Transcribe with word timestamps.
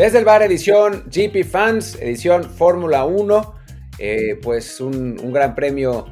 Desde 0.00 0.16
el 0.16 0.24
bar 0.24 0.42
edición 0.42 1.04
GP 1.14 1.44
Fans, 1.44 1.94
edición 2.00 2.44
Fórmula 2.44 3.04
1, 3.04 3.54
eh, 3.98 4.40
pues 4.42 4.80
un, 4.80 5.14
gran 5.30 5.54
premio 5.54 6.06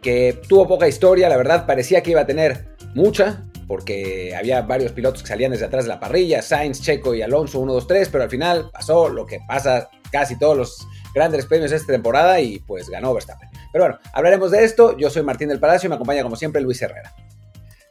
que 0.00 0.40
tuvo 0.48 0.66
poca 0.66 0.88
historia, 0.88 1.28
la 1.28 1.36
verdad 1.36 1.66
parecía 1.66 2.02
que 2.02 2.12
iba 2.12 2.22
a 2.22 2.26
tener 2.26 2.74
mucha, 2.94 3.44
porque 3.68 4.34
había 4.34 4.62
varios 4.62 4.92
pilotos 4.92 5.20
que 5.20 5.28
salían 5.28 5.52
desde 5.52 5.66
atrás 5.66 5.84
de 5.84 5.90
la 5.90 6.00
parrilla, 6.00 6.40
Sainz, 6.40 6.80
Checo 6.80 7.14
y 7.14 7.20
Alonso 7.20 7.60
1, 7.60 7.74
2, 7.74 7.86
3, 7.86 8.08
pero 8.08 8.24
al 8.24 8.30
final 8.30 8.70
pasó 8.72 9.10
lo 9.10 9.26
que 9.26 9.40
pasa 9.46 9.90
casi 10.10 10.38
todos 10.38 10.56
los 10.56 10.88
grandes 11.14 11.44
premios 11.44 11.70
esta 11.70 11.92
temporada 11.92 12.40
y 12.40 12.60
pues 12.60 12.88
ganó 12.88 13.12
Verstappen. 13.12 13.50
Pero 13.74 13.84
bueno, 13.84 13.98
hablaremos 14.14 14.52
de 14.52 14.64
esto, 14.64 14.96
yo 14.96 15.10
soy 15.10 15.22
Martín 15.22 15.50
del 15.50 15.60
Palacio 15.60 15.86
y 15.86 15.90
me 15.90 15.96
acompaña 15.96 16.22
como 16.22 16.36
siempre 16.36 16.62
Luis 16.62 16.80
Herrera. 16.80 17.14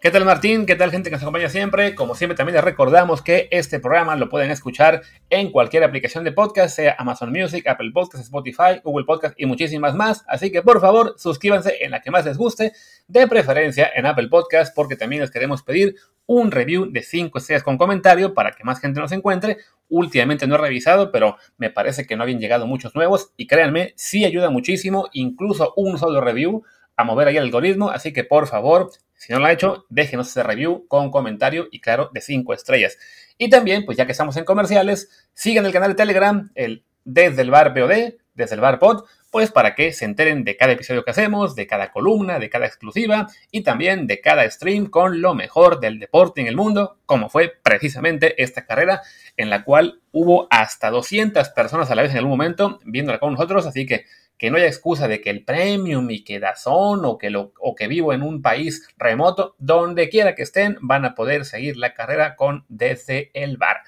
¿Qué 0.02 0.10
tal 0.10 0.26
Martín? 0.26 0.66
¿Qué 0.66 0.76
tal 0.76 0.90
gente 0.90 1.12
que 1.12 1.14
nos 1.14 1.22
acompaña 1.22 1.48
siempre? 1.48 1.94
Como 1.94 2.16
siempre 2.16 2.36
también 2.36 2.56
les 2.56 2.64
recordamos 2.64 3.22
que 3.22 3.48
este 3.52 3.80
programa 3.80 4.16
lo 4.16 4.30
pueden 4.30 4.50
escuchar 4.50 5.04
en 5.30 5.52
cualquier 5.52 5.84
aplicación 5.84 6.24
de 6.24 6.32
podcast, 6.32 6.76
sea 6.76 6.96
Amazon 6.98 7.32
Music, 7.32 7.68
Apple 7.68 7.92
Podcasts, 7.94 8.26
Spotify, 8.26 8.82
Google 8.84 9.06
Podcast 9.06 9.40
y 9.40 9.46
muchísimas 9.46 9.94
más. 9.94 10.26
Así 10.28 10.52
que 10.52 10.64
por 10.64 10.82
favor 10.82 11.14
suscríbanse 11.20 11.86
en 11.86 11.92
la 11.92 12.02
que 12.02 12.10
más 12.10 12.26
les 12.26 12.36
guste, 12.36 12.74
de 13.08 13.28
preferencia 13.28 13.92
en 13.94 14.08
Apple 14.08 14.28
Podcasts 14.28 14.74
porque 14.76 14.96
también 14.96 15.22
les 15.22 15.30
queremos 15.30 15.62
pedir 15.62 15.94
un 16.26 16.50
review 16.50 16.92
de 16.92 17.04
5 17.04 17.38
estrellas 17.38 17.62
con 17.62 17.78
comentario 17.78 18.34
para 18.34 18.54
que 18.54 18.64
más 18.64 18.80
gente 18.80 19.00
nos 19.00 19.12
encuentre. 19.12 19.58
Últimamente 19.88 20.48
no 20.48 20.56
he 20.56 20.58
revisado, 20.58 21.12
pero 21.12 21.38
me 21.60 21.70
parece 21.70 22.08
que 22.08 22.16
no 22.16 22.24
habían 22.24 22.40
llegado 22.40 22.66
muchos 22.66 22.96
nuevos 22.96 23.34
y 23.38 23.46
créanme, 23.46 23.94
sí 23.98 24.26
ayuda 24.26 24.50
muchísimo, 24.50 25.10
incluso 25.14 25.74
un 25.76 26.00
solo 26.00 26.22
review 26.22 26.64
a 26.98 27.04
mover 27.04 27.28
ahí 27.28 27.38
el 27.38 27.44
algoritmo, 27.44 27.92
así 27.92 28.14
que 28.14 28.24
por 28.24 28.48
favor, 28.48 28.90
si 29.22 29.32
no 29.32 29.38
lo 29.38 29.46
ha 29.46 29.52
hecho, 29.52 29.86
déjenos 29.90 30.30
ese 30.30 30.42
review 30.42 30.88
con 30.88 31.12
comentario 31.12 31.68
y 31.70 31.80
claro, 31.80 32.10
de 32.12 32.22
5 32.22 32.56
estrellas. 32.56 32.98
Y 33.38 33.52
también, 33.52 33.86
pues 33.86 33.96
ya 33.96 34.08
que 34.08 34.14
estamos 34.14 34.36
en 34.36 34.46
comerciales, 34.46 35.30
sigan 35.36 35.64
el 35.68 35.72
canal 35.72 35.90
de 35.90 35.96
Telegram, 35.96 36.52
el 36.56 36.84
Desde 37.06 37.44
el 37.44 37.52
Bar 37.52 37.76
POD, 37.76 38.16
Desde 38.34 38.56
el 38.56 38.62
Bar 38.62 38.80
Pod, 38.80 39.04
pues 39.30 39.52
para 39.52 39.76
que 39.76 39.94
se 39.94 40.06
enteren 40.06 40.44
de 40.44 40.58
cada 40.58 40.72
episodio 40.72 41.04
que 41.04 41.12
hacemos, 41.12 41.56
de 41.56 41.68
cada 41.68 41.92
columna, 41.92 42.40
de 42.40 42.50
cada 42.50 42.66
exclusiva 42.66 43.28
y 43.52 43.62
también 43.62 44.08
de 44.08 44.22
cada 44.22 44.50
stream 44.50 44.88
con 44.88 45.22
lo 45.22 45.36
mejor 45.36 45.80
del 45.80 46.00
deporte 46.00 46.42
en 46.42 46.48
el 46.48 46.56
mundo, 46.56 46.98
como 47.06 47.30
fue 47.30 47.54
precisamente 47.62 48.42
esta 48.42 48.66
carrera 48.66 49.04
en 49.38 49.52
la 49.52 49.64
cual 49.64 50.02
hubo 50.12 50.48
hasta 50.50 50.90
200 50.90 51.48
personas 51.50 51.92
a 51.92 51.96
la 51.96 52.02
vez 52.02 52.12
en 52.12 52.18
algún 52.18 52.32
momento 52.32 52.80
viéndola 52.86 53.20
con 53.20 53.34
nosotros, 53.34 53.68
así 53.68 53.86
que 53.86 54.06
que 54.42 54.50
no 54.50 54.58
haya 54.58 54.66
excusa 54.66 55.08
de 55.08 55.22
que 55.22 55.30
el 55.30 55.46
premium 55.46 56.10
y 56.10 56.24
que 56.24 56.40
Dazón 56.40 57.06
o 57.06 57.20
que, 57.20 57.30
lo, 57.30 57.54
o 57.60 57.76
que 57.76 57.88
vivo 57.88 58.12
en 58.12 58.24
un 58.24 58.42
país 58.42 58.90
remoto, 58.98 59.56
donde 59.60 60.10
quiera 60.10 60.34
que 60.34 60.42
estén, 60.42 60.80
van 60.82 61.06
a 61.06 61.14
poder 61.14 61.46
seguir 61.46 61.78
la 61.78 61.94
carrera 61.94 62.36
con 62.36 62.66
desde 62.68 63.30
el 63.36 63.58
bar. 63.58 63.84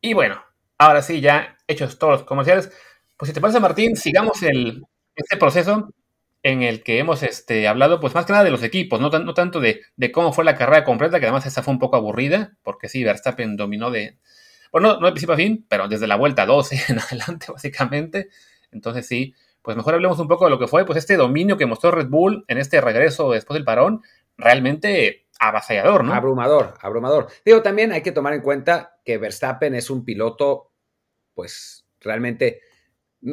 Y 0.00 0.14
bueno, 0.14 0.40
ahora 0.78 1.02
sí, 1.02 1.20
ya 1.20 1.58
hechos 1.66 1.98
todos 1.98 2.20
los 2.20 2.22
comerciales, 2.22 2.70
pues 3.16 3.28
si 3.28 3.34
te 3.34 3.40
parece, 3.40 3.58
Martín, 3.58 3.96
sigamos 3.96 4.40
el, 4.44 4.84
este 5.16 5.36
proceso 5.36 5.92
en 6.44 6.62
el 6.62 6.84
que 6.84 7.00
hemos 7.00 7.24
este, 7.24 7.66
hablado, 7.66 7.98
pues 7.98 8.14
más 8.14 8.24
que 8.24 8.34
nada 8.34 8.44
de 8.44 8.52
los 8.52 8.62
equipos, 8.62 9.00
no, 9.00 9.10
no 9.10 9.34
tanto 9.34 9.58
de, 9.58 9.80
de, 9.96 10.12
cómo 10.12 10.32
fue 10.32 10.44
la 10.44 10.54
carrera 10.54 10.84
completa, 10.84 11.18
que 11.18 11.26
además 11.26 11.44
esa 11.44 11.64
fue 11.64 11.74
un 11.74 11.80
poco 11.80 11.96
aburrida, 11.96 12.56
porque 12.62 12.88
sí, 12.88 13.02
Verstappen 13.02 13.56
dominó 13.56 13.90
de, 13.90 14.16
bueno, 14.70 15.00
no 15.00 15.06
de 15.06 15.12
principio 15.12 15.34
a 15.34 15.38
fin, 15.38 15.66
pero 15.68 15.88
desde 15.88 16.06
la 16.06 16.14
vuelta 16.14 16.46
12 16.46 16.84
en 16.92 17.00
adelante, 17.00 17.46
básicamente. 17.50 18.28
Entonces 18.70 19.08
sí, 19.08 19.34
pues 19.66 19.76
mejor 19.76 19.94
hablemos 19.94 20.20
un 20.20 20.28
poco 20.28 20.44
de 20.44 20.52
lo 20.52 20.60
que 20.60 20.68
fue 20.68 20.86
pues 20.86 20.96
este 20.96 21.16
dominio 21.16 21.56
que 21.56 21.66
mostró 21.66 21.90
Red 21.90 22.06
Bull 22.06 22.44
en 22.46 22.58
este 22.58 22.80
regreso 22.80 23.32
después 23.32 23.56
del 23.56 23.64
parón, 23.64 24.00
realmente 24.38 25.26
avasallador, 25.40 26.04
¿no? 26.04 26.14
Abrumador, 26.14 26.74
abrumador. 26.80 27.26
Digo, 27.44 27.62
también 27.62 27.90
hay 27.90 28.00
que 28.00 28.12
tomar 28.12 28.32
en 28.34 28.42
cuenta 28.42 29.00
que 29.04 29.18
Verstappen 29.18 29.74
es 29.74 29.90
un 29.90 30.04
piloto, 30.04 30.70
pues 31.34 31.84
realmente 31.98 32.60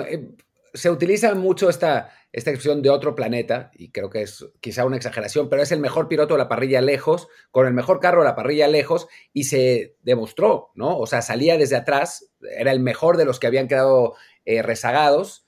eh, 0.08 0.32
se 0.74 0.90
utiliza 0.90 1.36
mucho 1.36 1.70
esta, 1.70 2.10
esta 2.32 2.50
expresión 2.50 2.82
de 2.82 2.90
otro 2.90 3.14
planeta, 3.14 3.70
y 3.76 3.92
creo 3.92 4.10
que 4.10 4.24
es 4.24 4.44
quizá 4.60 4.86
una 4.86 4.98
exageración, 4.98 5.50
pero 5.50 5.62
es 5.62 5.72
el 5.72 5.82
mejor 5.82 6.08
piloto 6.08 6.34
de 6.34 6.40
la 6.40 6.50
parrilla 6.50 6.82
lejos, 6.82 7.28
con 7.52 7.68
el 7.68 7.76
mejor 7.76 8.00
carro 8.00 8.22
de 8.22 8.30
la 8.30 8.36
parrilla 8.36 8.68
lejos, 8.68 9.08
y 9.34 9.44
se 9.44 9.98
demostró, 10.02 10.72
¿no? 10.74 10.98
O 10.98 11.06
sea, 11.06 11.22
salía 11.22 11.60
desde 11.60 11.76
atrás, 11.76 12.32
era 12.58 12.72
el 12.72 12.80
mejor 12.80 13.18
de 13.18 13.26
los 13.26 13.40
que 13.40 13.46
habían 13.46 13.68
quedado 13.68 14.16
eh, 14.46 14.64
rezagados, 14.64 15.43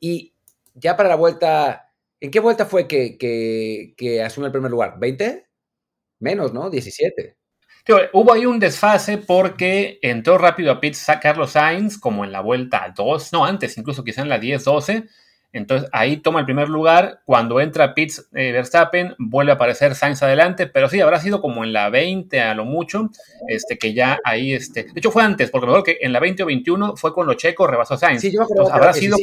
y 0.00 0.34
ya 0.74 0.96
para 0.96 1.10
la 1.10 1.14
vuelta, 1.14 1.92
¿en 2.18 2.30
qué 2.30 2.40
vuelta 2.40 2.66
fue 2.66 2.88
que, 2.88 3.16
que, 3.18 4.22
asumió 4.22 4.46
el 4.46 4.52
primer 4.52 4.70
lugar? 4.70 4.98
¿20? 4.98 5.44
Menos, 6.18 6.52
¿no? 6.52 6.70
17. 6.70 7.36
hubo 8.12 8.32
ahí 8.32 8.46
un 8.46 8.58
desfase 8.58 9.18
porque 9.18 9.98
entró 10.02 10.38
rápido 10.38 10.72
a 10.72 10.80
pits 10.80 11.06
Carlos 11.20 11.52
Sainz, 11.52 11.98
como 11.98 12.24
en 12.24 12.32
la 12.32 12.40
vuelta 12.40 12.92
2, 12.96 13.32
no 13.32 13.44
antes, 13.44 13.76
incluso 13.78 14.02
quizá 14.02 14.22
en 14.22 14.28
la 14.28 14.40
10-12. 14.40 15.08
Entonces 15.52 15.88
ahí 15.92 16.18
toma 16.18 16.40
el 16.40 16.46
primer 16.46 16.68
lugar. 16.68 17.22
Cuando 17.24 17.60
entra 17.60 17.94
Pitts 17.94 18.28
eh, 18.34 18.52
Verstappen, 18.52 19.14
vuelve 19.18 19.52
a 19.52 19.54
aparecer 19.56 19.94
Sainz 19.94 20.22
adelante, 20.22 20.66
pero 20.66 20.88
sí, 20.88 21.00
habrá 21.00 21.20
sido 21.20 21.40
como 21.40 21.64
en 21.64 21.72
la 21.72 21.90
20 21.90 22.40
a 22.40 22.54
lo 22.54 22.64
mucho, 22.64 23.10
este, 23.48 23.78
que 23.78 23.92
ya 23.92 24.18
ahí, 24.24 24.52
este, 24.52 24.84
de 24.84 24.92
hecho 24.94 25.10
fue 25.10 25.22
antes, 25.22 25.50
porque 25.50 25.66
mejor 25.66 25.82
que 25.82 25.98
en 26.00 26.12
la 26.12 26.20
20 26.20 26.44
o 26.44 26.46
21 26.46 26.96
fue 26.96 27.12
cuando 27.12 27.34
Checo 27.34 27.66
rebasó 27.66 27.94
a 27.94 27.98
Sainz. 27.98 28.20
Sí, 28.20 28.32
yo 28.32 28.42
Entonces, 28.48 28.74
habrá 28.74 28.92
sido 28.92 29.16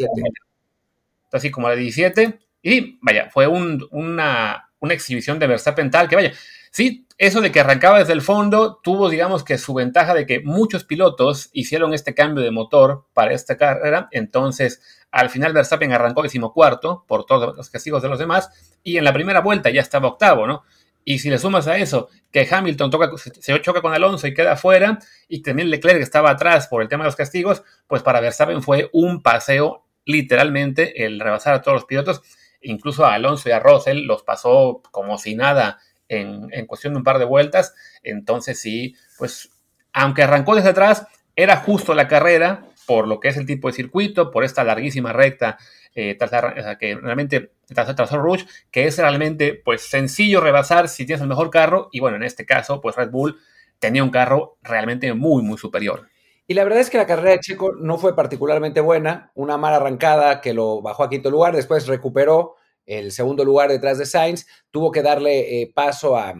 así 1.37 1.51
como 1.51 1.69
la 1.69 1.75
17. 1.75 2.39
Y 2.61 2.99
vaya, 3.01 3.29
fue 3.31 3.47
una, 3.47 4.69
una 4.79 4.93
exhibición 4.93 5.39
de 5.39 5.47
Verstappen 5.47 5.89
tal 5.91 6.09
que 6.09 6.15
vaya. 6.15 6.33
Sí, 6.71 7.07
eso 7.17 7.41
de 7.41 7.51
que 7.51 7.59
arrancaba 7.59 7.99
desde 7.99 8.13
el 8.13 8.21
fondo 8.21 8.79
tuvo, 8.83 9.09
digamos, 9.09 9.43
que 9.43 9.57
su 9.57 9.73
ventaja 9.73 10.13
de 10.13 10.25
que 10.25 10.41
muchos 10.41 10.83
pilotos 10.83 11.49
hicieron 11.53 11.93
este 11.93 12.13
cambio 12.13 12.43
de 12.43 12.51
motor 12.51 13.05
para 13.13 13.33
esta 13.33 13.57
carrera. 13.57 14.09
Entonces, 14.11 14.81
al 15.09 15.29
final 15.29 15.53
Verstappen 15.53 15.93
arrancó 15.93 16.21
decimocuarto 16.21 17.05
por 17.07 17.25
todos 17.25 17.55
los 17.55 17.69
castigos 17.69 18.03
de 18.03 18.09
los 18.09 18.19
demás 18.19 18.51
y 18.83 18.97
en 18.97 19.03
la 19.03 19.13
primera 19.13 19.41
vuelta 19.41 19.69
ya 19.69 19.81
estaba 19.81 20.09
octavo, 20.09 20.45
¿no? 20.45 20.63
Y 21.03 21.19
si 21.19 21.29
le 21.29 21.39
sumas 21.39 21.67
a 21.67 21.77
eso 21.77 22.09
que 22.31 22.47
Hamilton 22.49 22.91
toca, 22.91 23.11
se 23.17 23.61
choca 23.61 23.81
con 23.81 23.93
Alonso 23.93 24.27
y 24.27 24.33
queda 24.33 24.57
fuera, 24.57 24.99
y 25.29 25.41
también 25.41 25.69
Leclerc 25.69 26.01
estaba 26.01 26.31
atrás 26.31 26.67
por 26.67 26.81
el 26.81 26.89
tema 26.89 27.05
de 27.05 27.07
los 27.07 27.15
castigos, 27.15 27.63
pues 27.87 28.03
para 28.03 28.19
Verstappen 28.19 28.61
fue 28.61 28.89
un 28.91 29.23
paseo 29.23 29.86
literalmente 30.07 31.05
el 31.05 31.19
rebasar 31.19 31.53
a 31.53 31.61
todos 31.61 31.75
los 31.75 31.85
pilotos, 31.85 32.21
incluso 32.61 33.05
a 33.05 33.13
Alonso 33.13 33.49
y 33.49 33.51
a 33.51 33.59
Russell 33.59 34.05
los 34.05 34.23
pasó 34.23 34.81
como 34.91 35.17
si 35.17 35.35
nada 35.35 35.79
en, 36.07 36.65
cuestión 36.65 36.93
de 36.93 36.97
un 36.97 37.03
par 37.03 37.19
de 37.19 37.25
vueltas. 37.25 37.75
Entonces 38.03 38.59
sí, 38.59 38.95
pues 39.17 39.51
aunque 39.93 40.23
arrancó 40.23 40.55
desde 40.55 40.69
atrás, 40.69 41.05
era 41.35 41.57
justo 41.57 41.93
la 41.93 42.07
carrera 42.07 42.65
por 42.87 43.07
lo 43.07 43.19
que 43.19 43.27
es 43.27 43.37
el 43.37 43.45
tipo 43.45 43.67
de 43.67 43.73
circuito, 43.73 44.31
por 44.31 44.45
esta 44.45 44.63
larguísima 44.63 45.11
recta 45.11 45.57
eh, 45.93 46.17
que 46.79 46.95
realmente 46.95 47.51
tras, 47.67 47.93
tras 47.93 48.11
Rouge, 48.11 48.45
que 48.71 48.87
es 48.87 48.97
realmente 48.97 49.61
pues 49.63 49.81
sencillo 49.81 50.39
rebasar 50.39 50.87
si 50.87 51.05
tienes 51.05 51.21
el 51.21 51.27
mejor 51.27 51.49
carro 51.49 51.89
y 51.91 51.99
bueno, 51.99 52.15
en 52.15 52.23
este 52.23 52.45
caso 52.45 52.79
pues 52.79 52.95
Red 52.95 53.09
Bull 53.09 53.37
tenía 53.79 54.03
un 54.03 54.09
carro 54.09 54.57
realmente 54.63 55.13
muy 55.13 55.43
muy 55.43 55.57
superior. 55.57 56.07
Y 56.49 56.53
la 56.53 56.63
verdad 56.63 56.79
es 56.79 56.89
que 56.89 56.97
la 56.97 57.05
carrera 57.05 57.31
de 57.31 57.41
Checo 57.41 57.73
no 57.73 57.97
fue 57.97 58.15
particularmente 58.15 58.79
buena. 58.79 59.31
Una 59.35 59.57
mala 59.57 59.77
arrancada 59.77 60.39
que 60.39 60.53
lo 60.53 60.81
bajó 60.81 61.03
a 61.03 61.09
quinto 61.09 61.29
lugar, 61.29 61.53
después 61.53 61.87
recuperó 61.87 62.55
el 62.85 63.11
segundo 63.11 63.43
lugar 63.43 63.69
detrás 63.69 63.97
de 63.97 64.05
Sainz. 64.05 64.47
Tuvo 64.71 64.91
que 64.91 65.01
darle 65.01 65.61
eh, 65.61 65.71
paso 65.73 66.15
a, 66.15 66.35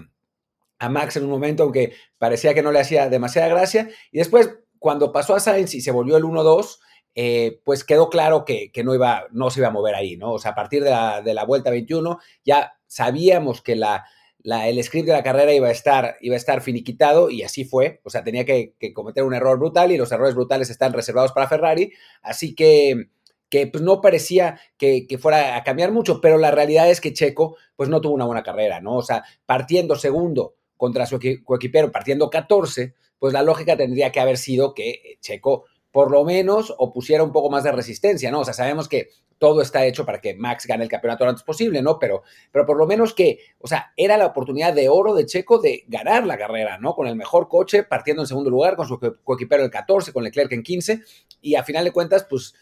Max 0.90 1.18
en 1.18 1.25
un 1.25 1.31
momento, 1.31 1.63
aunque 1.63 1.94
parecía 2.18 2.53
que 2.53 2.62
no 2.62 2.72
le 2.72 2.79
hacía 2.79 3.09
demasiada 3.09 3.50
gracia. 3.50 3.90
Y 4.12 4.19
después, 4.19 4.57
cuando 4.79 5.12
pasó 5.12 5.36
a 5.36 5.42
Sainz 5.42 5.74
y 5.74 5.81
se 5.81 5.92
volvió 5.92 6.15
el 6.15 6.24
1-2, 6.24 6.80
eh, 7.15 7.60
pues 7.65 7.83
quedó 7.83 8.10
claro 8.10 8.45
que, 8.45 8.71
no, 8.86 8.94
iba, 8.94 9.25
no 9.31 9.50
se 9.50 9.60
iba 9.60 9.68
a 9.68 9.71
mover 9.71 9.95
ahí, 9.95 10.15
¿no? 10.15 10.33
O 10.33 10.39
sea, 10.39 10.51
a 10.51 10.56
partir 10.56 10.83
de 10.83 10.92
la, 10.92 11.21
de 11.21 11.33
la 11.33 11.44
vuelta 11.44 11.69
21 11.69 12.19
ya 12.45 12.74
sabíamos 12.86 13.62
que 13.62 13.75
la, 13.75 14.06
el 14.44 14.84
script 14.84 15.07
de 15.07 15.13
la 15.13 15.24
carrera 15.24 15.54
iba 15.54 15.68
a, 15.68 15.72
estar, 15.72 16.18
iba 16.22 16.36
a 16.36 16.38
estar 16.38 16.62
finiquitado 16.62 17.30
y 17.30 17.44
así 17.44 17.66
fue. 17.66 18.01
O 18.04 18.10
sea, 18.10 18.24
tenía 18.24 18.45
que, 18.45 18.74
cometer 18.94 19.24
un 19.24 19.34
error 19.34 19.57
brutal 19.60 19.92
y 19.92 19.98
los 19.98 20.12
errores 20.12 20.36
brutales 20.36 20.69
están 20.69 20.94
reservados 20.94 21.31
para 21.31 21.48
Ferrari. 21.48 21.92
Así 22.22 22.56
que, 22.56 23.10
que 23.50 23.68
pues, 23.68 23.84
no 23.84 24.01
parecía 24.01 24.60
que, 24.78 25.06
fuera 25.19 25.57
a 25.57 25.63
cambiar 25.63 25.92
mucho, 25.92 26.22
pero 26.22 26.38
la 26.38 26.51
realidad 26.51 26.89
es 26.89 27.01
que 27.01 27.13
Checo 27.13 27.57
pues 27.75 27.89
no 27.89 28.01
tuvo 28.01 28.13
una 28.13 28.25
buena 28.25 28.44
carrera, 28.44 28.81
¿no? 28.81 28.98
O 28.98 29.04
sea, 29.04 29.24
partiendo 29.45 29.95
segundo 29.95 30.56
contra 30.78 31.06
su 31.06 31.19
coequipero, 31.44 31.92
partiendo 31.92 32.30
14, 32.30 32.94
pues 33.19 33.34
la 33.34 33.42
lógica 33.42 33.75
tendría 33.75 34.12
que 34.12 34.19
haber 34.19 34.38
sido 34.38 34.74
que 34.74 35.18
Checo 35.22 35.66
por 35.92 36.12
lo 36.12 36.24
menos 36.24 36.74
o 36.78 36.94
pusiera 36.94 37.24
un 37.24 37.31
poco 37.31 37.50
más 37.50 37.63
de 37.63 37.72
resistencia, 37.72 38.30
¿no? 38.30 38.42
O 38.42 38.45
sea, 38.45 38.54
sabemos 38.54 38.88
que 38.88 39.10
todo 39.38 39.62
está 39.62 39.86
hecho 39.86 40.06
para 40.06 40.19
que 40.19 40.36
Max 40.36 40.66
gane 40.66 40.84
el 40.84 40.89
campeonato 40.89 41.24
lo 41.24 41.30
antes 41.30 41.44
posible, 41.44 41.81
¿no? 41.81 42.00
Pero, 42.00 42.24
pero 42.51 42.66
por 42.66 42.78
lo 42.78 42.88
menos 42.88 43.13
que, 43.13 43.39
o 43.60 43.68
sea, 43.68 43.94
era 43.95 44.18
la 44.18 44.28
oportunidad 44.28 44.74
de 44.74 44.89
oro 44.89 45.13
de 45.13 45.25
Checo 45.25 45.60
de 45.60 45.84
ganar 45.88 46.25
la 46.25 46.38
carrera, 46.38 46.78
¿no? 46.78 46.95
Con 46.95 47.07
el 47.07 47.16
mejor 47.16 47.48
coche, 47.48 47.84
partiendo 47.84 48.24
en 48.24 48.28
segundo 48.28 48.50
lugar, 48.50 48.75
con 48.75 48.88
su 48.88 49.00
coequipero 49.24 49.63
el 49.63 49.69
14, 49.69 50.13
con 50.13 50.24
Leclerc 50.24 50.51
en 50.54 50.63
15, 50.63 51.01
y 51.42 51.56
a 51.56 51.63
final 51.63 51.86
de 51.86 51.92
cuentas, 51.92 52.25
pues, 52.30 52.56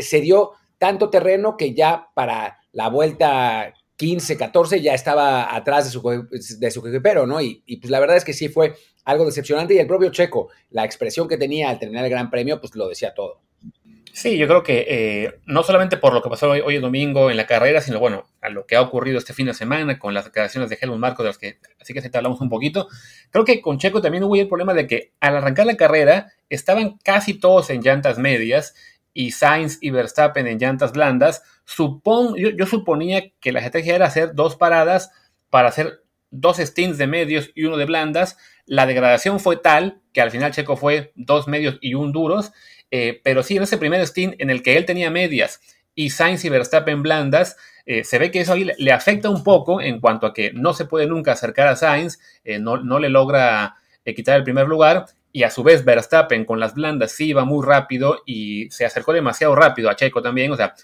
se 0.00 0.20
dio 0.20 0.52
tanto 0.78 1.10
terreno 1.10 1.56
que 1.56 1.74
ya 1.74 2.08
para 2.14 2.58
la 2.72 2.88
vuelta 2.88 3.74
15, 3.96 4.36
14 4.36 4.80
ya 4.80 4.94
estaba 4.94 5.54
atrás 5.54 5.84
de 5.84 5.90
su, 5.90 6.58
de 6.58 6.70
su 6.70 7.26
¿no? 7.26 7.40
Y, 7.40 7.62
y, 7.66 7.78
pues 7.78 7.90
la 7.90 8.00
verdad 8.00 8.16
es 8.16 8.24
que 8.24 8.32
sí 8.32 8.48
fue 8.48 8.74
algo 9.04 9.24
decepcionante 9.24 9.74
y 9.74 9.78
el 9.78 9.86
propio 9.86 10.10
Checo, 10.10 10.48
la 10.70 10.84
expresión 10.84 11.28
que 11.28 11.36
tenía 11.36 11.68
al 11.68 11.78
terminar 11.78 12.04
el 12.04 12.10
Gran 12.10 12.30
Premio, 12.30 12.60
pues 12.60 12.74
lo 12.76 12.88
decía 12.88 13.14
todo. 13.14 13.40
Sí, 14.12 14.36
yo 14.36 14.46
creo 14.46 14.62
que 14.62 14.86
eh, 14.88 15.40
no 15.46 15.62
solamente 15.62 15.96
por 15.96 16.12
lo 16.12 16.22
que 16.22 16.28
pasó 16.28 16.50
hoy, 16.50 16.60
hoy, 16.60 16.78
domingo 16.78 17.30
en 17.30 17.36
la 17.36 17.46
carrera, 17.46 17.80
sino 17.80 17.98
bueno, 17.98 18.26
a 18.40 18.48
lo 18.48 18.66
que 18.66 18.76
ha 18.76 18.82
ocurrido 18.82 19.18
este 19.18 19.32
fin 19.32 19.46
de 19.46 19.54
semana 19.54 19.98
con 19.98 20.14
las 20.14 20.24
declaraciones 20.24 20.70
de 20.70 20.78
Helmut 20.80 20.98
Marco, 20.98 21.22
de 21.22 21.28
las 21.28 21.38
que 21.38 21.58
así 21.80 21.94
que 21.94 22.00
se 22.00 22.10
te 22.10 22.18
hablamos 22.18 22.40
un 22.40 22.48
poquito. 22.48 22.88
Creo 23.30 23.44
que 23.44 23.60
con 23.60 23.78
Checo 23.78 24.00
también 24.00 24.24
hubo 24.24 24.36
el 24.36 24.48
problema 24.48 24.74
de 24.74 24.86
que 24.86 25.12
al 25.20 25.36
arrancar 25.36 25.66
la 25.66 25.76
carrera 25.76 26.32
estaban 26.48 26.98
casi 27.04 27.34
todos 27.34 27.70
en 27.70 27.82
llantas 27.82 28.18
medias 28.18 28.74
y 29.12 29.32
Sainz 29.32 29.78
y 29.80 29.90
Verstappen 29.90 30.46
en 30.46 30.58
llantas 30.58 30.92
blandas. 30.92 31.42
Supon, 31.64 32.36
yo, 32.36 32.50
yo 32.50 32.66
suponía 32.66 33.30
que 33.40 33.52
la 33.52 33.60
estrategia 33.60 33.94
era 33.96 34.06
hacer 34.06 34.34
dos 34.34 34.56
paradas 34.56 35.10
para 35.50 35.68
hacer 35.68 36.02
dos 36.30 36.58
stints 36.58 36.98
de 36.98 37.06
medios 37.06 37.50
y 37.54 37.64
uno 37.64 37.76
de 37.76 37.84
blandas. 37.84 38.36
La 38.66 38.86
degradación 38.86 39.40
fue 39.40 39.56
tal 39.56 40.00
que 40.12 40.20
al 40.20 40.30
final 40.30 40.52
Checo 40.52 40.76
fue 40.76 41.12
dos 41.14 41.48
medios 41.48 41.78
y 41.80 41.94
un 41.94 42.12
duros 42.12 42.52
eh, 42.90 43.20
pero 43.22 43.42
sí, 43.42 43.56
en 43.56 43.62
ese 43.62 43.78
primer 43.78 44.06
stint 44.06 44.34
en 44.38 44.50
el 44.50 44.62
que 44.62 44.76
él 44.76 44.84
tenía 44.84 45.10
medias 45.10 45.60
y 45.94 46.10
Sainz 46.10 46.44
y 46.44 46.48
Verstappen 46.48 47.02
blandas, 47.02 47.56
eh, 47.84 48.04
se 48.04 48.18
ve 48.18 48.30
que 48.30 48.40
eso 48.40 48.52
ahí 48.52 48.70
le, 48.76 48.92
afecta 48.92 49.30
un 49.30 49.42
poco 49.42 49.80
en 49.80 50.00
cuanto 50.00 50.26
a 50.26 50.34
que 50.34 50.52
no 50.52 50.74
se 50.74 50.84
puede 50.84 51.06
nunca 51.06 51.32
acercar 51.32 51.68
a 51.68 51.76
Sainz, 51.76 52.18
eh, 52.44 52.58
no, 52.58 52.76
no, 52.78 52.98
le 52.98 53.08
logra 53.08 53.76
quitar 54.04 54.36
el 54.36 54.44
primer 54.44 54.66
lugar. 54.66 55.06
Y 55.30 55.42
a 55.42 55.50
su 55.50 55.62
vez 55.62 55.84
Verstappen 55.84 56.46
con 56.46 56.58
las 56.58 56.74
blandas 56.74 57.12
sí 57.12 57.28
iba 57.28 57.44
muy 57.44 57.64
rápido 57.64 58.22
y 58.24 58.70
se 58.70 58.86
acercó 58.86 59.12
demasiado 59.12 59.54
rápido 59.54 59.90
a 59.90 59.94
Checo 59.94 60.22
también. 60.22 60.50
O 60.50 60.56
sea, 60.56 60.74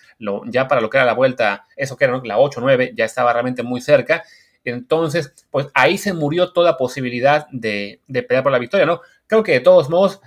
ya 0.47 0.69
para 0.69 0.83
lo 0.83 0.91
que 0.91 0.99
era 0.99 1.07
la 1.07 1.15
vuelta, 1.15 1.65
eso 1.77 1.97
que 1.97 2.05
era 2.05 2.21
la 2.23 2.37
8-9, 2.37 2.93
ya 2.95 3.07
estaba 3.07 3.33
realmente 3.33 3.63
muy 3.63 3.81
cerca. 3.81 4.23
Entonces, 4.65 5.33
pues 5.51 5.69
ahí 5.75 5.97
se 5.97 6.13
murió 6.13 6.53
toda 6.53 6.77
posibilidad 6.77 7.47
de, 7.53 8.01
de 8.07 8.23
pelear 8.23 8.43
por 8.43 8.53
la 8.53 8.59
victoria, 8.59 8.87
¿no? 8.87 9.01
Creo 9.27 9.43
que 9.43 9.53
de 9.53 9.61
todos 9.61 9.89
modos, 9.89 10.21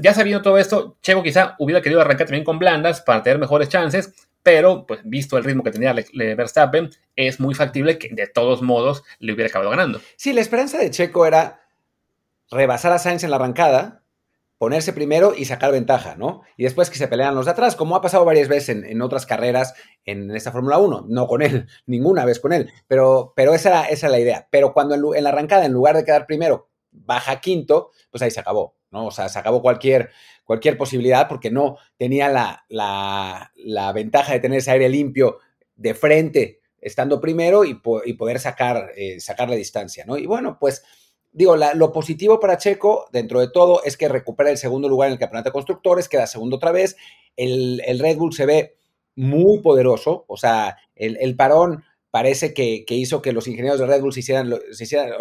ya 0.00 0.14
sabiendo 0.14 0.42
todo 0.42 0.58
esto, 0.58 0.96
Checo 1.02 1.22
quizá 1.22 1.56
hubiera 1.58 1.82
querido 1.82 2.00
arrancar 2.00 2.26
también 2.26 2.44
con 2.44 2.58
blandas 2.58 3.00
para 3.00 3.22
tener 3.22 3.38
mejores 3.38 3.68
chances, 3.68 4.14
pero 4.42 4.86
pues 4.86 5.00
visto 5.04 5.36
el 5.36 5.44
ritmo 5.44 5.62
que 5.62 5.72
tenía 5.72 5.92
Verstappen, 5.92 6.90
es 7.16 7.40
muy 7.40 7.54
factible 7.54 7.98
que 7.98 8.08
de 8.10 8.26
todos 8.28 8.62
modos 8.62 9.02
le 9.18 9.32
hubiera 9.32 9.48
acabado 9.48 9.70
ganando. 9.70 10.00
Sí, 10.16 10.32
la 10.32 10.40
esperanza 10.40 10.78
de 10.78 10.90
Checo 10.90 11.26
era 11.26 11.60
rebasar 12.50 12.92
a 12.92 12.98
Sainz 12.98 13.24
en 13.24 13.30
la 13.30 13.36
arrancada, 13.36 14.04
ponerse 14.58 14.92
primero 14.92 15.34
y 15.36 15.44
sacar 15.44 15.72
ventaja, 15.72 16.14
¿no? 16.16 16.42
Y 16.56 16.64
después 16.64 16.88
que 16.88 16.98
se 16.98 17.08
pelean 17.08 17.34
los 17.34 17.44
de 17.44 17.52
atrás, 17.52 17.76
como 17.76 17.94
ha 17.94 18.00
pasado 18.00 18.24
varias 18.24 18.48
veces 18.48 18.84
en, 18.84 19.02
otras 19.02 19.26
carreras 19.26 19.74
en, 20.04 20.34
esta 20.34 20.52
Fórmula 20.52 20.78
1, 20.78 21.06
no 21.08 21.26
con 21.26 21.42
él, 21.42 21.66
ninguna 21.86 22.24
vez 22.24 22.40
con 22.40 22.52
él, 22.52 22.70
pero, 22.86 23.32
pero 23.36 23.54
esa, 23.54 23.68
era, 23.68 23.84
esa 23.84 24.08
la 24.08 24.18
idea. 24.18 24.48
Pero 24.50 24.72
cuando 24.72 25.14
en 25.14 25.24
la 25.24 25.30
arrancada, 25.30 25.66
en 25.66 25.72
lugar 25.72 25.96
de 25.96 26.04
quedar 26.04 26.26
primero, 26.26 26.68
baja 26.90 27.40
quinto, 27.40 27.90
pues 28.10 28.22
ahí 28.22 28.30
se 28.30 28.40
acabó. 28.40 28.77
¿No? 28.90 29.06
O 29.06 29.10
sea, 29.10 29.28
se 29.28 29.38
acabó 29.38 29.62
cualquier, 29.62 30.10
cualquier 30.44 30.78
posibilidad 30.78 31.28
porque 31.28 31.50
no 31.50 31.76
tenía 31.96 32.28
la, 32.28 32.64
la, 32.68 33.92
ventaja 33.92 34.32
de 34.32 34.40
tener 34.40 34.58
ese 34.58 34.70
aire 34.70 34.88
limpio 34.88 35.38
de 35.76 35.94
frente 35.94 36.60
estando 36.80 37.20
primero 37.20 37.64
y, 37.64 37.74
poder 37.74 38.38
sacar, 38.38 38.92
eh, 38.96 39.20
sacar 39.20 39.50
la 39.50 39.56
distancia, 39.56 40.04
¿no? 40.06 40.16
Y 40.16 40.26
bueno, 40.26 40.58
pues 40.58 40.84
digo, 41.32 41.56
lo 41.56 41.92
positivo 41.92 42.40
para 42.40 42.56
Checo, 42.56 43.06
dentro 43.12 43.40
de 43.40 43.48
todo, 43.48 43.82
es 43.84 43.96
que 43.96 44.08
recupera 44.08 44.50
el 44.50 44.58
segundo 44.58 44.88
lugar 44.88 45.08
en 45.08 45.14
el 45.14 45.18
campeonato 45.18 45.50
de 45.50 45.52
constructores, 45.52 46.08
queda 46.08 46.26
segundo 46.26 46.56
otra 46.56 46.72
vez, 46.72 46.96
el, 47.36 47.98
Red 47.98 48.16
Bull 48.16 48.32
se 48.32 48.46
ve 48.46 48.76
muy 49.14 49.60
poderoso, 49.60 50.24
o 50.28 50.36
sea, 50.36 50.76
el, 50.94 51.36
parón 51.36 51.84
parece 52.10 52.54
que, 52.54 52.84
hizo 52.88 53.22
que 53.22 53.32
los 53.32 53.46
ingenieros 53.48 53.78
de 53.78 53.86
Red 53.86 54.00
Bull 54.00 54.12
se 54.12 54.20
hicieran, 54.20 54.50
lo, 54.50 54.58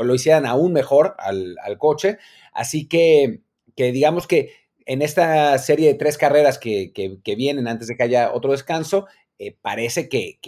lo 0.03 0.15
hicieran 0.15 0.45
aún 0.45 0.73
mejor 0.73 1.15
al, 1.19 1.55
al 1.63 1.77
coche, 1.77 2.17
así 2.53 2.87
que 2.87 3.41
que 3.77 3.91
digamos 3.93 4.27
que 4.27 4.51
en 4.85 5.01
esta 5.01 5.57
serie 5.59 5.89
de 5.89 5.93
tres 5.93 6.17
carreras 6.17 6.57
que, 6.57 6.91
vienen 7.37 7.67
antes 7.67 7.87
de 7.87 7.95
que 7.95 8.03
haya 8.03 8.33
otro 8.33 8.51
descanso, 8.51 9.05
eh, 9.37 9.55
parece 9.61 10.09
que, 10.09 10.39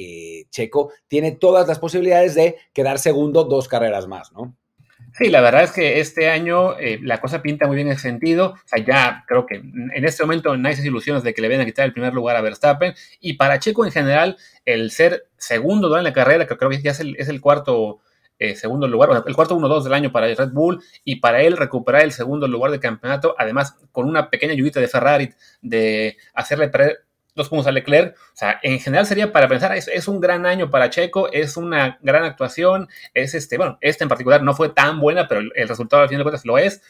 Checo 0.50 0.92
tiene 1.08 1.34
todas 1.34 1.68
las 1.68 1.78
posibilidades 1.78 2.34
de 2.36 2.56
quedar 2.74 2.98
segundo 2.98 3.44
dos 3.44 3.68
carreras 3.68 4.08
más, 4.08 4.34
¿no? 4.34 4.56
Sí, 5.18 5.30
la 5.30 5.42
verdad 5.42 5.64
es 5.64 5.72
que 5.72 6.00
este 6.00 6.30
año 6.30 6.78
eh, 6.78 7.00
la 7.02 7.20
cosa 7.20 7.42
pinta 7.42 7.68
muy 7.68 7.76
bien 7.76 7.88
en 7.88 7.94
ese 7.94 8.04
sentido. 8.04 8.54
O 8.54 8.68
sea, 8.68 8.84
ya 8.84 9.26
creo 9.28 9.46
que 9.46 9.56
en 9.56 10.06
este 10.06 10.24
momento 10.24 10.56
no 10.56 10.68
hay 10.68 10.74
esas 10.74 10.86
ilusiones 10.86 11.24
de 11.24 11.34
que 11.34 11.42
le 11.42 11.48
vayan 11.48 11.64
a 11.64 11.66
quitar 11.66 11.86
el 11.86 11.94
primer 11.94 12.14
lugar 12.14 12.36
a 12.36 12.42
Verstappen. 12.42 12.94
Y 13.20 13.34
para 13.34 13.60
Checo 13.60 13.86
en 13.86 13.92
general, 13.92 14.38
el 14.66 14.92
ser 14.92 15.26
segundo 15.38 15.96
en 15.98 16.04
la 16.04 16.14
carrera, 16.14 16.46
que 16.46 16.56
creo 16.58 16.70
que 16.70 16.82
ya 16.82 16.92
es 16.92 17.00
el 17.00 17.42
cuarto 17.42 18.02
eh, 18.40 18.56
segundo 18.56 18.88
lugar, 18.88 19.10
el 19.28 19.36
cuarto 19.36 19.58
1-2 19.58 19.84
del 19.84 19.94
año 19.94 20.12
para 20.12 20.28
el 20.28 20.38
Red 20.38 20.52
Bull 20.52 20.82
y 21.04 21.18
para 21.18 21.42
él 21.42 21.58
recuperar 21.58 22.04
el 22.04 22.14
segundo 22.14 22.48
lugar 22.48 22.72
de 22.72 22.80
campeonato, 22.80 23.36
además 23.38 23.76
con 23.92 24.08
una 24.08 24.30
pequeña 24.30 24.54
ayudita 24.54 24.80
de 24.80 24.88
Ferrari 24.88 25.34
de 25.62 26.18
hacerle 26.34 26.70
perder 26.70 27.04
dos 27.36 27.50
puntos 27.50 27.68
a 27.68 27.72
Leclerc. 27.72 28.16
O 28.16 28.36
sea, 28.38 28.60
en 28.64 28.80
general 28.80 29.06
sería 29.06 29.32
para 29.32 29.48
pensar, 29.48 29.76
es, 29.76 29.88
es, 29.88 30.08
un 30.08 30.20
gran 30.20 30.46
año 30.46 30.70
para 30.70 30.90
Checo, 30.90 31.32
es 31.32 31.58
una 31.58 31.98
gran 32.02 32.24
actuación, 32.24 32.88
es 33.14 33.34
este, 33.34 33.58
bueno, 33.58 33.78
esta 33.82 34.04
en 34.04 34.10
particular 34.10 34.44
no 34.44 34.54
fue 34.54 34.70
tan 34.70 35.00
buena, 35.00 35.28
pero 35.28 35.42
el, 35.42 35.68
resultado 35.68 36.04
al 36.04 36.10
final 36.10 36.20
de 36.20 36.24
cuentas 36.24 36.46
lo 36.46 36.58
es. 36.58 36.82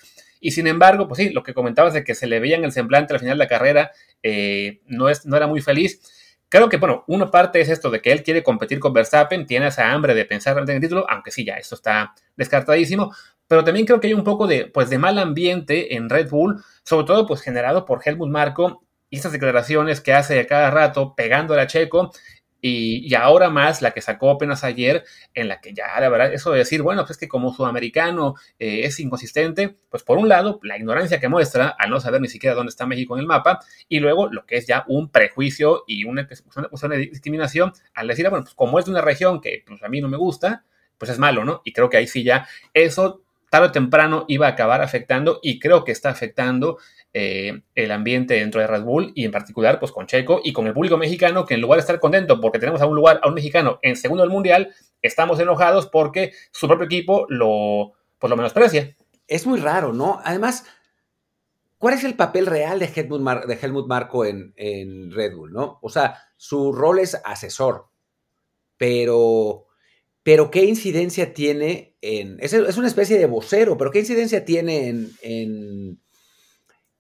Y 0.41 0.51
sin 0.51 0.67
embargo, 0.67 1.07
pues 1.07 1.17
sí, 1.17 1.29
lo 1.31 1.43
que 1.43 1.53
comentabas 1.53 1.93
de 1.93 2.03
que 2.03 2.15
se 2.15 2.27
le 2.27 2.39
veía 2.39 2.55
en 2.57 2.63
el 2.63 2.71
semblante 2.71 3.13
al 3.13 3.19
final 3.19 3.37
de 3.37 3.43
la 3.43 3.49
carrera, 3.49 3.91
eh, 4.23 4.81
no, 4.85 5.09
es, 5.09 5.25
no 5.25 5.35
era 5.35 5.47
muy 5.47 5.61
feliz. 5.61 6.01
Creo 6.49 6.67
que, 6.67 6.77
bueno, 6.77 7.03
una 7.07 7.29
parte 7.29 7.61
es 7.61 7.69
esto 7.69 7.91
de 7.91 8.01
que 8.01 8.11
él 8.11 8.23
quiere 8.23 8.41
competir 8.41 8.79
con 8.79 8.91
Verstappen, 8.91 9.45
tiene 9.45 9.67
esa 9.67 9.91
hambre 9.91 10.15
de 10.15 10.25
pensar 10.25 10.57
en 10.57 10.67
el 10.67 10.81
título, 10.81 11.05
aunque 11.07 11.29
sí, 11.31 11.45
ya 11.45 11.55
esto 11.55 11.75
está 11.75 12.13
descartadísimo, 12.35 13.13
pero 13.47 13.63
también 13.63 13.85
creo 13.85 13.99
que 13.99 14.07
hay 14.07 14.13
un 14.13 14.23
poco 14.23 14.47
de, 14.47 14.65
pues, 14.65 14.89
de 14.89 14.97
mal 14.97 15.19
ambiente 15.19 15.95
en 15.95 16.09
Red 16.09 16.29
Bull, 16.29 16.63
sobre 16.83 17.05
todo, 17.05 17.27
pues, 17.27 17.41
generado 17.41 17.85
por 17.85 18.01
Helmut 18.03 18.29
Marco 18.29 18.83
y 19.11 19.17
estas 19.17 19.31
declaraciones 19.31 20.01
que 20.01 20.13
hace 20.13 20.39
a 20.39 20.47
cada 20.47 20.71
rato 20.71 21.13
pegando 21.15 21.53
a 21.53 21.67
Checo 21.67 22.11
y, 22.61 23.13
ahora 23.15 23.49
más 23.49 23.81
la 23.81 23.91
que 23.91 24.01
sacó 24.01 24.31
apenas 24.31 24.63
ayer, 24.63 25.03
en 25.33 25.47
la 25.47 25.61
que 25.61 25.73
ya, 25.73 25.99
la 25.99 26.09
verdad, 26.09 26.33
eso 26.33 26.51
de 26.51 26.59
decir, 26.59 26.81
bueno, 26.81 27.01
pues 27.03 27.11
es 27.11 27.17
que 27.17 27.27
como 27.27 27.53
sudamericano 27.53 28.35
eh, 28.59 28.81
es 28.83 28.99
inconsistente, 28.99 29.77
pues 29.89 30.03
por 30.03 30.17
un 30.17 30.29
lado, 30.29 30.59
la 30.63 30.77
ignorancia 30.77 31.19
que 31.19 31.27
muestra 31.27 31.69
al 31.69 31.89
no 31.89 31.99
saber 31.99 32.21
ni 32.21 32.27
siquiera 32.27 32.55
dónde 32.55 32.69
está 32.69 32.85
México 32.85 33.15
en 33.15 33.21
el 33.21 33.27
mapa, 33.27 33.59
y 33.87 33.99
luego 33.99 34.27
lo 34.31 34.45
que 34.45 34.57
es 34.57 34.67
ya 34.67 34.85
un 34.87 35.09
prejuicio 35.09 35.83
y 35.87 36.03
una, 36.03 36.27
una, 36.81 36.95
discriminación 36.95 37.71
al 37.93 38.07
decir, 38.07 38.27
ah, 38.27 38.29
bueno, 38.29 38.43
pues 38.43 38.55
como 38.55 38.79
es 38.79 38.85
de 38.85 38.91
una 38.91 39.01
región 39.01 39.41
que 39.41 39.63
pues, 39.65 39.81
a 39.83 39.89
mí 39.89 40.01
no 40.01 40.07
me 40.07 40.17
gusta, 40.17 40.65
pues 40.97 41.11
es 41.11 41.19
malo, 41.19 41.45
¿no? 41.45 41.61
Y 41.63 41.71
creo 41.71 41.89
que 41.89 41.97
ahí 41.97 42.07
sí 42.07 42.23
ya 42.23 42.47
eso 42.73 43.23
tarde 43.49 43.67
o 43.67 43.71
temprano 43.71 44.25
iba 44.27 44.47
a 44.47 44.51
acabar 44.51 44.81
afectando 44.81 45.39
y 45.41 45.59
creo 45.59 45.83
que 45.83 45.91
está 45.91 46.09
afectando 46.09 46.77
eh, 47.13 47.61
el 47.73 47.91
ambiente 47.91 48.35
dentro 48.35 48.61
de 48.61 48.67
Red 48.67 48.83
Bull 48.83 49.11
y 49.15 49.25
en 49.25 49.31
particular 49.31 49.79
pues 49.79 49.91
con 49.91 50.05
Checo 50.05 50.41
y 50.43 50.53
con 50.53 50.67
el 50.67 50.73
público 50.73 50.95
mexicano 50.97 51.45
que 51.45 51.55
en 51.55 51.61
lugar 51.61 51.77
de 51.77 51.81
estar 51.81 51.99
contento 51.99 52.39
porque 52.39 52.59
tenemos 52.59 52.81
a 52.81 52.85
un 52.85 52.95
lugar, 52.95 53.19
a 53.23 53.27
un 53.27 53.33
mexicano 53.33 53.79
en 53.81 53.95
segundo 53.95 54.23
del 54.23 54.31
mundial, 54.31 54.73
estamos 55.01 55.39
enojados 55.39 55.87
porque 55.87 56.33
su 56.51 56.67
propio 56.67 56.85
equipo 56.85 57.25
lo, 57.29 57.93
pues, 58.19 58.29
lo 58.29 58.37
menosprecia. 58.37 58.95
Es 59.27 59.47
muy 59.47 59.59
raro, 59.59 59.91
¿no? 59.93 60.19
Además, 60.23 60.65
¿cuál 61.77 61.95
es 61.95 62.03
el 62.03 62.15
papel 62.15 62.45
real 62.45 62.79
de 62.79 62.91
Helmut, 62.95 63.87
Marco 63.87 64.25
en, 64.25 64.53
Red 65.11 65.35
Bull, 65.35 65.51
no? 65.51 65.79
O 65.81 65.89
sea, 65.89 66.15
su 66.37 66.71
rol 66.73 66.99
es 66.99 67.19
asesor, 67.25 67.87
pero 68.77 69.65
pero 70.21 70.51
¿qué 70.51 70.65
incidencia 70.65 71.33
tiene 71.33 71.95
en... 72.01 72.37
Es, 72.39 72.53
una 72.53 72.87
especie 72.87 73.17
de 73.17 73.25
vocero, 73.25 73.77
pero 73.77 73.89
¿qué 73.89 73.99
incidencia 73.99 74.45
tiene 74.45 74.89
en, 75.21 75.99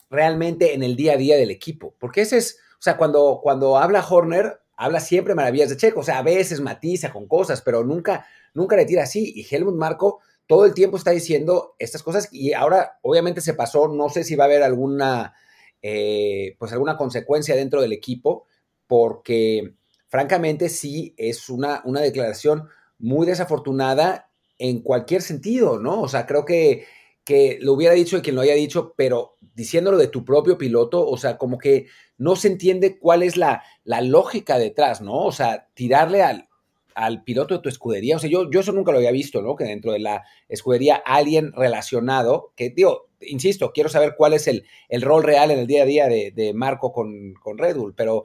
realmente 0.09 0.73
en 0.73 0.83
el 0.83 0.95
día 0.95 1.13
a 1.13 1.17
día 1.17 1.37
del 1.37 1.51
equipo? 1.51 1.95
Porque 1.99 2.21
ese 2.21 2.37
es, 2.37 2.59
o 2.73 2.81
sea, 2.81 2.97
cuando, 2.97 3.39
cuando 3.41 3.77
habla 3.77 4.05
Horner, 4.07 4.59
habla 4.75 4.99
siempre 4.99 5.35
maravillas 5.35 5.69
de 5.69 5.77
Checo, 5.77 5.99
o 5.99 6.03
sea, 6.03 6.19
a 6.19 6.23
veces 6.23 6.61
matiza 6.61 7.11
con 7.11 7.27
cosas, 7.27 7.61
pero 7.61 7.83
nunca, 7.83 8.25
nunca 8.53 8.75
le 8.75 8.85
tira 8.85 9.03
así. 9.03 9.33
Y 9.35 9.45
Helmut 9.49 9.75
Marco 9.75 10.21
todo 10.49 10.65
el 10.65 10.73
tiempo 10.73 10.97
está 10.97 11.11
diciendo 11.11 11.75
estas 11.77 12.01
cosas 12.01 12.29
y 12.31 12.53
ahora 12.53 12.97
obviamente 13.03 13.39
se 13.39 13.53
pasó, 13.53 13.87
no 13.87 14.09
sé 14.09 14.23
si 14.23 14.35
va 14.35 14.45
a 14.45 14.47
haber 14.47 14.63
alguna, 14.63 15.35
eh, 15.83 16.55
pues 16.57 16.71
alguna 16.71 16.97
consecuencia 16.97 17.55
dentro 17.55 17.81
del 17.81 17.93
equipo, 17.93 18.47
porque 18.87 19.75
francamente 20.07 20.69
sí 20.69 21.13
es 21.17 21.49
una, 21.49 21.83
una 21.85 22.01
declaración 22.01 22.67
muy 22.97 23.27
desafortunada 23.27 24.31
en 24.57 24.81
cualquier 24.81 25.21
sentido, 25.21 25.79
¿no? 25.79 26.01
O 26.01 26.07
sea, 26.07 26.25
creo 26.25 26.45
que, 26.45 26.85
que 27.23 27.59
lo 27.61 27.73
hubiera 27.73 27.93
dicho 27.93 28.17
y 28.17 28.21
quien 28.21 28.35
lo 28.35 28.41
haya 28.41 28.55
dicho, 28.55 28.95
pero 28.97 29.35
diciéndolo 29.59 29.97
de 29.97 30.07
tu 30.07 30.23
propio 30.23 30.57
piloto, 30.57 31.05
o 31.05 31.17
sea, 31.17 31.37
como 31.37 31.57
que 31.57 31.87
no 32.17 32.37
se 32.37 32.47
entiende 32.47 32.97
cuál 32.97 33.23
es 33.23 33.35
la, 33.35 33.61
la 33.83 33.99
lógica 33.99 34.57
detrás, 34.57 35.01
¿no? 35.01 35.25
O 35.25 35.33
sea, 35.33 35.67
tirarle 35.73 36.23
al, 36.23 36.47
al 36.95 37.25
piloto 37.25 37.55
de 37.55 37.59
tu 37.59 37.67
escudería, 37.67 38.15
o 38.15 38.19
sea, 38.19 38.29
yo, 38.29 38.49
yo 38.49 38.61
eso 38.61 38.71
nunca 38.71 38.93
lo 38.93 38.99
había 38.99 39.11
visto, 39.11 39.41
¿no? 39.41 39.57
Que 39.57 39.65
dentro 39.65 39.91
de 39.91 39.99
la 39.99 40.23
escudería 40.47 40.95
alguien 40.95 41.51
relacionado, 41.51 42.53
que 42.55 42.69
digo, 42.69 43.09
insisto, 43.19 43.73
quiero 43.73 43.89
saber 43.89 44.15
cuál 44.17 44.31
es 44.31 44.47
el, 44.47 44.65
el 44.87 45.01
rol 45.01 45.23
real 45.23 45.51
en 45.51 45.59
el 45.59 45.67
día 45.67 45.83
a 45.83 45.85
día 45.85 46.07
de, 46.07 46.31
de 46.33 46.53
Marco 46.53 46.93
con, 46.93 47.33
con 47.33 47.57
Red 47.57 47.75
Bull, 47.75 47.93
pero, 47.95 48.23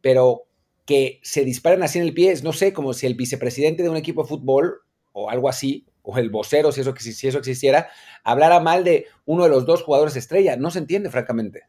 pero 0.00 0.46
que 0.84 1.20
se 1.22 1.44
disparen 1.44 1.84
así 1.84 2.00
en 2.00 2.06
el 2.06 2.12
pie 2.12 2.32
es, 2.32 2.42
no 2.42 2.52
sé, 2.52 2.72
como 2.72 2.92
si 2.92 3.06
el 3.06 3.14
vicepresidente 3.14 3.84
de 3.84 3.88
un 3.88 3.96
equipo 3.96 4.22
de 4.22 4.28
fútbol 4.28 4.80
o 5.12 5.30
algo 5.30 5.48
así, 5.48 5.86
o 6.02 6.18
el 6.18 6.30
vocero, 6.30 6.72
si 6.72 6.80
eso, 6.80 6.94
si 6.96 7.28
eso 7.28 7.38
existiera, 7.38 7.88
hablara 8.24 8.60
mal 8.60 8.84
de 8.84 9.06
uno 9.24 9.44
de 9.44 9.50
los 9.50 9.66
dos 9.66 9.82
jugadores 9.82 10.16
estrella. 10.16 10.56
No 10.56 10.70
se 10.70 10.80
entiende, 10.80 11.10
francamente. 11.10 11.64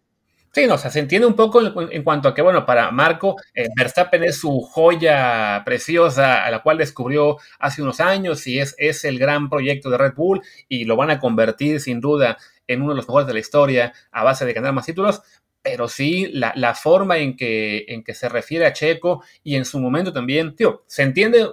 Sí, 0.56 0.68
no, 0.68 0.76
o 0.76 0.78
sea, 0.78 0.92
se 0.92 1.00
entiende 1.00 1.26
un 1.26 1.36
poco 1.36 1.62
en, 1.92 2.04
cuanto 2.04 2.28
a 2.30 2.36
que, 2.36 2.44
bueno, 2.44 2.64
para 2.64 2.92
Marco, 2.92 3.38
eh, 3.56 3.70
Verstappen 3.76 4.24
es 4.24 4.38
su 4.38 4.62
joya 4.62 5.64
preciosa 5.66 6.46
a 6.46 6.52
la 6.52 6.62
cual 6.62 6.78
descubrió 6.78 7.38
hace 7.58 7.82
unos 7.82 8.00
años 8.00 8.46
y 8.46 8.60
es, 8.60 8.76
es 8.78 9.04
el 9.04 9.18
gran 9.18 9.50
proyecto 9.50 9.90
de 9.90 9.98
Red 9.98 10.14
Bull 10.14 10.44
y 10.70 10.86
lo 10.86 10.96
van 10.96 11.10
a 11.10 11.20
convertir 11.20 11.82
sin 11.82 12.00
duda 12.00 12.38
en 12.68 12.84
uno 12.84 12.92
de 12.92 12.98
los 12.98 13.08
mejores 13.08 13.26
de 13.26 13.34
la 13.34 13.40
historia 13.40 13.94
a 14.12 14.24
base 14.24 14.46
de 14.46 14.54
ganar 14.54 14.74
más 14.74 14.86
títulos, 14.86 15.24
pero 15.64 15.88
sí 15.88 16.28
la, 16.32 16.54
la 16.56 16.76
forma 16.76 17.18
en 17.18 17.36
que, 17.36 17.86
en 17.88 18.04
que 18.04 18.14
se 18.14 18.30
refiere 18.30 18.68
a 18.68 18.74
Checo 18.74 19.24
y 19.44 19.56
en 19.56 19.66
su 19.66 19.80
momento 19.80 20.14
también, 20.14 20.56
tío, 20.56 20.84
se 20.86 21.02
entiende, 21.02 21.50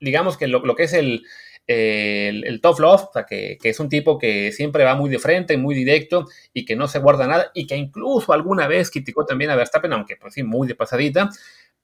digamos 0.00 0.36
que 0.36 0.48
lo, 0.48 0.66
lo 0.66 0.74
que 0.74 0.82
es 0.84 0.94
el, 0.94 1.24
el, 1.66 2.44
el 2.44 2.60
tough 2.60 2.80
love, 2.80 3.04
o 3.04 3.12
sea, 3.12 3.24
que, 3.24 3.58
es 3.62 3.80
un 3.80 3.88
tipo 3.88 4.18
que 4.18 4.52
siempre 4.52 4.84
va 4.84 4.94
muy 4.94 5.10
de 5.10 5.18
frente, 5.18 5.56
muy 5.56 5.74
directo 5.74 6.26
y 6.52 6.64
que 6.64 6.76
no 6.76 6.88
se 6.88 6.98
guarda 6.98 7.26
nada 7.26 7.50
y 7.54 7.66
que 7.66 7.76
incluso 7.76 8.32
alguna 8.32 8.66
vez 8.66 8.90
criticó 8.90 9.24
también 9.24 9.50
a 9.50 9.56
Verstappen, 9.56 9.92
aunque 9.92 10.16
pues 10.16 10.34
sí, 10.34 10.42
muy 10.42 10.66
de 10.68 10.74
pasadita, 10.74 11.30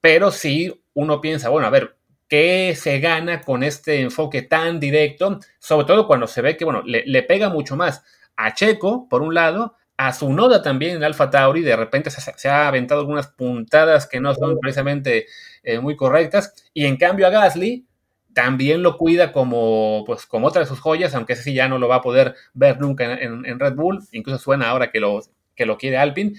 pero 0.00 0.30
sí 0.30 0.72
uno 0.94 1.20
piensa, 1.20 1.48
bueno, 1.48 1.66
a 1.66 1.70
ver, 1.70 1.96
¿qué 2.28 2.74
se 2.76 3.00
gana 3.00 3.40
con 3.40 3.62
este 3.62 4.00
enfoque 4.00 4.42
tan 4.42 4.80
directo? 4.80 5.38
Sobre 5.58 5.86
todo 5.86 6.06
cuando 6.06 6.26
se 6.26 6.42
ve 6.42 6.56
que, 6.56 6.64
bueno, 6.64 6.82
le, 6.84 7.22
pega 7.22 7.48
mucho 7.48 7.76
más 7.76 8.04
a 8.36 8.54
Checo, 8.54 9.08
por 9.08 9.22
un 9.22 9.34
lado, 9.34 9.76
a 9.96 10.12
su 10.12 10.32
noda 10.32 10.62
también 10.62 10.96
en 10.96 11.04
Alfa 11.04 11.30
Tauri, 11.30 11.62
de 11.62 11.74
repente 11.74 12.10
se, 12.10 12.48
ha 12.48 12.68
aventado 12.68 13.00
algunas 13.00 13.28
puntadas 13.28 14.06
que 14.06 14.20
no 14.20 14.32
son 14.34 14.58
precisamente 14.60 15.26
eh, 15.64 15.80
muy 15.80 15.96
correctas, 15.96 16.54
y 16.72 16.86
en 16.86 16.96
cambio 16.96 17.26
a 17.26 17.30
Gasly, 17.30 17.87
también 18.38 18.84
lo 18.84 18.96
cuida 18.96 19.32
como, 19.32 20.04
pues, 20.06 20.24
como 20.24 20.46
otra 20.46 20.60
de 20.60 20.68
sus 20.68 20.78
joyas, 20.78 21.12
aunque 21.12 21.32
ese 21.32 21.42
sí 21.42 21.54
ya 21.54 21.66
no 21.66 21.80
lo 21.80 21.88
va 21.88 21.96
a 21.96 22.02
poder 22.02 22.36
ver 22.54 22.80
nunca 22.80 23.18
en, 23.20 23.58
Red 23.58 23.74
Bull, 23.74 23.98
incluso 24.12 24.38
suena 24.38 24.68
ahora 24.68 24.92
que 24.92 25.00
lo, 25.00 25.24
que 25.56 25.66
lo 25.66 25.76
quiere 25.76 25.96
Alpine. 25.96 26.34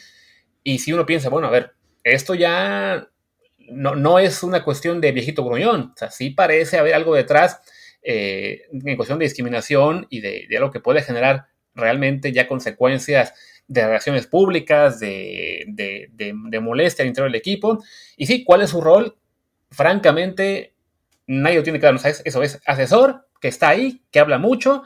Y 0.63 0.79
si 0.79 0.93
uno 0.93 1.05
piensa, 1.05 1.27
bueno, 1.27 1.49
a 1.49 1.51
ver, 1.51 1.73
esto 2.05 2.35
ya 2.35 3.09
no, 3.57 3.95
no 3.95 4.17
es 4.17 4.43
una 4.43 4.63
cuestión 4.63 5.01
de 5.01 5.11
viejito 5.11 5.43
gruñón, 5.43 5.91
o 5.93 5.97
sea, 5.97 6.09
sí 6.09 6.29
parece 6.29 6.77
haber 6.77 6.93
algo 6.93 7.15
detrás 7.15 7.59
eh, 8.01 8.61
en 8.71 8.95
cuestión 8.95 9.19
de 9.19 9.25
discriminación 9.25 10.07
y 10.09 10.21
de, 10.21 10.45
de, 10.49 10.55
algo 10.55 10.71
que 10.71 10.79
puede 10.79 11.01
generar 11.01 11.47
realmente 11.75 12.31
ya 12.31 12.47
consecuencias 12.47 13.33
de 13.67 13.85
relaciones 13.85 14.25
públicas, 14.25 15.01
de, 15.01 15.65
de, 15.67 16.07
de 16.13 16.59
molestia 16.61 17.03
al 17.03 17.09
interior 17.09 17.29
del 17.29 17.39
equipo. 17.39 17.83
Y 18.15 18.25
sí, 18.25 18.45
¿cuál 18.45 18.61
es 18.61 18.69
su 18.69 18.79
rol? 18.79 19.17
Francamente, 19.69 20.75
nadie 21.29 21.57
lo 21.57 21.63
tiene 21.63 21.79
claro. 21.79 21.97
eso 22.03 22.43
es 22.43 22.59
asesor 22.65 23.27
que 23.39 23.47
está 23.47 23.69
ahí, 23.69 24.03
que 24.11 24.19
habla 24.19 24.39
mucho, 24.39 24.83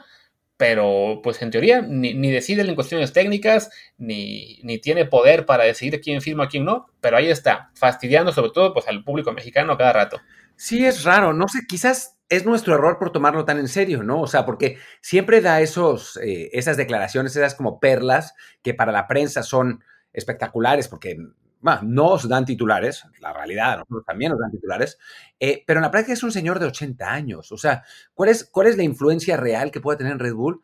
pero 0.56 1.20
pues 1.22 1.40
en 1.42 1.50
teoría 1.50 1.80
ni, 1.80 2.30
decide 2.30 2.62
en 2.62 2.74
cuestiones 2.74 3.12
técnicas, 3.12 3.70
ni, 3.96 4.60
tiene 4.82 5.06
poder 5.06 5.46
para 5.46 5.64
decidir 5.64 6.00
quién 6.00 6.20
firma, 6.20 6.48
quién 6.48 6.64
no, 6.64 6.86
pero 7.00 7.16
ahí 7.16 7.30
está, 7.30 7.70
fastidiando 7.74 8.32
sobre 8.32 8.50
todo 8.50 8.74
pues 8.74 8.86
al 8.86 9.02
público 9.02 9.32
mexicano 9.32 9.76
cada 9.76 9.92
rato. 9.92 10.20
Sí, 10.56 10.84
es 10.84 11.02
raro, 11.02 11.32
no 11.32 11.48
sé, 11.48 11.60
quizás 11.66 12.18
es 12.28 12.44
nuestro 12.44 12.74
error 12.74 12.98
por 12.98 13.10
tomarlo 13.10 13.44
tan 13.44 13.58
en 13.58 13.68
serio, 13.68 14.02
¿no? 14.02 14.20
O 14.20 14.26
sea, 14.26 14.44
porque 14.44 14.78
siempre 15.00 15.40
da 15.40 15.60
esos, 15.60 16.18
eh, 16.18 16.50
esas 16.52 16.76
declaraciones, 16.76 17.34
esas 17.34 17.54
como 17.54 17.80
perlas 17.80 18.34
que 18.62 18.74
para 18.74 18.92
la 18.92 19.08
prensa 19.08 19.42
son 19.42 19.82
espectaculares, 20.12 20.88
porque 20.88 21.16
bueno, 21.64 21.80
no 21.82 22.18
dan 22.18 22.44
titulares, 22.44 23.04
la 23.20 23.32
realidad, 23.32 23.78
nosotros 23.78 24.04
también 24.04 24.32
nos 24.32 24.38
dan 24.38 24.50
titulares, 24.50 24.98
eh, 25.40 25.64
pero 25.66 25.78
en 25.78 25.84
la 25.84 25.90
práctica 25.90 26.12
es 26.12 26.22
un 26.22 26.30
señor 26.30 26.58
de 26.58 26.66
80 26.66 27.10
años. 27.10 27.50
O 27.52 27.56
sea, 27.56 27.82
¿cuál 28.12 28.28
es, 28.28 28.44
¿cuál 28.44 28.66
es 28.66 28.76
la 28.76 28.82
influencia 28.82 29.38
real 29.38 29.70
que 29.70 29.80
puede 29.80 29.96
tener 29.96 30.12
en 30.12 30.18
Red 30.18 30.34
Bull? 30.34 30.62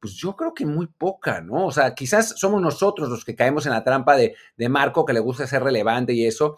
Pues 0.00 0.14
yo 0.14 0.34
creo 0.34 0.52
que 0.52 0.66
muy 0.66 0.88
poca, 0.88 1.40
¿no? 1.40 1.66
O 1.66 1.70
sea, 1.70 1.94
quizás 1.94 2.34
somos 2.40 2.60
nosotros 2.60 3.08
los 3.08 3.24
que 3.24 3.36
caemos 3.36 3.66
en 3.66 3.72
la 3.72 3.84
trampa 3.84 4.16
de, 4.16 4.34
de 4.56 4.68
Marco, 4.68 5.04
que 5.04 5.12
le 5.12 5.20
gusta 5.20 5.46
ser 5.46 5.62
relevante 5.62 6.12
y 6.12 6.26
eso, 6.26 6.56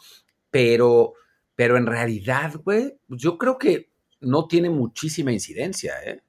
pero, 0.50 1.12
pero 1.55 1.76
en 1.76 1.85
realidad, 1.85 2.55
güey, 2.64 2.99
yo 3.09 3.37
creo 3.37 3.59
que 3.59 3.91
no 4.21 4.49
tiene 4.49 4.71
muchísima 4.71 5.31
incidencia, 5.31 5.93
¿eh? 6.07 6.23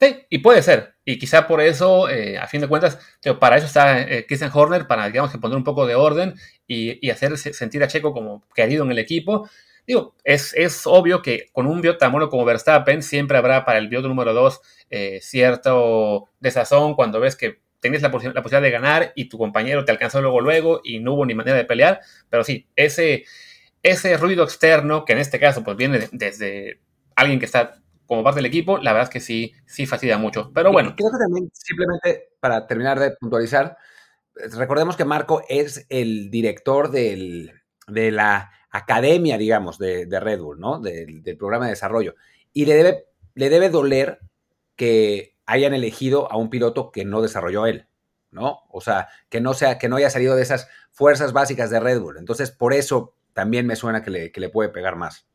Sí, 0.00 0.26
y 0.30 0.38
puede 0.38 0.62
ser. 0.62 0.94
Y 1.04 1.18
quizá 1.18 1.48
por 1.48 1.60
eso, 1.60 2.08
eh, 2.08 2.38
a 2.38 2.46
fin 2.46 2.60
de 2.60 2.68
cuentas, 2.68 2.98
para 3.40 3.56
eso 3.56 3.66
está 3.66 4.00
eh, 4.02 4.26
Christian 4.26 4.50
Horner, 4.54 4.86
para, 4.86 5.06
digamos, 5.06 5.32
que 5.32 5.38
poner 5.38 5.56
un 5.56 5.64
poco 5.64 5.86
de 5.86 5.96
orden 5.96 6.34
y, 6.68 7.10
hacer 7.10 7.36
sentir 7.36 7.82
a 7.82 7.88
Checo 7.88 8.12
como 8.12 8.44
querido 8.54 8.84
en 8.84 8.92
el 8.92 8.98
equipo. 8.98 9.48
Digo, 9.86 10.14
es, 10.22 10.54
es 10.54 10.86
obvio 10.86 11.22
que 11.22 11.48
con 11.52 11.66
un 11.66 11.80
bio 11.80 11.96
tan 11.96 12.12
bueno 12.12 12.28
como 12.28 12.44
Verstappen, 12.44 13.02
siempre 13.02 13.38
habrá 13.38 13.64
para 13.64 13.78
el 13.78 13.88
bio 13.88 14.02
número 14.02 14.34
2 14.34 14.60
eh, 14.90 15.18
cierto 15.22 16.28
desazón 16.40 16.94
cuando 16.94 17.20
ves 17.20 17.36
que 17.36 17.60
tenías 17.80 18.02
la, 18.02 18.08
la, 18.08 18.12
posibilidad 18.42 18.62
de 18.62 18.70
ganar 18.70 19.12
y 19.16 19.28
tu 19.28 19.38
compañero 19.38 19.84
te 19.84 19.92
alcanzó 19.92 20.20
luego 20.20 20.40
luego 20.40 20.80
y 20.84 21.00
no 21.00 21.14
hubo 21.14 21.26
ni 21.26 21.34
manera 21.34 21.56
de 21.56 21.64
pelear. 21.64 22.00
Pero 22.28 22.44
sí, 22.44 22.68
ese, 22.76 23.24
ese 23.82 24.16
ruido 24.16 24.44
externo, 24.44 25.04
que 25.04 25.14
en 25.14 25.18
este 25.20 25.40
caso 25.40 25.64
pues 25.64 25.76
viene 25.76 26.08
desde 26.12 26.80
alguien 27.16 27.38
que 27.38 27.46
está 27.46 27.80
como 28.08 28.24
parte 28.24 28.38
del 28.38 28.46
equipo, 28.46 28.78
la 28.78 28.94
verdad 28.94 29.08
es 29.08 29.12
que 29.12 29.20
sí, 29.20 29.52
sí 29.66 29.86
fastidia 29.86 30.16
mucho. 30.16 30.50
Pero 30.54 30.72
bueno. 30.72 30.94
creo 30.96 31.10
que 31.10 31.18
también, 31.18 31.50
simplemente 31.52 32.30
para 32.40 32.66
terminar 32.66 32.98
de 32.98 33.10
puntualizar, 33.10 33.76
recordemos 34.56 34.96
que 34.96 35.04
Marco 35.04 35.42
es 35.46 35.84
el 35.90 36.30
director 36.30 36.90
del, 36.90 37.52
de 37.86 38.10
la 38.10 38.50
academia, 38.70 39.36
digamos, 39.36 39.78
de, 39.78 40.06
Red 40.20 40.40
Bull, 40.40 40.58
¿no? 40.58 40.80
Del, 40.80 41.22
programa 41.38 41.66
de 41.66 41.72
desarrollo. 41.72 42.14
Y 42.54 42.64
le 42.64 42.76
debe, 42.76 43.04
le 43.34 43.50
debe 43.50 43.68
doler 43.68 44.20
que 44.74 45.36
hayan 45.44 45.74
elegido 45.74 46.32
a 46.32 46.38
un 46.38 46.48
piloto 46.48 46.90
que 46.90 47.04
no 47.04 47.20
desarrolló 47.20 47.66
él, 47.66 47.88
¿no? 48.30 48.60
O 48.70 48.80
sea, 48.80 49.08
que 49.28 49.42
no, 49.42 49.52
sea, 49.52 49.76
que 49.76 49.90
no 49.90 49.96
haya 49.96 50.08
salido 50.08 50.34
de 50.34 50.42
esas 50.42 50.66
fuerzas 50.92 51.34
básicas 51.34 51.68
de 51.68 51.78
Red 51.78 52.00
Bull. 52.00 52.16
Entonces, 52.16 52.50
por 52.50 52.72
eso 52.72 53.14
también 53.34 53.66
me 53.66 53.76
suena 53.76 54.02
que 54.02 54.10
le, 54.10 54.32
que 54.32 54.40
le 54.40 54.48
puede 54.48 54.70
pegar 54.70 54.96
más. 54.96 55.28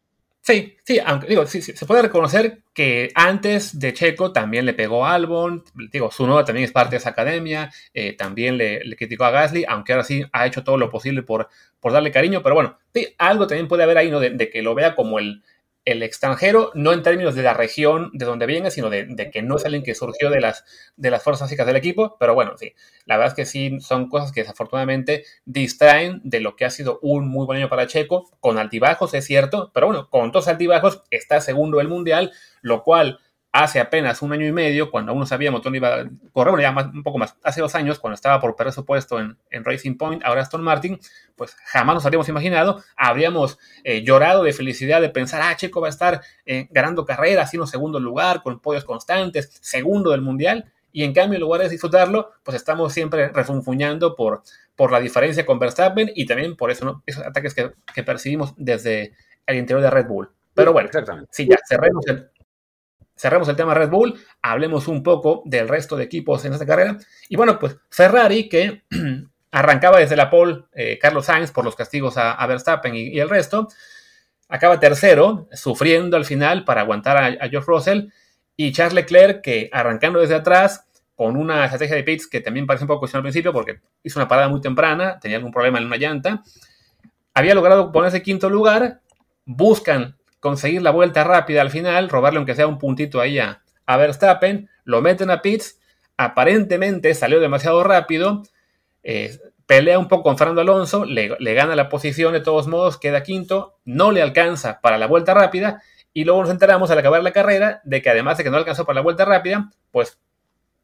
Sí, 0.45 0.75
sí, 0.83 0.99
aunque 0.99 1.27
digo, 1.27 1.45
sí, 1.45 1.61
se 1.61 1.85
puede 1.85 2.01
reconocer 2.01 2.63
que 2.73 3.11
antes 3.15 3.79
de 3.79 3.93
Checo 3.93 4.33
también 4.33 4.65
le 4.65 4.73
pegó 4.73 5.05
a 5.05 5.13
Albon, 5.13 5.63
digo, 5.89 6.11
su 6.11 6.27
nueva 6.27 6.43
también 6.43 6.65
es 6.65 6.73
parte 6.73 6.91
de 6.91 6.97
esa 6.97 7.11
academia, 7.11 7.71
eh, 7.93 8.11
también 8.11 8.57
le, 8.57 8.81
criticó 8.97 9.23
a 9.23 9.31
Gasly, 9.31 9.63
aunque 9.65 9.93
ahora 9.93 10.03
sí 10.03 10.25
ha 10.33 10.45
hecho 10.45 10.65
todo 10.65 10.75
lo 10.77 10.89
posible 10.89 11.23
por, 11.23 11.47
por 11.79 11.93
darle 11.93 12.11
cariño, 12.11 12.43
pero 12.43 12.55
bueno, 12.55 12.77
sí, 12.93 13.07
algo 13.17 13.47
también 13.47 13.69
puede 13.69 13.83
haber 13.83 13.97
ahí, 13.97 14.11
¿no? 14.11 14.19
de 14.19 14.49
que 14.49 14.61
lo 14.61 14.75
vea 14.75 14.95
como 14.95 15.17
el, 15.17 15.43
el 15.85 16.01
extranjero, 16.01 16.71
no 16.75 16.93
en 16.93 17.03
términos 17.03 17.35
de 17.35 17.43
la 17.43 17.53
región 17.53 18.09
de 18.13 18.25
donde 18.25 18.45
viene, 18.45 18.71
sino 18.71 18.89
de, 18.89 19.29
que 19.31 19.41
no 19.41 19.57
es 19.57 19.65
alguien 19.65 19.83
que 19.83 19.95
surgió 19.95 20.29
de 20.29 20.39
las, 20.39 20.63
de 20.95 21.11
las 21.11 21.23
fuerzas 21.23 21.47
básicas 21.47 21.67
del 21.67 21.75
equipo, 21.75 22.15
pero 22.19 22.33
bueno, 22.33 22.57
sí, 22.57 22.73
la 23.05 23.17
verdad 23.17 23.33
es 23.33 23.35
que 23.35 23.45
sí 23.45 23.79
son 23.81 24.09
cosas 24.09 24.31
que 24.31 24.41
desafortunadamente 24.41 25.25
distraen 25.45 26.21
de 26.23 26.39
lo 26.39 26.55
que 26.55 26.65
ha 26.65 26.69
sido 26.69 26.99
un 27.01 27.27
muy 27.27 27.45
buen 27.45 27.59
año 27.59 27.69
para 27.69 27.87
Checo, 27.87 28.29
con 28.39 28.57
altibajos, 28.57 29.13
es 29.13 29.25
cierto, 29.25 29.71
pero 29.73 29.87
bueno, 29.87 30.09
con 30.09 30.31
todos 30.31 30.47
altibajos 30.47 31.03
está 31.09 31.41
segundo 31.41 31.81
el 31.81 31.89
Mundial, 31.89 32.31
lo 32.61 32.83
cual 32.83 33.19
hace 33.53 33.79
apenas 33.79 34.23
un 34.23 34.33
año 34.33 34.47
y 34.47 34.51
medio, 34.51 34.89
cuando 34.89 35.11
aún 35.11 35.19
no 35.19 35.25
sabíamos 35.27 35.61
dónde 35.61 35.77
iba 35.77 35.93
a 35.93 36.09
correr, 36.31 36.51
bueno, 36.51 36.61
ya 36.61 36.71
más, 36.71 36.87
un 36.87 37.03
poco 37.03 37.19
más, 37.19 37.37
hace 37.43 37.61
dos 37.61 37.75
años, 37.75 37.99
cuando 37.99 38.15
estaba 38.15 38.41
por 38.41 38.55
perder 38.55 38.73
su 38.73 38.83
puesto 38.83 39.19
en, 39.19 39.37
Racing 39.51 39.95
Point, 39.95 40.25
ahora 40.25 40.41
Aston 40.41 40.63
Martin, 40.63 40.99
pues 41.35 41.55
jamás 41.67 41.93
nos 41.93 42.05
habríamos 42.05 42.27
imaginado, 42.27 42.83
habríamos 42.97 43.59
eh, 43.83 44.03
llorado 44.03 44.41
de 44.43 44.53
felicidad 44.53 45.01
de 45.01 45.09
pensar, 45.09 45.41
ah, 45.43 45.55
Checo 45.55 45.81
va 45.81 45.87
a 45.87 45.91
estar 45.91 46.21
eh, 46.47 46.67
ganando 46.71 47.05
carreras, 47.05 47.45
haciendo 47.45 47.67
segundo 47.67 47.99
lugar, 47.99 48.41
con 48.41 48.59
podios 48.59 48.85
constantes, 48.85 49.55
segundo 49.61 50.09
del 50.09 50.21
Mundial, 50.21 50.71
y 50.91 51.03
en 51.03 51.13
cambio, 51.13 51.37
en 51.37 51.41
lugar 51.41 51.61
de 51.61 51.69
disfrutarlo, 51.69 52.31
pues 52.41 52.57
estamos 52.57 52.91
siempre 52.91 53.29
refunfuñando 53.29 54.15
por, 54.15 54.41
por 54.75 54.91
la 54.91 54.99
diferencia 54.99 55.45
con 55.45 55.59
Verstappen 55.59 56.11
y 56.15 56.25
también 56.25 56.55
por 56.55 56.71
eso, 56.71 56.85
¿no? 56.85 57.03
esos 57.05 57.23
ataques 57.23 57.53
que, 57.53 57.71
que 57.93 58.03
percibimos 58.03 58.53
desde 58.57 59.13
el 59.45 59.57
interior 59.57 59.83
de 59.83 59.91
Red 59.91 60.07
Bull. 60.07 60.31
Pero 60.55 60.71
bueno, 60.73 60.89
sí, 61.31 61.47
ya 61.47 61.57
cerremos 61.67 62.05
el, 62.07 62.29
cerremos 63.23 63.47
el 63.47 63.55
tema 63.55 63.73
Red 63.73 63.89
Bull, 63.89 64.19
hablemos 64.41 64.89
un 64.89 65.01
poco 65.01 65.43
del 65.45 65.69
resto 65.69 65.95
de 65.95 66.03
equipos 66.03 66.43
en 66.43 66.51
esta 66.51 66.65
carrera. 66.65 66.97
Y 67.29 67.37
bueno, 67.37 67.57
pues 67.57 67.77
Ferrari, 67.89 68.49
que 68.49 68.83
arrancaba 69.51 69.99
desde 69.99 70.17
la 70.17 70.29
pole 70.29 70.65
eh, 70.73 70.99
Carlos 71.01 71.27
Sainz 71.27 71.51
por 71.51 71.63
los 71.63 71.73
castigos 71.73 72.17
a, 72.17 72.45
Verstappen 72.45 72.93
y, 72.93 73.17
el 73.17 73.29
resto, 73.29 73.69
acaba 74.49 74.77
tercero, 74.77 75.47
sufriendo 75.53 76.17
al 76.17 76.25
final 76.25 76.65
para 76.65 76.81
aguantar 76.81 77.37
a, 77.39 77.47
George 77.47 77.65
Russell. 77.65 78.07
Y 78.57 78.73
Charles 78.73 78.93
Leclerc, 78.93 79.41
que 79.41 79.69
arrancando 79.71 80.19
desde 80.19 80.35
atrás, 80.35 80.85
con 81.15 81.37
una 81.37 81.63
estrategia 81.63 81.95
de 81.95 82.03
pits 82.03 82.27
que 82.27 82.41
también 82.41 82.67
parece 82.67 82.83
un 82.83 82.89
poco 82.89 82.99
cuestionable 82.99 83.29
al 83.29 83.31
principio, 83.31 83.53
porque 83.53 83.79
hizo 84.03 84.19
una 84.19 84.27
parada 84.27 84.49
muy 84.49 84.59
temprana, 84.59 85.17
tenía 85.17 85.37
algún 85.37 85.53
problema 85.53 85.79
en 85.79 85.85
una 85.85 85.95
llanta, 85.95 86.43
había 87.33 87.55
logrado 87.55 87.93
ponerse 87.93 88.21
quinto 88.21 88.49
lugar, 88.49 88.99
buscan 89.45 90.17
conseguir 90.43 90.81
la 90.81 90.91
vuelta 90.91 91.23
rápida 91.23 91.61
al 91.61 91.71
final, 91.71 92.09
robarle 92.09 92.35
aunque 92.35 92.53
sea 92.53 92.67
un 92.67 92.77
puntito 92.77 93.21
ahí 93.21 93.39
a, 93.39 93.63
Verstappen, 93.87 94.69
lo 94.83 95.01
meten 95.01 95.29
a 95.29 95.41
pits, 95.41 95.79
aparentemente 96.17 97.13
salió 97.13 97.39
demasiado 97.39 97.81
rápido, 97.81 98.43
eh, 99.03 99.39
pelea 99.65 99.97
un 99.97 100.09
poco 100.09 100.23
con 100.23 100.37
Fernando 100.37 100.59
Alonso, 100.59 101.05
le, 101.05 101.29
gana 101.53 101.77
la 101.77 101.87
posición 101.87 102.33
de 102.33 102.41
todos 102.41 102.67
modos, 102.67 102.97
queda 102.97 103.23
quinto, 103.23 103.77
no 103.85 104.11
le 104.11 104.21
alcanza 104.21 104.81
para 104.81 104.97
la 104.97 105.07
vuelta 105.07 105.33
rápida 105.33 105.81
y 106.11 106.25
luego 106.25 106.41
nos 106.41 106.51
enteramos 106.51 106.91
al 106.91 106.99
acabar 106.99 107.23
la 107.23 107.31
carrera 107.31 107.79
de 107.85 108.01
que 108.01 108.09
además 108.09 108.37
de 108.37 108.43
que 108.43 108.49
no 108.49 108.57
alcanzó 108.57 108.85
para 108.85 108.95
la 108.95 109.01
vuelta 109.01 109.23
rápida, 109.23 109.71
pues 109.91 110.19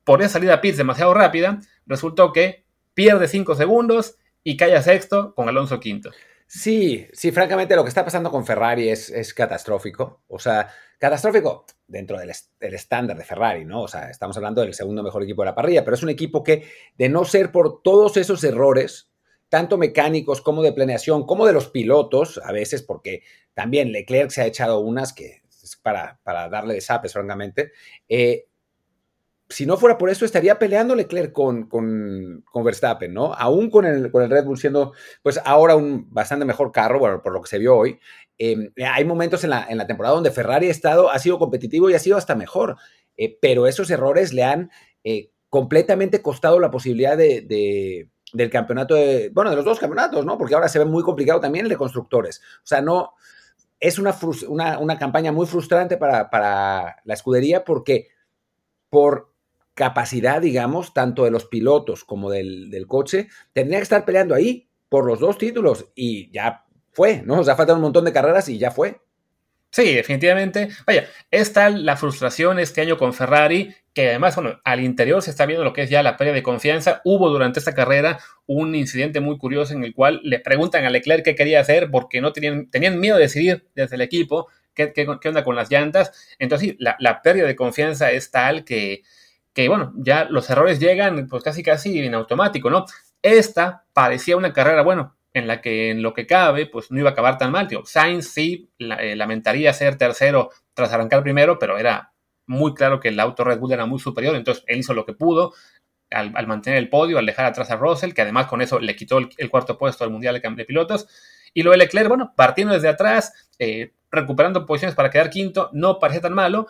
por 0.05 0.21
esa 0.21 0.29
salida 0.29 0.53
a 0.53 0.61
pits 0.61 0.77
demasiado 0.77 1.13
rápida, 1.13 1.59
resultó 1.85 2.31
que 2.31 2.63
pierde 2.93 3.27
cinco 3.27 3.55
segundos 3.55 4.15
y 4.41 4.55
cae 4.55 4.73
a 4.77 4.81
sexto 4.81 5.35
con 5.35 5.49
Alonso 5.49 5.81
quinto. 5.81 6.11
Sí, 6.51 7.07
sí, 7.13 7.31
francamente 7.31 7.75
lo 7.75 7.83
que 7.83 7.89
está 7.89 8.03
pasando 8.03 8.31
con 8.31 8.43
Ferrari 8.43 8.89
es, 8.89 9.11
es 9.11 9.35
catastrófico. 9.35 10.23
O 10.27 10.39
sea, 10.39 10.67
catastrófico 10.97 11.67
dentro 11.85 12.17
del, 12.17 12.31
estándar 12.59 13.15
de 13.15 13.23
Ferrari, 13.23 13.65
¿no? 13.65 13.83
O 13.83 13.87
sea, 13.87 14.09
estamos 14.09 14.35
hablando 14.35 14.61
del 14.61 14.73
segundo 14.73 15.03
mejor 15.03 15.21
equipo 15.21 15.43
de 15.43 15.45
la 15.45 15.53
parrilla, 15.53 15.85
pero 15.85 15.93
es 15.93 16.01
un 16.01 16.09
equipo 16.09 16.43
que, 16.43 16.67
de 16.97 17.07
no 17.07 17.23
ser 17.23 17.51
por 17.51 17.83
todos 17.83 18.17
esos 18.17 18.43
errores, 18.43 19.11
tanto 19.47 19.77
mecánicos 19.77 20.41
como 20.41 20.63
de 20.63 20.73
planeación, 20.73 21.27
como 21.27 21.45
de 21.45 21.53
los 21.53 21.69
pilotos, 21.69 22.41
a 22.43 22.51
veces, 22.51 22.81
porque 22.81 23.21
también 23.53 23.91
Leclerc 23.91 24.31
se 24.31 24.41
ha 24.41 24.47
echado 24.47 24.79
unas 24.79 25.13
que 25.13 25.43
es 25.61 25.75
para, 25.75 26.19
para 26.23 26.49
darle 26.49 26.73
de 26.73 26.81
zapes, 26.81 27.13
francamente, 27.13 27.73
eh, 28.07 28.47
si 29.49 29.65
no 29.65 29.77
fuera 29.77 29.97
por 29.97 30.11
eso, 30.11 30.25
estaría 30.25 30.59
peleando 30.59 30.95
Leclerc 30.95 31.33
con, 31.33 31.67
con, 31.67 32.43
con 32.51 32.63
Verstappen, 32.63 33.11
¿no? 33.11 33.33
Aún 33.33 33.71
con 33.71 33.83
el, 33.85 34.11
con 34.11 34.21
el, 34.21 34.29
Red 34.29 34.45
Bull 34.45 34.59
siendo, 34.59 34.93
pues 35.23 35.41
ahora 35.43 35.75
un 35.75 36.07
bastante 36.13 36.45
mejor 36.45 36.71
carro, 36.71 36.99
bueno, 36.99 37.23
por 37.23 37.33
lo 37.33 37.41
que 37.41 37.49
se 37.49 37.57
vio 37.57 37.75
hoy. 37.75 37.99
Em, 38.37 38.71
hay 38.85 39.03
momentos 39.05 39.43
en 39.43 39.49
la, 39.49 39.65
en 39.67 39.79
la, 39.79 39.87
temporada 39.87 40.13
donde 40.13 40.29
Ferrari 40.29 40.67
ha, 40.67 40.71
estado, 40.71 41.09
ha 41.09 41.17
sido 41.17 41.39
competitivo 41.39 41.89
y 41.89 41.95
ha 41.95 41.99
sido 41.99 42.15
hasta 42.15 42.35
mejor, 42.35 42.77
eh, 43.17 43.37
pero 43.41 43.65
esos 43.65 43.89
errores 43.89 44.33
le 44.33 44.43
han 44.43 44.69
eh, 45.03 45.31
completamente 45.49 46.21
costado 46.21 46.59
la 46.59 46.69
posibilidad 46.69 47.17
de, 47.17 48.07
del 48.31 48.49
campeonato, 48.51 48.95
bueno, 49.33 49.49
de 49.49 49.55
los 49.55 49.65
dos 49.65 49.79
campeonatos, 49.79 50.25
¿no? 50.25 50.37
Porque 50.37 50.53
ahora 50.53 50.69
se 50.69 50.77
ve 50.77 50.85
muy 50.85 51.01
complicado 51.01 51.39
también 51.39 51.65
el 51.65 51.69
de 51.69 51.77
constructores. 51.77 52.39
O 52.63 52.67
sea, 52.67 52.81
no, 52.81 53.13
es 53.79 53.97
una, 53.97 54.15
una, 54.47 54.77
una 54.77 54.99
campaña 54.99 55.31
muy 55.31 55.47
frustrante 55.47 55.97
para, 55.97 56.29
para 56.29 56.97
la 57.03 57.13
escudería 57.15 57.63
porque 57.63 58.09
por 58.89 59.28
capacidad, 59.79 60.41
digamos, 60.41 60.93
tanto 60.93 61.23
de 61.23 61.31
los 61.31 61.45
pilotos 61.45 62.03
como 62.03 62.29
del, 62.29 62.85
coche, 62.85 63.29
tendría 63.53 63.79
que 63.79 63.83
estar 63.83 64.03
peleando 64.03 64.35
ahí 64.35 64.67
por 64.89 65.05
los 65.05 65.21
dos 65.21 65.37
títulos 65.37 65.85
y 65.95 66.29
ya 66.31 66.65
fue, 66.91 67.23
¿no? 67.25 67.39
O 67.39 67.43
sea, 67.45 67.55
faltan 67.55 67.77
un 67.77 67.83
montón 67.83 68.03
de 68.03 68.11
carreras 68.11 68.49
y 68.49 68.57
ya 68.57 68.71
fue. 68.71 68.99
Sí, 69.71 69.93
definitivamente. 69.93 70.67
Vaya, 70.85 71.07
es 71.31 71.53
tal 71.53 71.85
la 71.85 71.95
frustración 71.95 72.59
este 72.59 72.81
año 72.81 72.97
con 72.97 73.13
Ferrari 73.13 73.73
que 73.93 74.09
además, 74.09 74.35
bueno, 74.35 74.59
al 74.65 74.81
interior 74.81 75.21
se 75.21 75.31
está 75.31 75.45
viendo 75.45 75.63
lo 75.63 75.71
que 75.71 75.83
es 75.83 75.89
ya 75.89 76.03
la 76.03 76.17
pérdida 76.17 76.35
de 76.35 76.43
confianza. 76.43 76.99
Hubo 77.05 77.29
durante 77.29 77.59
esta 77.59 77.73
carrera 77.73 78.19
un 78.47 78.75
incidente 78.75 79.21
muy 79.21 79.37
curioso 79.37 79.73
en 79.73 79.85
el 79.85 79.93
cual 79.93 80.19
le 80.25 80.41
preguntan 80.41 80.83
a 80.83 80.89
Leclerc 80.89 81.23
qué 81.23 81.35
quería 81.35 81.61
hacer 81.61 81.89
porque 81.89 82.19
no 82.19 82.33
tenían, 82.33 82.69
tenían 82.69 82.99
miedo 82.99 83.15
de 83.15 83.23
decidir 83.23 83.69
desde 83.75 83.95
el 83.95 84.01
equipo 84.01 84.49
qué, 84.73 84.91
qué, 84.91 85.07
onda 85.29 85.45
con 85.45 85.55
las 85.55 85.71
llantas. 85.71 86.11
Entonces, 86.37 86.71
sí, 86.71 86.77
la 86.79 87.21
pérdida 87.21 87.47
de 87.47 87.55
confianza 87.55 88.11
es 88.11 88.29
tal 88.29 88.65
que, 88.65 89.03
que 89.53 89.67
bueno, 89.67 89.93
ya 89.95 90.25
los 90.25 90.49
errores 90.49 90.79
llegan 90.79 91.27
pues 91.27 91.43
casi 91.43 91.63
casi 91.63 91.99
en 91.99 92.13
automático, 92.13 92.69
¿no? 92.69 92.85
Esta 93.21 93.85
parecía 93.93 94.37
una 94.37 94.53
carrera, 94.53 94.83
bueno, 94.83 95.15
en 95.33 95.47
la 95.47 95.61
que 95.61 95.91
en 95.91 96.01
lo 96.01 96.13
que 96.13 96.25
cabe, 96.25 96.65
pues 96.65 96.91
no 96.91 96.99
iba 96.99 97.09
a 97.09 97.13
acabar 97.13 97.37
tan 97.37 97.51
mal, 97.51 97.67
tío. 97.67 97.83
Sainz 97.85 98.29
sí 98.29 98.71
eh, 98.79 99.15
lamentaría 99.15 99.73
ser 99.73 99.97
tercero 99.97 100.49
tras 100.73 100.93
arrancar 100.93 101.23
primero, 101.23 101.59
pero 101.59 101.77
era 101.77 102.13
muy 102.45 102.73
claro 102.73 102.99
que 102.99 103.09
el 103.09 103.19
auto 103.19 103.43
Red 103.43 103.59
Bull 103.59 103.73
era 103.73 103.85
muy 103.85 103.99
superior, 103.99 104.35
entonces 104.35 104.63
él 104.67 104.79
hizo 104.79 104.93
lo 104.93 105.05
que 105.05 105.13
pudo 105.13 105.53
al, 106.09 106.47
mantener 106.47 106.79
el 106.79 106.89
podio, 106.89 107.19
al 107.19 107.25
dejar 107.25 107.45
atrás 107.45 107.69
a 107.71 107.75
Russell, 107.75 108.13
que 108.13 108.21
además 108.21 108.47
con 108.47 108.61
eso 108.61 108.79
le 108.79 108.95
quitó 108.95 109.19
el, 109.19 109.49
cuarto 109.49 109.77
puesto 109.77 110.03
al 110.03 110.09
Mundial 110.09 110.39
de, 110.41 110.49
de 110.55 110.65
Pilotos. 110.65 111.07
Y 111.53 111.63
lo 111.63 111.71
de 111.71 111.77
Leclerc, 111.77 112.07
bueno, 112.07 112.33
partiendo 112.35 112.73
desde 112.73 112.89
atrás, 112.89 113.49
eh, 113.59 113.93
recuperando 114.11 114.65
posiciones 114.65 114.95
para 114.95 115.09
quedar 115.09 115.29
quinto, 115.29 115.69
no 115.73 115.99
parece 115.99 116.21
tan 116.21 116.33
malo 116.33 116.67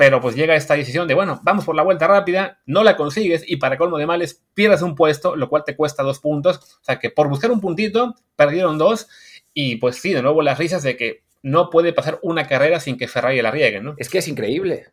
pero 0.00 0.18
pues 0.18 0.34
llega 0.34 0.56
esta 0.56 0.76
decisión 0.76 1.06
de, 1.06 1.12
bueno, 1.12 1.40
vamos 1.42 1.66
por 1.66 1.74
la 1.74 1.82
vuelta 1.82 2.06
rápida, 2.06 2.62
no 2.64 2.82
la 2.82 2.96
consigues 2.96 3.44
y 3.46 3.56
para 3.56 3.76
colmo 3.76 3.98
de 3.98 4.06
males 4.06 4.42
pierdes 4.54 4.80
un 4.80 4.94
puesto, 4.94 5.36
lo 5.36 5.50
cual 5.50 5.62
te 5.62 5.76
cuesta 5.76 6.02
dos 6.02 6.20
puntos. 6.20 6.56
O 6.56 6.84
sea 6.84 6.98
que 6.98 7.10
por 7.10 7.28
buscar 7.28 7.50
un 7.50 7.60
puntito, 7.60 8.14
perdieron 8.34 8.78
dos. 8.78 9.08
Y 9.52 9.76
pues 9.76 9.96
sí, 9.96 10.14
de 10.14 10.22
nuevo 10.22 10.40
las 10.40 10.56
risas 10.56 10.82
de 10.82 10.96
que 10.96 11.24
no 11.42 11.68
puede 11.68 11.92
pasar 11.92 12.18
una 12.22 12.46
carrera 12.46 12.80
sin 12.80 12.96
que 12.96 13.08
Ferrari 13.08 13.42
la 13.42 13.50
riegue, 13.50 13.82
¿no? 13.82 13.94
Es 13.98 14.08
que 14.08 14.16
es 14.16 14.28
increíble. 14.28 14.86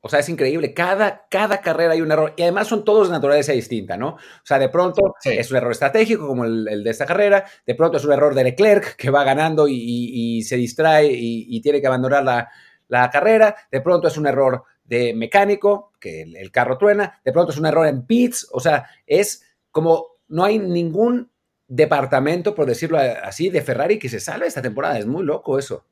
O 0.00 0.08
sea, 0.08 0.20
es 0.20 0.28
increíble. 0.28 0.72
Cada, 0.74 1.26
cada 1.28 1.60
carrera 1.60 1.94
hay 1.94 2.00
un 2.00 2.12
error. 2.12 2.32
Y 2.36 2.42
además 2.42 2.68
son 2.68 2.84
todos 2.84 3.08
de 3.08 3.14
naturaleza 3.14 3.50
distinta, 3.50 3.96
¿no? 3.96 4.10
O 4.10 4.44
sea, 4.44 4.60
de 4.60 4.68
pronto 4.68 5.16
es 5.24 5.50
un 5.50 5.56
error 5.56 5.72
estratégico 5.72 6.24
como 6.24 6.44
el, 6.44 6.84
de 6.84 6.90
esta 6.90 7.06
carrera. 7.06 7.46
De 7.66 7.74
pronto 7.74 7.96
es 7.96 8.04
un 8.04 8.12
error 8.12 8.32
de 8.32 8.44
Leclerc 8.44 8.94
que 8.94 9.10
va 9.10 9.24
ganando 9.24 9.66
y, 9.68 10.40
se 10.42 10.54
distrae 10.54 11.08
y 11.12 11.60
tiene 11.62 11.80
que 11.80 11.88
abandonar 11.88 12.22
la, 12.22 12.48
la 12.92 13.08
carrera, 13.08 13.56
de 13.70 13.80
pronto 13.80 14.08
es 14.08 14.18
un 14.18 14.26
error 14.26 14.64
de 14.84 15.14
mecánico, 15.14 15.92
que 15.98 16.22
el, 16.22 16.50
carro 16.50 16.76
truena, 16.76 17.20
de 17.24 17.32
pronto 17.32 17.50
es 17.50 17.58
un 17.58 17.64
error 17.64 17.86
en 17.86 18.04
pits, 18.04 18.46
o 18.52 18.60
sea, 18.60 18.86
es 19.06 19.42
como 19.70 20.18
no 20.28 20.44
hay 20.44 20.58
ningún 20.58 21.30
departamento, 21.66 22.54
por 22.54 22.66
decirlo 22.66 22.98
así, 22.98 23.48
de 23.48 23.62
Ferrari 23.62 23.98
que 23.98 24.10
se 24.10 24.20
salve 24.20 24.46
esta 24.46 24.60
temporada, 24.60 24.98
es 24.98 25.06
muy 25.06 25.24
loco 25.24 25.58
eso. 25.58 25.86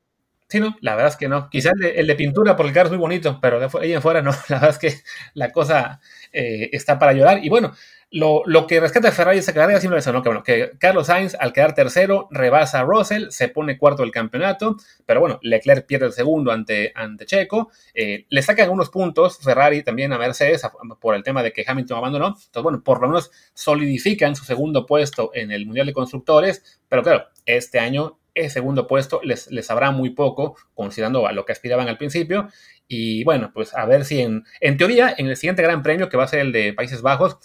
Sí, 0.51 0.59
no, 0.59 0.75
la 0.81 0.95
verdad 0.95 1.13
es 1.13 1.15
que 1.15 1.29
no. 1.29 1.49
Quizás 1.49 1.71
el 1.81 2.07
de, 2.07 2.15
pintura 2.15 2.57
por 2.57 2.65
el 2.65 2.73
carro 2.73 2.87
es 2.87 2.91
muy 2.91 2.99
bonito, 2.99 3.39
pero 3.41 3.57
de 3.57 3.69
ahí 3.79 3.93
en 3.93 4.01
fuera 4.01 4.21
no. 4.21 4.31
La 4.49 4.59
verdad 4.59 4.69
es 4.71 4.77
que 4.79 4.93
la 5.33 5.49
cosa 5.53 6.01
eh, 6.33 6.69
está 6.73 6.99
para 6.99 7.13
llorar. 7.13 7.39
Y 7.41 7.47
bueno, 7.47 7.71
lo, 8.11 8.67
que 8.67 8.81
rescata 8.81 9.07
a 9.07 9.11
Ferrari 9.13 9.37
esa 9.37 9.53
carrera 9.53 9.77
es 9.77 9.85
eso, 9.85 10.11
¿no? 10.11 10.21
Que, 10.21 10.27
bueno, 10.27 10.43
que 10.43 10.71
Carlos 10.77 11.07
Sainz, 11.07 11.37
al 11.39 11.53
quedar 11.53 11.73
tercero, 11.73 12.27
rebasa 12.31 12.81
a 12.81 12.83
Russell, 12.83 13.29
se 13.29 13.47
pone 13.47 13.77
cuarto 13.77 14.01
del 14.01 14.11
campeonato, 14.11 14.75
pero 15.05 15.21
bueno, 15.21 15.39
Leclerc 15.41 15.85
pierde 15.85 16.07
el 16.07 16.11
segundo 16.11 16.51
ante, 16.51 16.91
ante 16.93 17.25
Checo, 17.25 17.71
eh, 17.93 18.25
le 18.27 18.41
sacan 18.41 18.69
unos 18.71 18.89
puntos 18.89 19.37
Ferrari 19.37 19.83
también 19.83 20.11
a 20.11 20.17
Mercedes 20.17 20.63
por 20.99 21.15
el 21.15 21.23
tema 21.23 21.43
de 21.43 21.53
que 21.53 21.63
Hamilton 21.65 21.97
abandonó, 21.97 22.27
entonces 22.27 22.63
bueno, 22.63 22.83
por 22.83 22.99
lo 22.99 23.07
menos 23.07 23.31
solidifican 23.53 24.35
su 24.35 24.43
segundo 24.43 24.85
puesto 24.85 25.31
en 25.33 25.51
el 25.51 25.65
Mundial 25.65 25.87
de 25.87 25.93
Constructores, 25.93 26.81
pero 26.89 27.03
claro, 27.03 27.27
este 27.45 27.79
año 27.79 28.19
el 28.33 28.49
segundo 28.49 28.87
puesto 28.87 29.21
les, 29.23 29.49
les 29.51 29.65
sabrá 29.65 29.91
muy 29.91 30.11
poco, 30.11 30.55
considerando 30.73 31.27
a 31.27 31.31
lo 31.31 31.45
que 31.45 31.51
aspiraban 31.51 31.87
al 31.87 31.97
principio, 31.97 32.49
y 32.87 33.23
bueno, 33.23 33.51
pues 33.53 33.73
a 33.75 33.85
ver 33.85 34.05
si 34.05 34.21
en, 34.21 34.43
en 34.59 34.77
teoría, 34.77 35.13
en 35.17 35.27
el 35.27 35.37
siguiente 35.37 35.61
Gran 35.61 35.83
Premio, 35.83 36.09
que 36.09 36.17
va 36.17 36.25
a 36.25 36.27
ser 36.27 36.39
el 36.39 36.51
de 36.51 36.73
Países 36.73 37.01
Bajos, 37.01 37.37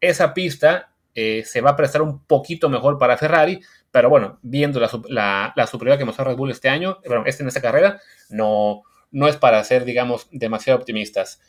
esa 0.00 0.34
pista 0.34 0.92
eh, 1.14 1.44
se 1.44 1.60
va 1.60 1.70
a 1.70 1.76
prestar 1.76 2.02
un 2.02 2.24
poquito 2.24 2.68
mejor 2.68 2.98
para 2.98 3.16
Ferrari, 3.16 3.60
pero 3.90 4.08
bueno, 4.08 4.38
viendo 4.42 4.80
la, 4.80 5.52
la, 5.56 5.66
superioridad 5.66 5.98
que 5.98 6.04
mostró 6.04 6.24
Red 6.24 6.36
Bull 6.36 6.50
este 6.50 6.68
año, 6.68 6.98
bueno, 7.06 7.24
este 7.26 7.42
en 7.42 7.48
esta 7.48 7.60
carrera, 7.60 8.00
no, 8.28 8.82
no 9.10 9.26
es 9.26 9.36
para 9.36 9.62
ser, 9.64 9.84
digamos, 9.84 10.28
demasiado 10.30 10.78
optimistas. 10.78 11.40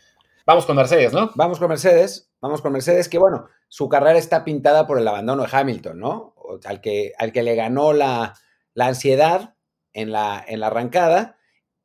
Vamos 0.46 0.66
con 0.66 0.76
Mercedes, 0.76 1.14
¿no? 1.14 1.32
Vamos 1.36 1.60
con 1.60 1.70
Mercedes, 1.70 2.32
vamos 2.42 2.62
con 2.62 2.74
Mercedes, 2.74 3.10
que 3.10 3.20
bueno, 3.20 3.48
su 3.68 3.90
carrera 3.90 4.18
está 4.18 4.44
pintada 4.44 4.88
por 4.88 4.98
el 4.98 5.08
abandono 5.08 5.44
de 5.44 5.50
Hamilton, 5.52 6.00
¿no? 6.00 6.34
Al 6.66 6.82
que, 6.82 7.14
al 7.20 7.32
que 7.32 7.44
le 7.44 7.54
ganó 7.54 7.94
la, 7.94 8.34
la 8.74 8.88
ansiedad 8.88 9.56
en 9.94 10.12
la, 10.12 10.44
en 10.48 10.60
la 10.60 10.68
arrancada 10.68 11.38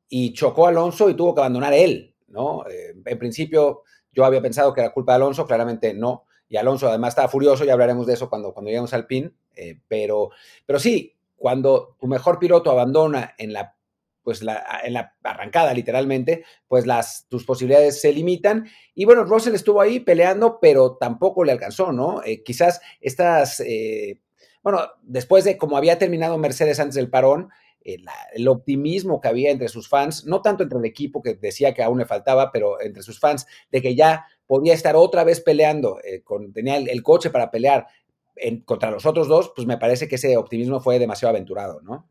y 0.07 0.33
chocó 0.33 0.65
a 0.65 0.69
Alonso 0.69 1.09
y 1.09 1.15
tuvo 1.15 1.33
que 1.33 1.41
abandonar 1.41 1.73
él, 1.73 2.15
¿no? 2.27 2.65
Eh, 2.67 2.95
en 3.05 3.19
principio 3.19 3.83
yo 4.11 4.25
había 4.25 4.41
pensado 4.41 4.73
que 4.73 4.81
era 4.81 4.93
culpa 4.93 5.13
de 5.13 5.17
Alonso, 5.17 5.45
claramente 5.45 5.93
no 5.93 6.25
y 6.47 6.57
Alonso 6.57 6.87
además 6.87 7.09
estaba 7.09 7.27
furioso, 7.27 7.65
y 7.65 7.69
hablaremos 7.69 8.05
de 8.05 8.13
eso 8.13 8.29
cuando, 8.29 8.53
cuando 8.53 8.69
lleguemos 8.69 8.93
al 8.93 9.07
PIN, 9.07 9.35
eh, 9.55 9.79
pero, 9.87 10.29
pero 10.65 10.79
sí, 10.79 11.15
cuando 11.35 11.95
tu 11.99 12.07
mejor 12.07 12.39
piloto 12.39 12.71
abandona 12.71 13.33
en 13.37 13.53
la, 13.53 13.75
pues 14.23 14.41
en 14.41 14.93
la 14.93 15.15
arrancada 15.23 15.73
literalmente, 15.73 16.45
pues 16.67 16.85
las, 16.85 17.27
tus 17.29 17.45
posibilidades 17.45 17.99
se 17.99 18.13
limitan. 18.13 18.67
Y 18.93 19.05
bueno, 19.05 19.23
Russell 19.23 19.55
estuvo 19.55 19.81
ahí 19.81 19.99
peleando, 19.99 20.59
pero 20.59 20.97
tampoco 20.97 21.43
le 21.43 21.51
alcanzó, 21.51 21.91
¿no? 21.91 22.23
Eh, 22.23 22.43
quizás 22.43 22.81
estas, 23.01 23.61
bueno, 24.65 24.81
después 25.03 25.43
de 25.43 25.59
como 25.59 25.77
había 25.77 25.99
terminado 25.99 26.39
Mercedes 26.39 26.79
antes 26.79 26.95
del 26.95 27.11
parón, 27.11 27.49
el, 27.83 28.47
optimismo 28.47 29.21
que 29.21 29.27
había 29.27 29.51
entre 29.51 29.67
sus 29.67 29.87
fans, 29.87 30.25
no 30.25 30.41
tanto 30.41 30.63
entre 30.63 30.79
el 30.79 30.85
equipo 30.85 31.21
que 31.21 31.35
decía 31.35 31.75
que 31.75 31.83
aún 31.83 31.99
le 31.99 32.07
faltaba, 32.07 32.51
pero 32.51 32.81
entre 32.81 33.03
sus 33.03 33.19
fans, 33.19 33.45
de 33.71 33.83
que 33.83 33.93
ya 33.93 34.25
podía 34.47 34.73
estar 34.73 34.95
otra 34.95 35.23
vez 35.23 35.39
peleando, 35.39 35.99
eh, 36.03 36.23
con, 36.23 36.51
tenía 36.51 36.77
el, 36.77 37.03
coche 37.03 37.29
para 37.29 37.51
pelear 37.51 37.85
contra 38.65 38.89
los 38.89 39.05
otros 39.05 39.27
dos, 39.27 39.53
pues 39.55 39.67
me 39.67 39.77
parece 39.77 40.07
que 40.07 40.15
ese 40.15 40.35
optimismo 40.35 40.79
fue 40.79 40.97
demasiado 40.97 41.29
aventurado, 41.29 41.81
¿no? 41.81 42.09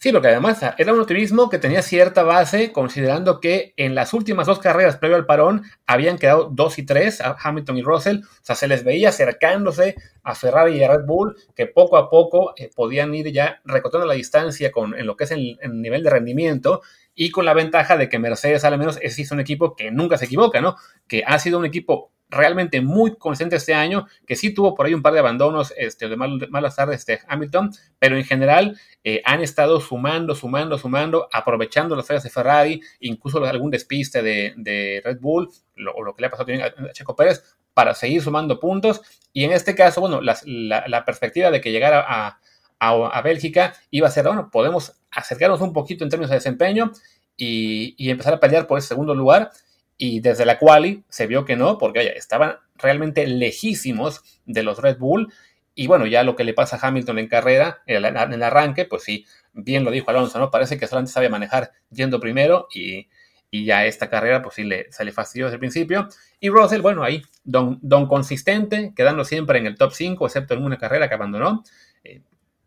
Sí, 0.00 0.12
porque 0.12 0.28
además 0.28 0.60
era 0.78 0.92
un 0.92 1.00
optimismo 1.00 1.48
que 1.50 1.58
tenía 1.58 1.82
cierta 1.82 2.22
base, 2.22 2.70
considerando 2.70 3.40
que 3.40 3.74
en 3.76 3.96
las 3.96 4.14
últimas 4.14 4.46
dos 4.46 4.60
carreras 4.60 4.96
previo 4.96 5.16
al 5.16 5.26
parón 5.26 5.64
habían 5.88 6.18
quedado 6.18 6.50
dos 6.52 6.78
y 6.78 6.86
tres, 6.86 7.20
Hamilton 7.20 7.78
y 7.78 7.82
Russell, 7.82 8.18
o 8.18 8.44
sea, 8.44 8.54
se 8.54 8.68
les 8.68 8.84
veía 8.84 9.08
acercándose 9.08 9.96
a 10.22 10.36
Ferrari 10.36 10.76
y 10.76 10.84
a 10.84 10.88
Red 10.88 11.04
Bull, 11.04 11.34
que 11.56 11.66
poco 11.66 11.96
a 11.96 12.08
poco 12.10 12.54
eh, 12.56 12.70
podían 12.76 13.12
ir 13.12 13.32
ya 13.32 13.60
recortando 13.64 14.06
la 14.06 14.14
distancia 14.14 14.70
con, 14.70 14.96
en 14.96 15.04
lo 15.04 15.16
que 15.16 15.24
es 15.24 15.32
el, 15.32 15.58
nivel 15.72 16.04
de 16.04 16.10
rendimiento, 16.10 16.80
y 17.16 17.30
con 17.32 17.44
la 17.44 17.52
ventaja 17.52 17.96
de 17.96 18.08
que 18.08 18.20
Mercedes 18.20 18.64
al 18.64 18.78
menos 18.78 19.00
es 19.02 19.32
un 19.32 19.40
equipo 19.40 19.74
que 19.74 19.90
nunca 19.90 20.16
se 20.16 20.26
equivoca, 20.26 20.60
¿no? 20.60 20.76
Que 21.08 21.24
ha 21.26 21.40
sido 21.40 21.58
un 21.58 21.64
equipo 21.64 22.12
realmente 22.30 22.80
muy 22.80 23.16
consistente 23.16 23.56
este 23.56 23.74
año, 23.74 24.06
que 24.26 24.36
sí 24.36 24.52
tuvo 24.52 24.74
por 24.74 24.86
ahí 24.86 24.94
un 24.94 25.02
par 25.02 25.12
de 25.14 25.20
abandonos 25.20 25.72
este, 25.76 26.08
de 26.08 26.16
malas 26.16 26.76
tardes 26.76 27.06
de 27.06 27.20
Hamilton, 27.26 27.72
pero 27.98 28.16
en 28.16 28.24
general 28.24 28.78
eh, 29.02 29.22
han 29.24 29.40
estado 29.40 29.80
sumando, 29.80 30.34
sumando, 30.34 30.78
sumando, 30.78 31.28
aprovechando 31.32 31.96
las 31.96 32.06
fallas 32.06 32.24
de 32.24 32.30
Ferrari, 32.30 32.82
incluso 33.00 33.42
algún 33.44 33.70
despiste 33.70 34.22
de, 34.22 35.02
Red 35.04 35.20
Bull, 35.20 35.48
o 35.94 36.02
lo 36.02 36.14
que 36.14 36.22
le 36.22 36.26
ha 36.26 36.30
pasado 36.30 36.46
también 36.46 36.66
a 36.66 36.92
Checo 36.92 37.16
Pérez, 37.16 37.56
para 37.72 37.94
seguir 37.94 38.20
sumando 38.22 38.60
puntos. 38.60 39.00
Y 39.32 39.44
en 39.44 39.52
este 39.52 39.74
caso, 39.74 40.00
bueno, 40.00 40.20
la, 40.20 41.04
perspectiva 41.06 41.50
de 41.50 41.60
que 41.60 41.72
llegara 41.72 42.04
a, 42.06 42.40
a, 42.78 43.22
Bélgica 43.22 43.74
iba 43.90 44.08
a 44.08 44.10
ser, 44.10 44.26
bueno, 44.26 44.50
podemos 44.50 45.00
acercarnos 45.10 45.60
un 45.60 45.72
poquito 45.72 46.04
en 46.04 46.10
términos 46.10 46.30
de 46.30 46.36
desempeño 46.36 46.92
y, 47.36 47.94
y 47.96 48.10
empezar 48.10 48.34
a 48.34 48.40
pelear 48.40 48.66
por 48.66 48.78
ese 48.78 48.88
segundo 48.88 49.14
lugar 49.14 49.52
y 49.98 50.20
desde 50.20 50.46
la 50.46 50.58
quali 50.58 51.04
se 51.08 51.26
vio 51.26 51.44
que 51.44 51.56
no, 51.56 51.76
porque 51.76 51.98
oye, 51.98 52.16
estaban 52.16 52.54
realmente 52.76 53.26
lejísimos 53.26 54.22
de 54.46 54.62
los 54.62 54.78
Red 54.78 54.98
Bull. 54.98 55.32
Y 55.74 55.88
bueno, 55.88 56.06
ya 56.06 56.22
lo 56.22 56.36
que 56.36 56.44
le 56.44 56.54
pasa 56.54 56.76
a 56.76 56.86
Hamilton 56.86 57.18
en 57.18 57.28
carrera, 57.28 57.82
en 57.86 58.04
el, 58.06 58.42
arranque, 58.42 58.84
pues 58.84 59.02
sí, 59.02 59.26
bien 59.52 59.84
lo 59.84 59.90
dijo 59.90 60.10
Alonso, 60.10 60.38
¿no? 60.38 60.50
Parece 60.50 60.78
que 60.78 60.86
solamente 60.86 61.12
sabe 61.12 61.28
manejar 61.28 61.72
yendo 61.90 62.20
primero 62.20 62.68
y, 62.72 63.08
ya 63.50 63.86
esta 63.86 64.08
carrera, 64.10 64.42
pues 64.42 64.56
sí, 64.56 64.64
le, 64.64 64.90
sale 64.92 65.10
fastidio 65.10 65.46
desde 65.46 65.56
el 65.56 65.60
principio. 65.60 66.08
Y 66.38 66.48
Russell, 66.48 66.80
bueno, 66.80 67.02
ahí, 67.02 67.22
don, 67.44 67.78
don 67.82 68.06
consistente, 68.06 68.92
quedando 68.94 69.24
siempre 69.24 69.58
en 69.58 69.66
el 69.66 69.76
top 69.76 69.92
5, 69.92 70.26
excepto 70.26 70.54
en 70.54 70.64
una 70.64 70.78
carrera 70.78 71.08
que 71.08 71.14
abandonó. 71.14 71.64
Eh, 72.04 72.20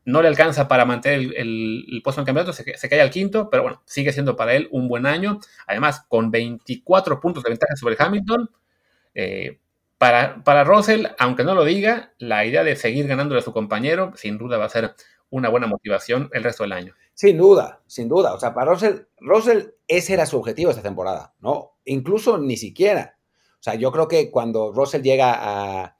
no 0.06 0.22
le 0.22 0.28
alcanza 0.28 0.68
para 0.68 0.86
mantener 0.86 1.34
el, 1.38 2.02
puesto 2.04 2.22
en 2.22 2.26
campeonato, 2.26 2.54
se, 2.54 2.64
cae 2.64 3.02
al 3.02 3.10
quinto, 3.10 3.50
pero 3.50 3.64
bueno, 3.64 3.82
sigue 3.86 4.12
siendo 4.12 4.36
para 4.36 4.54
él 4.54 4.68
un 4.72 4.88
buen 4.88 5.06
año. 5.06 5.40
Además, 5.68 6.06
con 6.08 6.32
24 6.32 7.20
puntos 7.20 7.44
de 7.44 7.50
ventaja 7.50 7.76
sobre 7.76 7.96
Hamilton. 7.98 8.50
Eh, 9.14 9.60
para, 9.98 10.44
para 10.44 10.64
Russell, 10.64 11.06
aunque 11.20 11.44
no 11.44 11.54
lo 11.54 11.64
diga, 11.64 12.14
la 12.18 12.44
idea 12.46 12.64
de 12.64 12.76
seguir 12.76 13.08
ganándole 13.08 13.40
a 13.40 13.44
su 13.44 13.54
compañero, 13.54 14.14
sin 14.16 14.40
duda 14.40 14.58
va 14.58 14.66
a 14.66 14.70
ser 14.70 14.96
una 15.30 15.50
buena 15.50 15.68
motivación 15.68 16.30
el 16.34 16.44
resto 16.44 16.64
del 16.64 16.74
año. 16.74 16.96
Sin 17.14 17.38
duda, 17.38 17.82
sin 17.88 18.08
duda. 18.10 18.34
O 18.34 18.40
sea, 18.40 18.54
para 18.54 18.72
Russell, 18.72 19.02
Russell 19.20 19.70
ese 19.88 20.14
era 20.14 20.26
su 20.26 20.38
objetivo 20.38 20.72
esta 20.72 20.82
temporada, 20.82 21.34
¿no? 21.40 21.74
Incluso 21.86 22.38
ni 22.38 22.58
siquiera. 22.58 23.18
O 23.60 23.64
sea, 23.64 23.76
yo 23.76 23.92
creo 23.92 24.08
que 24.08 24.32
cuando 24.32 24.72
Russell 24.72 25.04
llega 25.04 25.34
a, 25.36 25.98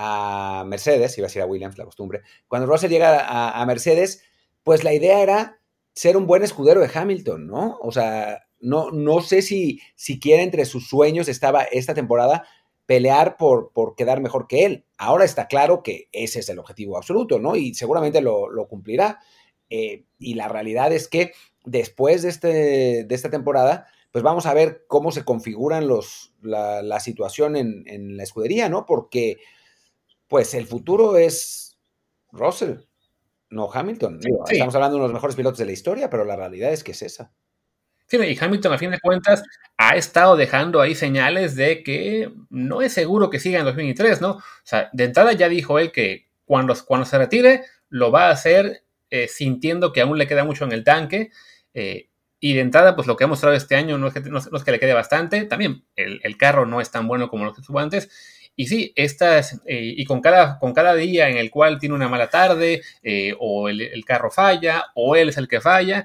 a 0.00 0.62
Mercedes, 0.64 1.18
iba 1.18 1.26
a 1.26 1.28
decir 1.28 1.42
a 1.42 1.46
Williams, 1.46 1.76
la 1.76 1.84
costumbre, 1.84 2.22
cuando 2.46 2.68
Russell 2.68 2.88
llega 2.88 3.26
a, 3.60 3.66
Mercedes, 3.66 4.22
pues 4.62 4.84
la 4.84 4.94
idea 4.94 5.22
era 5.22 5.60
ser 5.92 6.16
un 6.16 6.28
buen 6.28 6.44
escudero 6.44 6.80
de 6.80 6.88
Hamilton, 6.94 7.48
¿no? 7.48 7.78
O 7.82 7.90
sea, 7.90 8.46
no, 8.60 8.92
no 8.92 9.20
sé 9.22 9.42
si 9.42 9.80
siquiera 9.96 10.44
entre 10.44 10.66
sus 10.66 10.88
sueños 10.88 11.26
estaba 11.26 11.64
esta 11.64 11.94
temporada 11.94 12.44
pelear 12.86 13.36
por, 13.36 13.72
por 13.72 13.96
quedar 13.96 14.20
mejor 14.20 14.46
que 14.46 14.64
él. 14.64 14.84
Ahora 14.98 15.24
está 15.24 15.48
claro 15.48 15.82
que 15.82 16.08
ese 16.12 16.38
es 16.38 16.48
el 16.48 16.60
objetivo 16.60 16.96
absoluto, 16.96 17.40
¿no? 17.40 17.56
Y 17.56 17.74
seguramente 17.74 18.20
lo, 18.20 18.68
cumplirá. 18.68 19.18
Eh, 19.68 20.04
y 20.20 20.34
la 20.34 20.46
realidad 20.46 20.92
es 20.92 21.08
que 21.08 21.32
después 21.64 22.22
de, 22.22 22.28
este, 22.28 23.04
de 23.04 23.14
esta 23.16 23.30
temporada, 23.30 23.88
pues 24.12 24.22
vamos 24.22 24.46
a 24.46 24.54
ver 24.54 24.84
cómo 24.86 25.10
se 25.10 25.24
configuran 25.24 25.88
los, 25.88 26.32
la, 26.40 27.00
situación 27.00 27.56
en, 27.56 27.82
en, 27.86 28.16
la 28.16 28.22
escudería, 28.22 28.68
¿no? 28.68 28.86
Porque 28.86 29.38
pues 30.28 30.54
el 30.54 30.66
futuro 30.66 31.16
es 31.16 31.78
Russell, 32.30 32.76
no 33.50 33.70
Hamilton. 33.72 34.20
Estamos 34.48 34.74
hablando 34.74 34.94
de 34.94 35.00
uno 35.00 35.04
de 35.04 35.08
los 35.08 35.14
mejores 35.14 35.36
pilotos 35.36 35.58
de 35.58 35.64
la 35.64 35.72
historia, 35.72 36.10
pero 36.10 36.24
la 36.24 36.36
realidad 36.36 36.72
es 36.72 36.84
que 36.84 36.92
es 36.92 37.02
esa. 37.02 37.32
Sí, 38.06 38.16
y 38.16 38.38
Hamilton, 38.38 38.72
a 38.72 38.78
fin 38.78 38.90
de 38.90 39.00
cuentas, 39.00 39.42
ha 39.76 39.96
estado 39.96 40.36
dejando 40.36 40.80
ahí 40.80 40.94
señales 40.94 41.56
de 41.56 41.82
que 41.82 42.32
no 42.48 42.80
es 42.80 42.92
seguro 42.94 43.28
que 43.28 43.38
siga 43.38 43.58
en 43.58 43.66
2023, 43.66 44.22
¿no? 44.22 44.30
O 44.30 44.42
sea, 44.64 44.88
de 44.94 45.04
entrada 45.04 45.32
ya 45.32 45.48
dijo 45.48 45.78
él 45.78 45.92
que 45.92 46.28
cuando, 46.46 46.74
cuando 46.86 47.04
se 47.04 47.18
retire, 47.18 47.64
lo 47.90 48.10
va 48.10 48.28
a 48.28 48.30
hacer 48.30 48.84
eh, 49.10 49.28
sintiendo 49.28 49.92
que 49.92 50.00
aún 50.00 50.16
le 50.16 50.26
queda 50.26 50.44
mucho 50.44 50.64
en 50.64 50.72
el 50.72 50.84
tanque. 50.84 51.30
Eh, 51.74 52.08
y 52.40 52.54
de 52.54 52.60
entrada, 52.60 52.94
pues 52.96 53.06
lo 53.06 53.16
que 53.16 53.24
ha 53.24 53.26
mostrado 53.26 53.54
este 53.54 53.76
año 53.76 53.98
no 53.98 54.06
es 54.06 54.14
que, 54.14 54.20
no, 54.20 54.38
es 54.38 54.64
que 54.64 54.70
le 54.70 54.80
quede 54.80 54.94
bastante. 54.94 55.44
También 55.44 55.84
el, 55.94 56.20
el, 56.22 56.36
carro 56.38 56.64
no 56.64 56.80
es 56.80 56.90
tan 56.90 57.06
bueno 57.08 57.28
como 57.28 57.44
los 57.44 57.54
que 57.54 57.62
tuvo 57.62 57.78
antes. 57.78 58.08
Y 58.60 58.66
sí, 58.66 58.92
estas, 58.96 59.60
eh, 59.66 59.94
y 59.96 60.04
con 60.04 60.20
cada, 60.20 60.58
con 60.58 60.74
cada 60.74 60.96
día 60.96 61.28
en 61.28 61.36
el 61.36 61.48
cual 61.48 61.78
tiene 61.78 61.94
una 61.94 62.08
mala 62.08 62.28
tarde, 62.28 62.82
eh, 63.04 63.32
o 63.38 63.68
el, 63.68 64.04
carro 64.04 64.32
falla, 64.32 64.86
o 64.96 65.14
él 65.14 65.28
es 65.28 65.36
el 65.36 65.46
que 65.46 65.60
falla, 65.60 66.04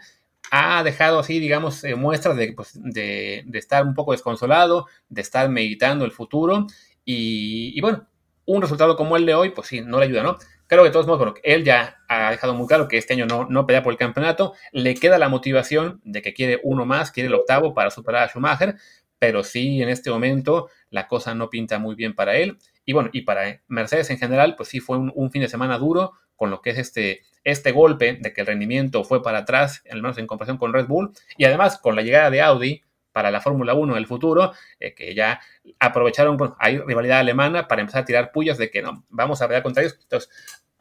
ha 0.52 0.84
dejado 0.84 1.18
así, 1.18 1.40
digamos, 1.40 1.84
eh, 1.84 1.96
muestras 1.96 2.38
pues, 2.56 2.74
de, 2.76 3.42
de, 3.48 3.58
estar 3.58 3.84
un 3.84 3.96
poco 3.96 4.12
desconsolado, 4.12 4.86
de 5.10 5.22
estar 5.22 5.50
meditando 5.50 6.06
el 6.06 6.12
futuro. 6.12 6.68
Y, 7.04 7.82
bueno, 7.82 8.06
un 8.46 8.62
resultado 8.62 8.96
como 8.98 9.18
el 9.18 9.26
de 9.26 9.34
hoy, 9.34 9.50
pues 9.50 9.70
sí, 9.70 9.82
no 9.82 9.98
le 9.98 10.06
ayuda, 10.06 10.22
¿no? 10.22 10.38
Creo 10.68 10.84
que 10.84 10.90
de 10.90 10.94
todos 10.94 11.08
modos, 11.08 11.34
él 11.42 11.64
ya 11.64 12.04
ha 12.08 12.30
dejado 12.30 12.54
muy 12.54 12.68
claro 12.68 12.88
que 12.88 13.00
este 13.00 13.14
año 13.14 13.26
no, 13.26 13.48
no 13.50 13.66
pelea 13.66 13.82
por 13.82 13.94
el 13.94 13.98
campeonato, 13.98 14.54
le 14.72 14.94
queda 14.94 15.18
la 15.18 15.28
motivación 15.28 16.02
de 16.04 16.22
que 16.22 16.36
quiere 16.36 16.60
uno 16.62 16.86
más, 16.86 17.10
quiere 17.10 17.30
el 17.30 17.34
octavo 17.34 17.74
para 17.74 17.90
superar 17.90 18.26
a 18.26 18.28
Schumacher, 18.30 18.76
pero 19.24 19.42
sí 19.44 19.82
en 19.82 19.88
este 19.88 20.12
momento 20.12 20.70
la 20.94 21.08
cosa 21.08 21.34
no 21.34 21.50
pinta 21.50 21.80
muy 21.80 21.96
bien 21.96 22.14
para 22.14 22.36
él. 22.36 22.60
Y 22.86 22.94
bueno, 22.94 23.10
y 23.12 23.22
para 23.22 23.62
Mercedes 23.68 24.12
en 24.12 24.20
general, 24.20 24.56
pues 24.56 24.70
sí 24.70 24.80
fue 24.80 24.98
un, 24.98 25.32
fin 25.32 25.42
de 25.42 25.50
semana 25.50 25.80
duro 25.80 26.14
con 26.36 26.52
lo 26.52 26.62
que 26.62 26.70
es 26.70 26.78
este, 26.78 27.24
este 27.44 27.72
golpe 27.72 28.20
de 28.22 28.32
que 28.32 28.42
el 28.42 28.48
rendimiento 28.48 29.04
fue 29.04 29.24
para 29.24 29.40
atrás, 29.40 29.84
al 29.90 30.04
menos 30.04 30.20
en 30.20 30.28
comparación 30.28 30.60
con 30.60 30.72
Red 30.72 30.86
Bull, 30.86 31.12
y 31.36 31.46
además 31.46 31.80
con 31.80 31.96
la 31.96 32.04
llegada 32.04 32.30
de 32.30 32.42
Audi 32.42 32.84
para 33.12 33.32
la 33.32 33.42
Fórmula 33.42 33.74
1 33.74 33.96
del 33.96 34.06
futuro, 34.06 34.54
eh, 34.80 34.94
que 34.94 35.16
ya 35.16 35.42
aprovecharon, 35.80 36.38
pues, 36.38 36.52
hay 36.60 36.78
rivalidad 36.78 37.20
alemana 37.20 37.68
para 37.68 37.82
empezar 37.82 38.04
a 38.04 38.06
tirar 38.06 38.32
pullas 38.32 38.60
de 38.60 38.70
que 38.70 38.84
no, 38.84 39.04
vamos 39.10 39.42
a 39.42 39.48
ver 39.48 39.64
contra 39.64 39.82
ellos. 39.82 39.98
Entonces, 40.00 40.30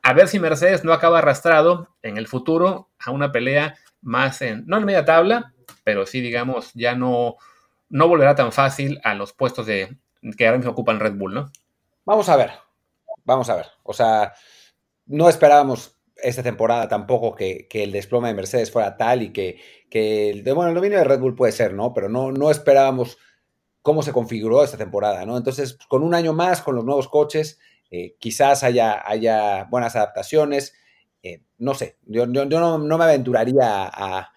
a 0.02 0.12
ver 0.12 0.28
si 0.28 0.38
Mercedes 0.38 0.84
no 0.84 0.92
acaba 0.92 1.18
arrastrado 1.18 1.88
en 2.02 2.18
el 2.18 2.26
futuro 2.26 2.90
a 2.98 3.12
una 3.12 3.32
pelea 3.32 3.76
más 4.02 4.42
en, 4.42 4.64
no 4.66 4.76
en 4.76 4.84
media 4.84 5.06
tabla, 5.06 5.54
pero 5.84 6.04
sí, 6.04 6.20
digamos, 6.20 6.70
ya 6.74 6.94
no, 6.94 7.36
no 7.88 8.08
volverá 8.08 8.34
tan 8.34 8.52
fácil 8.52 9.00
a 9.04 9.14
los 9.14 9.32
puestos 9.32 9.66
de, 9.66 9.96
que 10.36 10.46
ahora 10.46 10.58
mismo 10.58 10.72
ocupan 10.72 11.00
Red 11.00 11.14
Bull, 11.14 11.34
¿no? 11.34 11.50
Vamos 12.04 12.28
a 12.28 12.36
ver, 12.36 12.50
vamos 13.24 13.48
a 13.50 13.56
ver. 13.56 13.66
O 13.82 13.92
sea, 13.92 14.32
no 15.06 15.28
esperábamos 15.28 15.96
esta 16.16 16.42
temporada 16.42 16.88
tampoco 16.88 17.34
que, 17.34 17.66
el 17.70 17.92
desplome 17.92 18.28
de 18.28 18.34
Mercedes 18.34 18.70
fuera 18.70 18.96
tal 18.96 19.22
y 19.22 19.32
que, 19.32 19.60
el, 19.90 20.42
bueno, 20.54 20.68
el 20.68 20.74
dominio 20.74 20.98
de 20.98 21.04
Red 21.04 21.20
Bull 21.20 21.34
puede 21.34 21.52
ser, 21.52 21.74
¿no? 21.74 21.92
Pero 21.92 22.08
no, 22.08 22.32
no 22.32 22.50
esperábamos 22.50 23.18
cómo 23.82 24.02
se 24.02 24.12
configuró 24.12 24.62
esta 24.62 24.78
temporada, 24.78 25.26
¿no? 25.26 25.36
Entonces, 25.36 25.76
con 25.88 26.02
un 26.02 26.14
año 26.14 26.32
más, 26.32 26.62
con 26.62 26.76
los 26.76 26.84
nuevos 26.84 27.08
coches, 27.08 27.58
eh, 27.90 28.16
quizás 28.18 28.62
haya, 28.62 29.02
haya 29.06 29.64
buenas 29.64 29.96
adaptaciones. 29.96 30.74
Eh, 31.22 31.42
no 31.58 31.74
sé, 31.74 31.98
yo, 32.06 32.26
no, 32.26 32.78
me 32.78 33.04
aventuraría 33.04 33.84
a, 33.84 34.31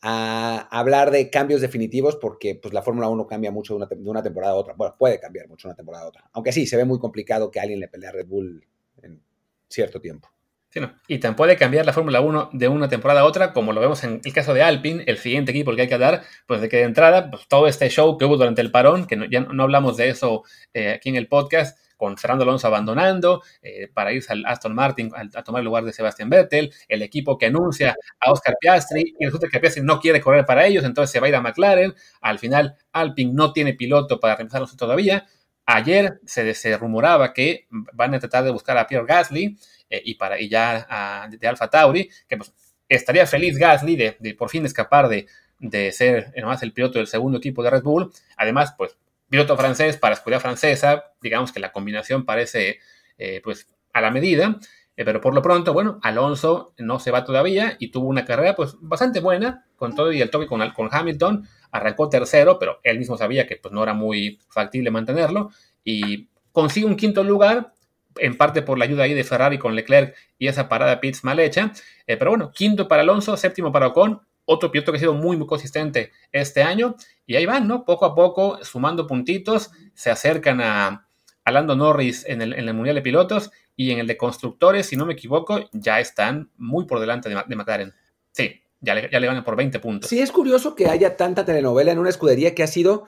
a 0.00 0.68
hablar 0.70 1.10
de 1.10 1.28
cambios 1.30 1.60
definitivos 1.60 2.16
porque 2.16 2.54
pues, 2.54 2.72
la 2.72 2.82
Fórmula 2.82 3.08
1 3.08 3.26
cambia 3.26 3.50
mucho 3.50 3.74
de 3.74 3.86
una, 4.08 4.22
temporada 4.22 4.52
a 4.52 4.56
otra. 4.56 4.74
Bueno, 4.74 4.94
puede 4.98 5.18
cambiar 5.18 5.48
mucho 5.48 5.68
de 5.68 5.70
una 5.70 5.76
temporada 5.76 6.04
a 6.04 6.08
otra. 6.08 6.30
Aunque 6.32 6.52
sí, 6.52 6.66
se 6.66 6.76
ve 6.76 6.84
muy 6.84 6.98
complicado 6.98 7.50
que 7.50 7.60
alguien 7.60 7.80
le 7.80 7.88
pelee 7.88 8.08
a 8.08 8.12
Red 8.12 8.26
Bull 8.26 8.64
en 9.02 9.20
cierto 9.68 10.00
tiempo. 10.00 10.28
Sí, 10.70 10.80
no. 10.80 10.92
Y 11.08 11.18
tan 11.18 11.34
puede 11.34 11.56
cambiar 11.56 11.86
la 11.86 11.94
Fórmula 11.94 12.20
1 12.20 12.50
de 12.52 12.68
una 12.68 12.88
temporada 12.88 13.22
a 13.22 13.24
otra, 13.24 13.52
como 13.54 13.72
lo 13.72 13.80
vemos 13.80 14.04
en 14.04 14.20
el 14.22 14.32
caso 14.34 14.52
de 14.52 14.62
Alpine, 14.62 15.02
el 15.06 15.16
siguiente 15.16 15.50
equipo 15.50 15.74
que 15.74 15.82
hay 15.82 15.88
que 15.88 15.98
dar, 15.98 16.22
pues 16.46 16.60
de 16.60 16.68
que 16.68 16.76
de 16.76 16.82
entrada, 16.82 17.30
pues 17.30 17.48
todo 17.48 17.66
este 17.66 17.88
show 17.88 18.18
que 18.18 18.26
hubo 18.26 18.36
durante 18.36 18.60
el 18.60 18.70
parón, 18.70 19.06
que 19.06 19.28
ya 19.30 19.40
no 19.40 19.62
hablamos 19.62 19.96
de 19.96 20.10
eso 20.10 20.44
eh, 20.74 20.90
aquí 20.90 21.08
en 21.08 21.16
el 21.16 21.26
podcast, 21.26 21.78
con 21.98 22.16
Fernando 22.16 22.44
Alonso 22.44 22.68
abandonando 22.68 23.42
eh, 23.60 23.88
para 23.92 24.12
irse 24.12 24.32
al 24.32 24.46
Aston 24.46 24.74
Martin 24.74 25.12
a, 25.14 25.42
tomar 25.42 25.60
el 25.60 25.66
lugar 25.66 25.84
de 25.84 25.92
Sebastián 25.92 26.30
Vettel, 26.30 26.72
el 26.88 27.02
equipo 27.02 27.36
que 27.36 27.46
anuncia 27.46 27.94
a 28.20 28.32
Oscar 28.32 28.56
Piastri 28.58 29.14
y 29.18 29.26
resulta 29.26 29.48
que 29.48 29.60
Piastri 29.60 29.82
no 29.82 30.00
quiere 30.00 30.20
correr 30.22 30.46
para 30.46 30.64
ellos, 30.64 30.84
entonces 30.84 31.10
se 31.10 31.20
va 31.20 31.26
a 31.26 31.28
ir 31.28 31.34
a 31.34 31.42
McLaren, 31.42 31.92
al 32.22 32.38
final 32.38 32.76
Alpine 32.92 33.34
no 33.34 33.52
tiene 33.52 33.74
piloto 33.74 34.18
para 34.20 34.36
reemplazarlos 34.36 34.76
todavía, 34.76 35.26
ayer 35.66 36.20
se, 36.24 36.76
rumoraba 36.78 37.34
que 37.34 37.66
van 37.70 38.14
a 38.14 38.18
tratar 38.20 38.44
de 38.44 38.50
buscar 38.50 38.78
a 38.78 38.86
Pierre 38.86 39.04
Gasly 39.06 39.58
eh, 39.90 40.00
y, 40.04 40.14
para, 40.14 40.40
y 40.40 40.48
ya 40.48 41.28
de 41.28 41.48
Alfa 41.48 41.68
Tauri, 41.68 42.08
que 42.26 42.36
pues 42.38 42.54
estaría 42.88 43.26
feliz 43.26 43.58
Gasly 43.58 43.96
de, 43.96 44.34
por 44.38 44.48
fin 44.48 44.64
escapar 44.64 45.08
de, 45.08 45.26
de 45.58 45.90
ser 45.92 46.32
nomás 46.36 46.62
el 46.62 46.72
piloto 46.72 46.98
del 46.98 47.08
segundo 47.08 47.38
equipo 47.38 47.62
de 47.62 47.70
Red 47.70 47.82
Bull. 47.82 48.12
Además, 48.36 48.74
pues 48.78 48.96
piloto 49.28 49.56
francés 49.56 49.96
para 49.96 50.14
escuela 50.14 50.40
francesa, 50.40 51.12
digamos 51.20 51.52
que 51.52 51.60
la 51.60 51.72
combinación 51.72 52.24
parece 52.24 52.78
eh, 53.18 53.40
pues 53.42 53.68
a 53.92 54.00
la 54.00 54.10
medida, 54.10 54.58
eh, 54.96 55.04
pero 55.04 55.20
por 55.20 55.34
lo 55.34 55.42
pronto, 55.42 55.72
bueno, 55.72 56.00
Alonso 56.02 56.74
no 56.78 56.98
se 56.98 57.10
va 57.10 57.24
todavía 57.24 57.76
y 57.78 57.90
tuvo 57.90 58.08
una 58.08 58.24
carrera 58.24 58.56
pues 58.56 58.76
bastante 58.80 59.20
buena 59.20 59.66
con 59.76 59.94
todo 59.94 60.12
y 60.12 60.20
el 60.20 60.30
toque 60.30 60.46
con, 60.46 60.68
con 60.70 60.88
Hamilton, 60.90 61.46
arrancó 61.70 62.08
tercero, 62.08 62.58
pero 62.58 62.80
él 62.82 62.98
mismo 62.98 63.16
sabía 63.16 63.46
que 63.46 63.56
pues 63.56 63.72
no 63.72 63.82
era 63.82 63.94
muy 63.94 64.40
factible 64.48 64.90
mantenerlo 64.90 65.50
y 65.84 66.28
consigue 66.52 66.86
un 66.86 66.96
quinto 66.96 67.22
lugar, 67.22 67.72
en 68.16 68.36
parte 68.36 68.62
por 68.62 68.78
la 68.78 68.84
ayuda 68.84 69.04
ahí 69.04 69.14
de 69.14 69.22
Ferrari 69.24 69.58
con 69.58 69.76
Leclerc 69.76 70.16
y 70.38 70.48
esa 70.48 70.68
parada 70.68 71.00
pits 71.00 71.22
mal 71.22 71.38
hecha, 71.38 71.72
eh, 72.06 72.16
pero 72.16 72.32
bueno, 72.32 72.50
quinto 72.50 72.88
para 72.88 73.02
Alonso, 73.02 73.36
séptimo 73.36 73.70
para 73.70 73.88
Ocon, 73.88 74.20
otro 74.48 74.72
piloto 74.72 74.90
que 74.90 74.96
ha 74.96 75.00
sido 75.00 75.14
muy, 75.14 75.36
muy 75.36 75.46
consistente 75.46 76.10
este 76.32 76.62
año. 76.62 76.96
Y 77.26 77.36
ahí 77.36 77.44
van, 77.44 77.68
¿no? 77.68 77.84
Poco 77.84 78.06
a 78.06 78.14
poco, 78.14 78.58
sumando 78.64 79.06
puntitos, 79.06 79.70
se 79.94 80.10
acercan 80.10 80.62
a, 80.62 81.06
a 81.44 81.52
Lando 81.52 81.76
Norris 81.76 82.24
en 82.26 82.40
el, 82.40 82.54
en 82.54 82.66
el 82.66 82.74
Mundial 82.74 82.96
de 82.96 83.02
Pilotos 83.02 83.50
y 83.76 83.90
en 83.90 83.98
el 83.98 84.06
de 84.06 84.16
Constructores, 84.16 84.86
si 84.86 84.96
no 84.96 85.04
me 85.04 85.12
equivoco, 85.12 85.60
ya 85.72 86.00
están 86.00 86.50
muy 86.56 86.86
por 86.86 86.98
delante 86.98 87.28
de, 87.28 87.36
de 87.46 87.56
McLaren. 87.56 87.94
Sí, 88.32 88.62
ya 88.80 88.94
le, 88.94 89.10
ya 89.12 89.20
le 89.20 89.28
van 89.28 89.44
por 89.44 89.54
20 89.54 89.78
puntos. 89.80 90.08
Sí, 90.08 90.18
es 90.18 90.32
curioso 90.32 90.74
que 90.74 90.88
haya 90.88 91.16
tanta 91.16 91.44
telenovela 91.44 91.92
en 91.92 91.98
una 91.98 92.08
escudería 92.08 92.54
que 92.54 92.62
ha 92.62 92.68
sido 92.68 93.04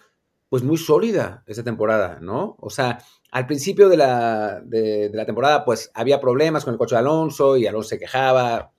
pues 0.51 0.63
muy 0.63 0.77
sólida 0.77 1.43
esta 1.47 1.65
temporada, 1.65 2.19
¿no? 2.21 2.57
O 2.61 2.69
sea, 2.69 2.99
al 3.31 3.47
principio 3.47 3.89
de 3.89 3.97
la, 3.97 4.61
de, 4.63 5.09
de 5.09 5.17
la 5.17 5.25
temporada 5.25 5.65
pues 5.65 5.91
había 5.95 6.21
problemas 6.21 6.65
con 6.65 6.75
el 6.75 6.79
coche 6.79 6.97
de 6.97 7.01
Alonso 7.01 7.57
y 7.57 7.67
Alonso 7.67 7.89
se 7.89 7.99
quejaba, 7.99 8.73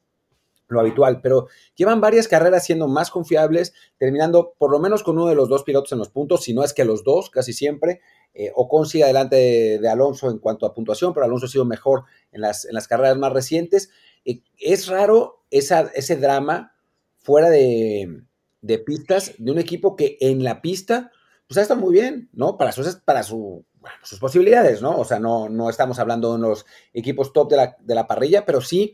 lo 0.71 0.79
habitual, 0.79 1.21
pero 1.21 1.47
llevan 1.75 2.01
varias 2.01 2.27
carreras 2.27 2.65
siendo 2.65 2.87
más 2.87 3.11
confiables, 3.11 3.73
terminando 3.97 4.53
por 4.57 4.71
lo 4.71 4.79
menos 4.79 5.03
con 5.03 5.17
uno 5.17 5.27
de 5.27 5.35
los 5.35 5.49
dos 5.49 5.63
pilotos 5.63 5.91
en 5.91 5.99
los 5.99 6.09
puntos, 6.09 6.43
si 6.43 6.53
no 6.53 6.63
es 6.63 6.73
que 6.73 6.85
los 6.85 7.03
dos, 7.03 7.29
casi 7.29 7.53
siempre. 7.53 8.01
Eh, 8.33 8.51
Ocon 8.55 8.85
sigue 8.85 9.03
adelante 9.03 9.35
de, 9.79 9.89
Alonso 9.89 10.29
en 10.29 10.39
cuanto 10.39 10.65
a 10.65 10.73
puntuación, 10.73 11.13
pero 11.13 11.25
Alonso 11.25 11.45
ha 11.45 11.49
sido 11.49 11.65
mejor 11.65 12.03
en 12.31 12.41
las, 12.41 12.65
en 12.65 12.73
las 12.73 12.87
carreras 12.87 13.17
más 13.17 13.33
recientes. 13.33 13.89
Eh, 14.25 14.41
es 14.57 14.87
raro 14.87 15.43
ese 15.49 16.15
drama 16.15 16.75
fuera 17.17 17.49
de, 17.49 18.23
de, 18.61 18.79
pistas 18.79 19.33
de 19.37 19.51
un 19.51 19.59
equipo 19.59 19.95
que 19.95 20.17
en 20.21 20.43
la 20.43 20.61
pista 20.61 21.11
pues 21.47 21.57
ha 21.57 21.63
estado 21.63 21.81
muy 21.81 21.91
bien, 21.91 22.29
¿no? 22.31 22.57
Para 22.57 22.71
sus, 22.71 22.95
para 22.95 23.23
su, 23.23 23.65
sus 24.03 24.19
posibilidades, 24.19 24.81
¿no? 24.81 24.97
O 24.97 25.03
sea, 25.03 25.19
no, 25.19 25.49
no 25.49 25.69
estamos 25.69 25.99
hablando 25.99 26.29
de 26.29 26.35
unos 26.35 26.65
equipos 26.93 27.33
top 27.33 27.49
de 27.49 27.57
la, 27.57 27.75
de 27.79 27.95
la 27.95 28.07
parrilla, 28.07 28.45
pero 28.45 28.61
sí 28.61 28.93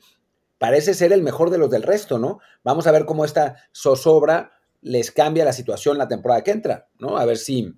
parece 0.58 0.94
ser 0.94 1.14
el 1.14 1.22
mejor 1.22 1.50
de 1.50 1.58
los 1.58 1.70
del 1.70 1.84
resto, 1.84 2.20
¿no? 2.20 2.40
Vamos 2.64 2.88
a 2.88 2.92
ver 2.92 3.06
cómo 3.06 3.26
esta 3.26 3.58
zozobra 3.74 4.52
les 4.82 5.12
cambia 5.12 5.46
la 5.46 5.54
situación 5.54 5.98
la 5.98 6.08
temporada 6.08 6.44
que 6.44 6.52
entra, 6.52 6.88
¿no? 7.00 7.18
A 7.18 7.26
ver 7.26 7.38
si 7.38 7.74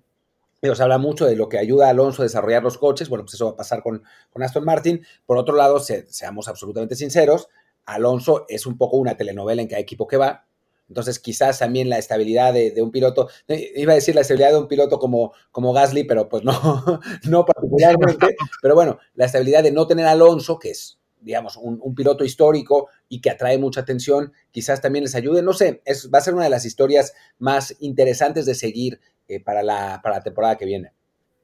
se 0.62 0.82
habla 0.82 0.98
mucho 0.98 1.26
de 1.26 1.36
lo 1.36 1.48
que 1.48 1.58
ayuda 1.58 1.86
a 1.86 1.90
Alonso 1.90 2.22
a 2.22 2.26
desarrollar 2.26 2.62
los 2.62 2.78
coches, 2.78 3.08
bueno, 3.08 3.24
pues 3.24 3.34
eso 3.34 3.46
va 3.46 3.52
a 3.52 3.56
pasar 3.56 3.82
con, 3.82 4.02
con 4.30 4.42
Aston 4.42 4.64
Martin. 4.64 5.04
Por 5.24 5.38
otro 5.38 5.56
lado, 5.56 5.80
se, 5.80 6.06
seamos 6.10 6.48
absolutamente 6.48 6.96
sinceros, 6.96 7.48
Alonso 7.86 8.44
es 8.48 8.66
un 8.66 8.76
poco 8.76 8.98
una 8.98 9.16
telenovela 9.16 9.62
en 9.62 9.68
cada 9.68 9.80
equipo 9.80 10.06
que 10.06 10.18
va, 10.18 10.46
entonces, 10.90 11.20
quizás 11.20 11.60
también 11.60 11.88
la 11.88 11.98
estabilidad 11.98 12.52
de, 12.52 12.72
de, 12.72 12.82
un 12.82 12.90
piloto, 12.90 13.28
iba 13.46 13.92
a 13.92 13.94
decir 13.94 14.16
la 14.16 14.22
estabilidad 14.22 14.50
de 14.50 14.58
un 14.58 14.66
piloto 14.66 14.98
como, 14.98 15.32
como 15.52 15.72
Gasly, 15.72 16.02
pero 16.02 16.28
pues 16.28 16.42
no, 16.42 16.52
no 17.28 17.44
particularmente. 17.44 18.36
Pero 18.60 18.74
bueno, 18.74 18.98
la 19.14 19.26
estabilidad 19.26 19.62
de 19.62 19.70
no 19.70 19.86
tener 19.86 20.06
a 20.06 20.10
Alonso, 20.10 20.58
que 20.58 20.70
es, 20.70 20.98
digamos, 21.20 21.56
un, 21.56 21.94
piloto 21.94 22.24
histórico 22.24 22.88
y 23.08 23.20
que 23.20 23.30
atrae 23.30 23.58
mucha 23.58 23.80
atención, 23.80 24.32
quizás 24.50 24.80
también 24.80 25.04
les 25.04 25.14
ayude. 25.14 25.42
No 25.42 25.52
sé, 25.52 25.82
es, 25.84 26.10
va 26.12 26.18
a 26.18 26.22
ser 26.22 26.34
una 26.34 26.44
de 26.44 26.50
las 26.50 26.64
historias 26.64 27.14
más 27.38 27.76
interesantes 27.80 28.46
de 28.46 28.54
seguir 28.54 29.00
eh, 29.28 29.40
para, 29.40 29.62
la, 29.62 30.00
para 30.02 30.16
la 30.16 30.22
temporada 30.22 30.56
que 30.56 30.66
viene. 30.66 30.92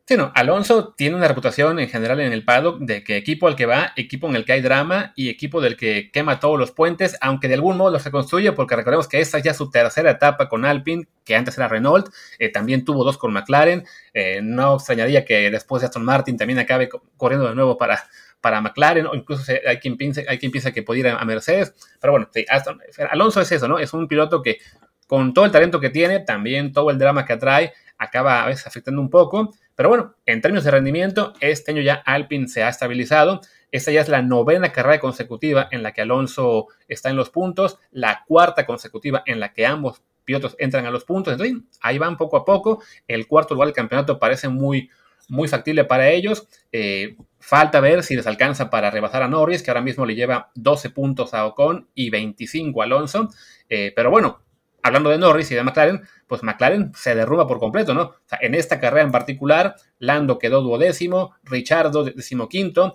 Sí, 0.08 0.16
no, 0.16 0.30
Alonso 0.36 0.94
tiene 0.96 1.16
una 1.16 1.26
reputación 1.26 1.80
en 1.80 1.88
general 1.88 2.20
en 2.20 2.32
el 2.32 2.44
paddock 2.44 2.78
de 2.78 3.02
que 3.02 3.16
equipo 3.16 3.48
al 3.48 3.56
que 3.56 3.66
va, 3.66 3.92
equipo 3.96 4.28
en 4.28 4.36
el 4.36 4.44
que 4.44 4.52
hay 4.52 4.60
drama 4.60 5.12
y 5.16 5.30
equipo 5.30 5.60
del 5.60 5.76
que 5.76 6.12
quema 6.12 6.38
todos 6.38 6.60
los 6.60 6.70
puentes, 6.70 7.16
aunque 7.20 7.48
de 7.48 7.54
algún 7.54 7.76
modo 7.76 7.90
los 7.90 8.04
reconstruye, 8.04 8.52
porque 8.52 8.76
recordemos 8.76 9.08
que 9.08 9.18
esta 9.18 9.38
es 9.38 9.42
ya 9.42 9.52
su 9.52 9.68
tercera 9.68 10.12
etapa 10.12 10.48
con 10.48 10.64
Alpine, 10.64 11.08
que 11.24 11.34
antes 11.34 11.58
era 11.58 11.66
Renault, 11.66 12.08
eh, 12.38 12.50
también 12.50 12.84
tuvo 12.84 13.02
dos 13.02 13.18
con 13.18 13.32
McLaren, 13.32 13.84
eh, 14.14 14.38
no 14.44 14.76
extrañaría 14.76 15.24
que 15.24 15.50
después 15.50 15.80
de 15.80 15.86
Aston 15.86 16.04
Martin 16.04 16.36
también 16.36 16.60
acabe 16.60 16.88
corriendo 17.16 17.48
de 17.48 17.56
nuevo 17.56 17.76
para, 17.76 18.04
para 18.46 18.60
McLaren, 18.60 19.06
o 19.06 19.14
incluso 19.16 19.42
hay 19.66 19.78
quien, 19.78 19.96
piensa, 19.96 20.20
hay 20.28 20.38
quien 20.38 20.52
piensa 20.52 20.70
que 20.70 20.84
puede 20.84 21.00
ir 21.00 21.08
a 21.08 21.24
Mercedes, 21.24 21.74
pero 22.00 22.12
bueno, 22.12 22.28
Alonso 23.10 23.40
es 23.40 23.50
eso, 23.50 23.66
¿no? 23.66 23.80
Es 23.80 23.92
un 23.92 24.06
piloto 24.06 24.40
que 24.40 24.58
con 25.08 25.34
todo 25.34 25.46
el 25.46 25.50
talento 25.50 25.80
que 25.80 25.90
tiene, 25.90 26.20
también 26.20 26.72
todo 26.72 26.90
el 26.90 26.96
drama 26.96 27.24
que 27.24 27.32
atrae, 27.32 27.72
acaba 27.98 28.44
a 28.44 28.46
veces 28.46 28.64
afectando 28.64 29.00
un 29.00 29.10
poco, 29.10 29.52
pero 29.74 29.88
bueno, 29.88 30.14
en 30.26 30.40
términos 30.40 30.62
de 30.62 30.70
rendimiento, 30.70 31.32
este 31.40 31.72
año 31.72 31.82
ya 31.82 31.94
Alpine 31.94 32.46
se 32.46 32.62
ha 32.62 32.68
estabilizado. 32.68 33.40
Esta 33.72 33.90
ya 33.90 34.00
es 34.00 34.08
la 34.08 34.22
novena 34.22 34.70
carrera 34.70 35.00
consecutiva 35.00 35.66
en 35.72 35.82
la 35.82 35.92
que 35.92 36.02
Alonso 36.02 36.68
está 36.86 37.10
en 37.10 37.16
los 37.16 37.30
puntos, 37.30 37.80
la 37.90 38.22
cuarta 38.28 38.64
consecutiva 38.64 39.24
en 39.26 39.40
la 39.40 39.52
que 39.52 39.66
ambos 39.66 40.04
pilotos 40.24 40.54
entran 40.60 40.86
a 40.86 40.92
los 40.92 41.04
puntos. 41.04 41.32
Entonces, 41.32 41.56
ahí 41.80 41.98
van 41.98 42.16
poco 42.16 42.36
a 42.36 42.44
poco. 42.44 42.80
El 43.08 43.26
cuarto 43.26 43.54
lugar 43.54 43.66
del 43.66 43.74
campeonato 43.74 44.20
parece 44.20 44.48
muy, 44.48 44.88
muy 45.28 45.48
factible 45.48 45.84
para 45.84 46.08
ellos. 46.10 46.48
Eh, 46.72 47.16
falta 47.38 47.80
ver 47.80 48.02
si 48.02 48.16
les 48.16 48.26
alcanza 48.26 48.70
para 48.70 48.90
rebasar 48.90 49.22
a 49.22 49.28
Norris, 49.28 49.62
que 49.62 49.70
ahora 49.70 49.82
mismo 49.82 50.06
le 50.06 50.14
lleva 50.14 50.50
12 50.54 50.90
puntos 50.90 51.34
a 51.34 51.46
Ocon 51.46 51.88
y 51.94 52.10
25 52.10 52.80
a 52.80 52.84
Alonso. 52.84 53.28
Eh, 53.68 53.92
pero 53.94 54.10
bueno, 54.10 54.40
hablando 54.82 55.10
de 55.10 55.18
Norris 55.18 55.50
y 55.50 55.54
de 55.54 55.62
McLaren, 55.62 56.02
pues 56.26 56.42
McLaren 56.42 56.92
se 56.94 57.14
derrumba 57.14 57.46
por 57.46 57.58
completo, 57.58 57.94
¿no? 57.94 58.02
O 58.02 58.14
sea, 58.26 58.38
en 58.40 58.54
esta 58.54 58.80
carrera 58.80 59.04
en 59.04 59.12
particular, 59.12 59.76
Lando 59.98 60.38
quedó 60.38 60.60
duodécimo, 60.62 61.34
Richardo 61.44 62.04
decimoquinto. 62.04 62.94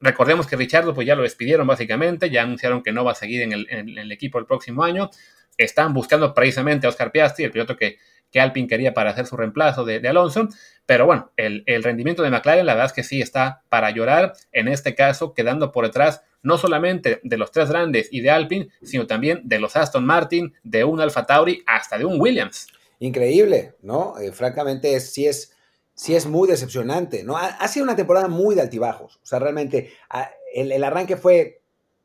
Recordemos 0.00 0.46
que 0.46 0.56
Richardo 0.56 0.94
pues 0.94 1.06
ya 1.06 1.16
lo 1.16 1.22
despidieron 1.22 1.66
básicamente, 1.66 2.30
ya 2.30 2.42
anunciaron 2.42 2.82
que 2.82 2.92
no 2.92 3.04
va 3.04 3.12
a 3.12 3.16
seguir 3.16 3.42
en 3.42 3.52
el, 3.52 3.66
en 3.70 3.98
el 3.98 4.12
equipo 4.12 4.38
el 4.38 4.46
próximo 4.46 4.84
año. 4.84 5.10
Están 5.56 5.92
buscando 5.92 6.32
precisamente 6.32 6.86
a 6.86 6.90
Oscar 6.90 7.10
Piastri, 7.10 7.44
el 7.44 7.50
piloto 7.50 7.76
que, 7.76 7.98
que 8.30 8.40
Alpine 8.40 8.68
quería 8.68 8.94
para 8.94 9.10
hacer 9.10 9.26
su 9.26 9.36
reemplazo 9.36 9.84
de, 9.84 10.00
de 10.00 10.08
Alonso. 10.08 10.48
Pero 10.86 11.06
bueno, 11.06 11.32
el, 11.36 11.64
el, 11.66 11.82
rendimiento 11.82 12.22
de 12.22 12.30
McLaren 12.30 12.66
la 12.66 12.74
verdad 12.74 12.86
es 12.86 12.92
que 12.92 13.04
sí 13.04 13.20
está 13.20 13.62
para 13.68 13.90
llorar, 13.90 14.34
en 14.52 14.68
este 14.68 14.94
caso 14.94 15.34
quedando 15.34 15.72
por 15.72 15.84
detrás 15.84 16.22
no 16.42 16.56
solamente 16.56 17.20
de 17.22 17.36
los 17.36 17.50
tres 17.50 17.68
grandes 17.68 18.08
y 18.10 18.20
de 18.20 18.30
Alpine, 18.30 18.68
sino 18.82 19.06
también 19.06 19.42
de 19.44 19.58
los 19.58 19.76
Aston 19.76 20.06
Martin, 20.06 20.54
de 20.62 20.84
un 20.84 21.00
Alfa 21.00 21.26
Tauri, 21.26 21.62
hasta 21.66 21.98
de 21.98 22.04
un 22.04 22.20
Williams. 22.20 22.68
Increíble, 23.00 23.74
¿no? 23.82 24.18
Eh, 24.18 24.32
francamente, 24.32 24.98
sí 25.00 25.26
es, 25.26 25.52
sí 25.94 26.14
es 26.14 26.26
muy 26.26 26.48
decepcionante, 26.48 27.24
¿no? 27.24 27.36
Ha, 27.36 27.46
ha, 27.46 27.68
sido 27.68 27.84
una 27.84 27.96
temporada 27.96 28.28
muy 28.28 28.54
de 28.54 28.62
altibajos. 28.62 29.16
O 29.16 29.26
sea, 29.26 29.38
realmente 29.38 29.92
a, 30.08 30.30
el, 30.54 30.72
el 30.72 30.84
arranque 30.84 31.16
fue 31.16 31.60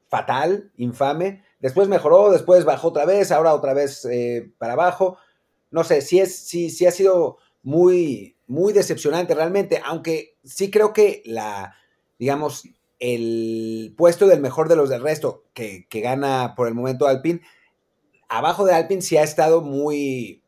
fatal, 0.10 0.72
infame. 0.78 1.44
Después 1.60 1.88
mejoró, 1.88 2.32
después 2.32 2.66
bajó 2.66 2.90
otra 2.90 3.06
vez, 3.06 3.32
ahora 3.32 3.54
otra 3.54 3.74
vez 3.74 4.06
eh, 4.06 4.52
para 4.60 4.74
abajo. 4.74 5.18
No 5.74 5.84
sé, 5.84 6.02
sí, 6.02 6.20
es, 6.20 6.36
sí, 6.36 6.70
sí 6.70 6.86
ha 6.86 6.92
sido 6.92 7.40
muy, 7.64 8.38
muy 8.46 8.74
decepcionante 8.74 9.34
realmente, 9.34 9.82
aunque 9.84 10.38
sí 10.44 10.70
creo 10.70 10.94
que 10.94 11.24
la, 11.26 11.76
digamos, 12.20 12.64
el 13.00 13.96
puesto 13.98 14.28
del 14.28 14.40
mejor 14.40 14.70
de 14.70 14.76
los 14.76 14.90
del 14.90 15.02
resto, 15.02 15.46
que, 15.56 15.88
que, 15.90 16.02
gana 16.02 16.54
por 16.56 16.68
el 16.68 16.76
momento 16.76 17.08
Alpine, 17.08 17.42
abajo 18.30 18.66
de 18.66 18.76
Alpine 18.76 19.02
sí 19.02 19.18
ha 19.18 19.24
estado 19.24 19.62
muy, 19.62 20.44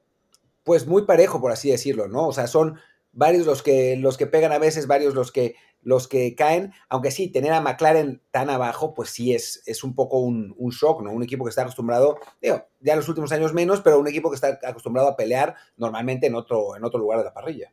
pues 0.64 0.86
muy 0.86 1.08
parejo, 1.08 1.42
por 1.42 1.52
así 1.52 1.72
decirlo, 1.72 2.08
¿no? 2.08 2.28
O 2.28 2.32
sea, 2.32 2.46
son 2.46 2.80
varios 3.12 3.48
los 3.48 3.64
que, 3.64 3.98
los 3.98 4.18
que 4.18 4.28
pegan 4.28 4.52
a 4.52 4.60
veces, 4.60 4.86
varios 4.86 5.16
los 5.16 5.32
que, 5.32 5.56
los 5.86 6.10
que 6.10 6.36
caen, 6.36 6.74
aunque 6.89 7.12
sí, 7.12 7.30
tener 7.30 7.54
a 7.54 7.62
McLaren 7.62 8.21
tan 8.32 8.50
abajo, 8.50 8.93
pues 8.93 9.12
sí 9.12 9.34
es, 9.34 9.63
es 9.65 9.84
un 9.84 9.95
poco 9.95 10.19
un, 10.19 10.54
shock, 10.71 11.02
¿no? 11.02 11.12
Un 11.12 11.24
equipo 11.24 11.45
que 11.45 11.50
está 11.50 11.62
acostumbrado, 11.62 12.17
digo, 12.41 12.65
ya 12.82 12.93
en 12.93 13.00
los 13.00 13.08
últimos 13.08 13.32
años 13.32 13.54
menos, 13.54 13.82
pero 13.82 14.00
un 14.00 14.08
equipo 14.08 14.30
que 14.30 14.36
está 14.36 14.60
acostumbrado 14.63 15.08
a 15.08 15.15
pelear 15.15 15.56
normalmente 15.78 16.28
en 16.28 16.36
otro, 16.36 16.76
en 16.76 16.84
otro 16.84 17.00
lugar 17.00 17.19
de 17.19 17.26
la 17.26 17.34
parrilla. 17.34 17.71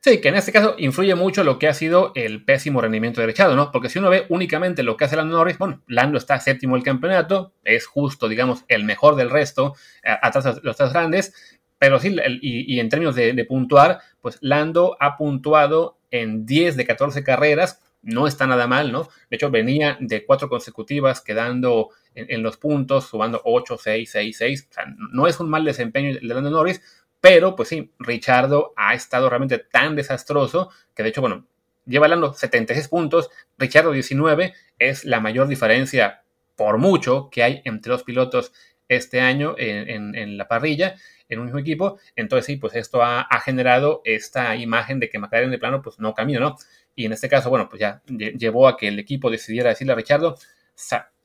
Sí, 0.00 0.20
que 0.20 0.28
en 0.28 0.36
este 0.36 0.52
caso 0.52 0.76
influye 0.78 1.14
mucho 1.16 1.42
lo 1.42 1.58
que 1.58 1.66
ha 1.66 1.74
sido 1.74 2.12
el 2.14 2.44
pésimo 2.44 2.80
rendimiento 2.80 3.20
de 3.20 3.26
Richardo, 3.26 3.56
¿no? 3.56 3.72
Porque 3.72 3.88
si 3.88 3.98
uno 3.98 4.10
ve 4.10 4.26
únicamente 4.28 4.84
lo 4.84 4.96
que 4.96 5.04
hace 5.04 5.16
Lando 5.16 5.36
Norris, 5.36 5.58
bueno, 5.58 5.82
Lando 5.88 6.18
está 6.18 6.38
séptimo 6.38 6.76
del 6.76 6.84
campeonato, 6.84 7.54
es 7.64 7.86
justo, 7.86 8.28
digamos, 8.28 8.64
el 8.68 8.84
mejor 8.84 9.16
del 9.16 9.28
resto, 9.28 9.74
atrás 10.04 10.44
de 10.44 10.60
los 10.62 10.76
tres 10.76 10.92
grandes, 10.92 11.58
pero 11.78 12.00
sí, 12.00 12.14
y, 12.42 12.80
en 12.80 12.88
términos 12.88 13.14
de, 13.14 13.44
puntuar, 13.44 14.00
pues 14.20 14.38
Lando 14.40 14.96
ha 15.00 15.16
puntuado 15.16 15.97
en 16.10 16.46
10 16.46 16.76
de 16.76 16.86
14 16.86 17.22
carreras, 17.24 17.80
no 18.02 18.26
está 18.26 18.46
nada 18.46 18.66
mal, 18.66 18.92
¿no? 18.92 19.08
De 19.30 19.36
hecho, 19.36 19.50
venía 19.50 19.96
de 20.00 20.24
cuatro 20.24 20.48
consecutivas 20.48 21.20
quedando 21.20 21.90
en, 22.14 22.42
los 22.42 22.56
puntos, 22.56 23.06
sumando 23.06 23.40
8, 23.44 23.76
6, 23.78 24.10
6, 24.10 24.36
6. 24.36 24.68
O 24.70 24.74
sea, 24.74 24.84
no 25.12 25.26
es 25.26 25.40
un 25.40 25.50
mal 25.50 25.64
desempeño 25.64 26.14
de 26.14 26.20
Lando 26.22 26.50
Norris, 26.50 26.80
pero, 27.20 27.56
pues 27.56 27.68
sí, 27.68 27.92
Richardo 27.98 28.72
ha 28.76 28.94
estado 28.94 29.28
realmente 29.28 29.58
tan 29.58 29.96
desastroso 29.96 30.70
que, 30.94 31.02
de 31.02 31.08
hecho, 31.08 31.20
bueno, 31.20 31.46
lleva 31.84 32.06
hablando 32.06 32.32
76 32.32 32.88
puntos, 32.88 33.30
Richardo 33.56 33.92
19, 33.92 34.54
es 34.78 35.04
la 35.04 35.20
mayor 35.20 35.48
diferencia 35.48 36.22
por 36.56 36.78
mucho 36.78 37.28
que 37.30 37.42
hay 37.42 37.62
entre 37.64 37.92
los 37.92 38.04
pilotos 38.04 38.52
este 38.88 39.20
año 39.20 39.54
en, 39.58 40.14
en 40.14 40.38
la 40.38 40.48
parrilla, 40.48 40.96
en 41.28 41.38
un 41.38 41.46
mismo 41.46 41.60
equipo. 41.60 41.98
Entonces, 42.16 42.46
sí, 42.46 42.56
pues 42.56 42.74
esto 42.74 43.02
ha, 43.02 43.26
generado 43.40 44.02
esta 44.04 44.56
imagen 44.56 45.00
de 45.00 45.08
que 45.08 45.18
McLaren 45.18 45.50
de 45.50 45.58
plano, 45.58 45.82
pues 45.82 45.98
no 45.98 46.14
camina, 46.14 46.40
¿no? 46.40 46.56
Y 46.94 47.06
en 47.06 47.12
este 47.12 47.28
caso, 47.28 47.50
bueno, 47.50 47.68
pues 47.68 47.80
ya 47.80 48.02
llevó 48.06 48.68
a 48.68 48.76
que 48.76 48.88
el 48.88 48.98
equipo 48.98 49.30
decidiera 49.30 49.70
decirle 49.70 49.92
a 49.92 49.96
Richardo, 49.96 50.36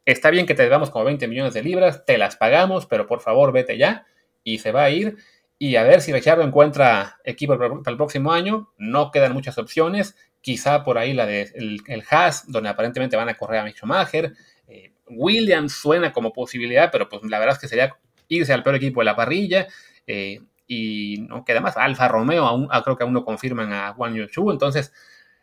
está 0.05 0.29
bien 0.29 0.45
que 0.45 0.55
te 0.55 0.63
debamos 0.63 0.89
como 0.89 1.05
20 1.05 1.27
millones 1.27 1.53
de 1.53 1.63
libras, 1.63 2.05
te 2.05 2.17
las 2.17 2.35
pagamos, 2.35 2.85
pero 2.85 3.07
por 3.07 3.21
favor 3.21 3.51
vete 3.51 3.77
ya. 3.77 4.05
Y 4.43 4.59
se 4.59 4.71
va 4.71 4.83
a 4.83 4.89
ir 4.89 5.17
y 5.63 5.77
a 5.77 5.83
ver 5.83 6.01
si 6.01 6.11
Richardo 6.11 6.43
encuentra 6.43 7.19
equipo 7.23 7.57
para 7.57 7.73
el 7.85 7.95
próximo 7.95 8.33
año. 8.33 8.73
No 8.77 9.11
quedan 9.11 9.31
muchas 9.31 9.57
opciones. 9.57 10.15
Quizá 10.41 10.83
por 10.83 10.97
ahí 10.97 11.13
la 11.13 11.25
de 11.25 11.43
el, 11.55 11.81
el 11.87 12.03
Haas, 12.09 12.51
donde 12.51 12.67
aparentemente 12.67 13.15
van 13.15 13.29
a 13.29 13.35
correr 13.35 13.61
a 13.61 13.63
Mick 13.63 13.77
Schumacher. 13.77 14.33
Eh, 14.67 14.91
suena 15.69 16.11
como 16.11 16.33
posibilidad, 16.33 16.89
pero 16.91 17.07
pues 17.07 17.23
la 17.23 17.39
verdad 17.39 17.55
es 17.55 17.61
que 17.61 17.69
sería 17.69 17.95
irse 18.27 18.51
al 18.51 18.61
peor 18.61 18.75
equipo 18.75 18.99
de 18.99 19.05
la 19.05 19.15
parrilla. 19.15 19.67
Eh, 20.07 20.41
y 20.67 21.25
no 21.29 21.43
queda 21.45 21.61
más. 21.61 21.77
Alfa 21.77 22.07
Romeo, 22.07 22.45
aún, 22.45 22.67
ah, 22.71 22.81
creo 22.83 22.97
que 22.97 23.03
aún 23.03 23.13
no 23.13 23.25
confirman 23.25 23.73
a 23.73 23.93
Juan 23.93 24.15
Yu 24.15 24.51
Entonces, 24.51 24.93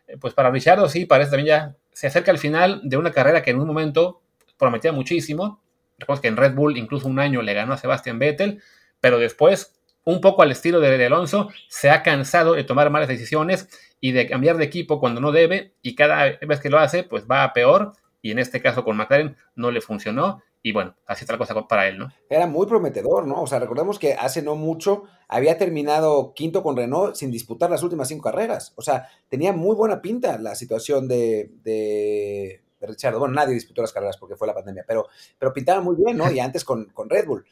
eh, 0.07 0.17
pues 0.19 0.33
para 0.33 0.51
Richardo 0.51 0.89
sí, 0.89 1.05
parece 1.05 1.31
también 1.31 1.47
ya 1.47 1.75
se 1.91 2.07
acerca 2.07 2.31
al 2.31 2.37
final 2.37 2.81
de 2.83 2.97
una 2.97 3.11
carrera 3.11 3.41
que 3.41 3.51
en 3.51 3.59
un 3.59 3.67
momento 3.67 4.21
prometía 4.57 4.91
muchísimo. 4.91 5.61
Recuerdo 5.97 6.21
que 6.21 6.27
en 6.29 6.37
Red 6.37 6.55
Bull 6.55 6.77
incluso 6.77 7.07
un 7.07 7.19
año 7.19 7.41
le 7.41 7.53
ganó 7.53 7.73
a 7.73 7.77
Sebastian 7.77 8.19
Vettel, 8.19 8.61
pero 8.99 9.19
después, 9.19 9.79
un 10.03 10.21
poco 10.21 10.41
al 10.41 10.51
estilo 10.51 10.79
de, 10.79 10.97
de 10.97 11.05
Alonso, 11.05 11.49
se 11.67 11.89
ha 11.89 12.01
cansado 12.03 12.53
de 12.53 12.63
tomar 12.63 12.89
malas 12.89 13.07
decisiones 13.07 13.69
y 13.99 14.13
de 14.13 14.27
cambiar 14.27 14.57
de 14.57 14.65
equipo 14.65 14.99
cuando 14.99 15.21
no 15.21 15.31
debe 15.31 15.75
y 15.81 15.95
cada 15.95 16.37
vez 16.41 16.59
que 16.59 16.69
lo 16.69 16.79
hace, 16.79 17.03
pues 17.03 17.25
va 17.29 17.43
a 17.43 17.53
peor 17.53 17.93
y 18.21 18.31
en 18.31 18.39
este 18.39 18.61
caso 18.61 18.83
con 18.83 18.97
McLaren 18.97 19.35
no 19.55 19.71
le 19.71 19.81
funcionó 19.81 20.41
y 20.63 20.71
bueno, 20.73 20.95
así 21.07 21.23
está 21.23 21.33
la 21.33 21.39
cosa 21.39 21.67
para 21.67 21.87
él, 21.87 21.97
¿no? 21.97 22.09
Era 22.29 22.45
muy 22.45 22.67
prometedor, 22.67 23.25
¿no? 23.25 23.41
O 23.41 23.47
sea, 23.47 23.59
recordemos 23.59 23.97
que 23.97 24.13
hace 24.13 24.43
no 24.43 24.55
mucho 24.55 25.05
había 25.27 25.57
terminado 25.57 26.33
quinto 26.35 26.61
con 26.61 26.77
Renault 26.77 27.15
sin 27.15 27.31
disputar 27.31 27.69
las 27.71 27.81
últimas 27.81 28.07
cinco 28.07 28.23
carreras. 28.23 28.73
O 28.75 28.81
sea, 28.81 29.07
tenía 29.27 29.53
muy 29.53 29.75
buena 29.75 30.01
pinta 30.01 30.37
la 30.37 30.53
situación 30.53 31.07
de, 31.07 31.49
de, 31.63 32.61
Richard. 32.79 33.17
Bueno, 33.17 33.33
nadie 33.33 33.55
disputó 33.55 33.81
las 33.81 33.91
carreras 33.91 34.17
porque 34.17 34.35
fue 34.35 34.47
la 34.47 34.53
pandemia, 34.53 34.85
pero, 34.87 35.07
pero 35.39 35.51
pintaba 35.51 35.81
muy 35.81 35.95
bien, 35.95 36.17
¿no? 36.17 36.31
Y 36.31 36.39
antes 36.39 36.63
con, 36.63 36.85
con 36.85 37.09
Red 37.09 37.25
Bull. 37.25 37.45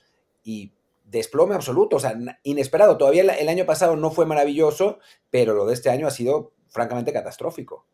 Y 0.44 0.72
desplome 1.10 1.56
absoluto, 1.56 1.96
o 1.96 2.00
sea, 2.00 2.16
inesperado. 2.44 2.98
Todavía 2.98 3.24
el, 3.24 3.50
año 3.50 3.66
pasado 3.66 3.96
no 3.96 4.12
fue 4.12 4.26
maravilloso, 4.26 5.00
pero 5.32 5.54
lo 5.56 5.66
de 5.66 5.74
este 5.74 5.90
año 5.90 6.06
ha 6.06 6.12
sido 6.12 6.54
francamente 6.68 7.12
catastrófico. 7.12 7.88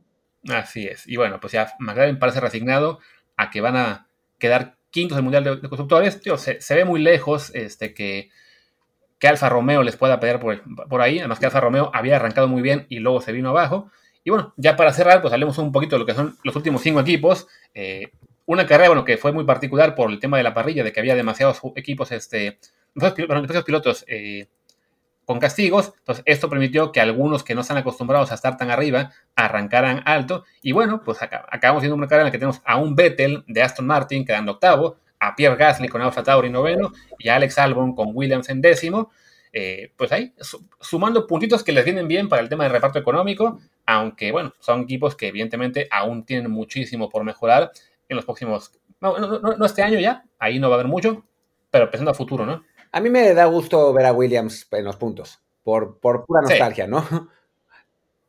Así 0.49 0.85
es. 0.85 1.07
Y 1.07 1.15
bueno, 1.15 1.39
pues 1.39 1.53
ya 1.53 1.73
McLaren 1.79 2.19
parece 2.19 2.41
resignado 2.41 2.99
a 3.37 3.49
que 3.49 3.61
van 3.61 3.77
a 3.77 4.09
quedar 4.37 4.77
quintos 4.95 5.17
del 5.17 5.23
Mundial 5.23 5.43
de, 5.43 5.59
Constructores. 5.67 6.21
se, 6.37 6.75
ve 6.75 6.85
muy 6.85 7.01
lejos 7.01 7.53
este, 7.53 7.93
que, 7.93 8.29
que 9.19 9.27
Alfa 9.27 9.49
Romeo 9.49 9.83
les 9.83 9.97
pueda 9.97 10.21
pelear 10.21 10.39
por, 10.39 10.63
por, 10.87 11.01
ahí. 11.01 11.19
Además 11.19 11.37
que 11.37 11.47
Alfa 11.47 11.59
Romeo 11.59 11.91
había 11.93 12.15
arrancado 12.15 12.47
muy 12.47 12.61
bien 12.61 12.85
y 12.87 12.99
luego 12.99 13.19
se 13.19 13.33
vino 13.33 13.49
abajo. 13.49 13.91
Y 14.23 14.29
bueno, 14.29 14.53
ya 14.55 14.77
para 14.77 14.93
cerrar, 14.93 15.21
pues 15.21 15.33
hablemos 15.33 15.57
un 15.57 15.73
poquito 15.73 15.97
de 15.97 15.99
lo 15.99 16.05
que 16.05 16.13
son 16.13 16.37
los 16.45 16.55
últimos 16.55 16.81
cinco 16.81 17.01
equipos. 17.01 17.45
Eh, 17.73 18.13
una 18.45 18.65
carrera, 18.65 18.87
bueno, 18.87 19.03
que 19.03 19.17
fue 19.17 19.33
muy 19.33 19.43
particular 19.43 19.95
por 19.95 20.09
el 20.09 20.19
tema 20.21 20.37
de 20.37 20.43
la 20.43 20.53
parrilla, 20.53 20.85
de 20.85 20.93
que 20.93 21.01
había 21.01 21.15
demasiados 21.15 21.59
equipos, 21.75 22.13
este, 22.13 22.57
demasiados 22.93 23.65
pilotos 23.65 24.05
eh, 24.07 24.47
con 25.25 25.39
castigos. 25.39 25.93
Entonces, 25.97 26.23
esto 26.25 26.49
permitió 26.49 26.91
que 26.91 27.01
algunos 27.01 27.43
que 27.43 27.55
no 27.55 27.61
están 27.61 27.77
acostumbrados 27.77 28.31
a 28.31 28.35
estar 28.35 28.57
tan 28.57 28.71
arriba 28.71 29.11
arrancaran 29.35 30.01
alto. 30.05 30.45
Y 30.61 30.71
bueno, 30.71 31.01
pues 31.03 31.21
acabamos 31.21 31.81
viendo 31.81 31.95
una 31.95 32.07
carrera 32.07 32.23
en 32.23 32.27
la 32.27 32.31
que 32.31 32.37
tenemos 32.37 32.61
a 32.63 32.77
un 32.77 32.95
Vettel 32.95 33.43
de 33.47 33.61
Aston 33.61 33.85
Martin 33.85 34.25
quedando 34.25 34.53
octavo, 34.53 34.97
a 35.19 35.35
Pierre 35.35 35.55
Gasly 35.55 35.87
con 35.87 36.01
Alfa 36.01 36.23
Tauri 36.23 36.49
noveno 36.49 36.91
y 37.17 37.29
a 37.29 37.35
Alex 37.35 37.57
Albon 37.57 37.95
con 37.95 38.11
Williams 38.13 38.49
en 38.49 38.61
décimo. 38.61 39.11
Eh, 39.57 39.93
pues 39.95 40.11
ahí, 40.11 40.33
sumando 40.81 41.25
puntitos 41.25 41.63
que 41.63 41.71
les 41.71 41.85
vienen 41.85 42.09
bien 42.09 42.27
para 42.27 42.41
el 42.41 42.49
tema 42.49 42.65
del 42.65 42.73
reparto 42.73 42.99
económico, 42.99 43.59
aunque 43.85 44.33
bueno, 44.33 44.53
son 44.59 44.81
equipos 44.81 45.15
que 45.15 45.29
evidentemente 45.29 45.87
aún 45.91 46.25
tienen 46.25 46.51
muchísimo 46.51 47.09
por 47.09 47.23
mejorar 47.23 47.71
en 48.09 48.17
los 48.17 48.25
próximos, 48.25 48.73
no, 48.99 49.17
no, 49.17 49.39
no, 49.39 49.65
este 49.65 49.81
año 49.81 49.97
ya, 49.97 50.25
ahí 50.39 50.59
no 50.59 50.69
va 50.69 50.75
a 50.75 50.79
haber 50.79 50.89
mucho, 50.89 51.23
pero 51.71 51.89
pensando 51.89 52.11
a 52.11 52.13
futuro, 52.13 52.45
¿no? 52.45 52.65
A 52.95 53.01
mí 53.01 53.09
me 53.09 53.33
da 53.33 53.43
gusto 53.43 53.91
ver 53.91 54.05
a 54.05 54.13
Williams 54.13 54.69
en 54.71 54.85
los 54.85 54.95
puntos, 54.95 55.41
por, 55.63 55.99
por 55.99 56.25
pura 56.25 56.41
nostalgia, 56.41 56.87
¿no? 56.87 57.03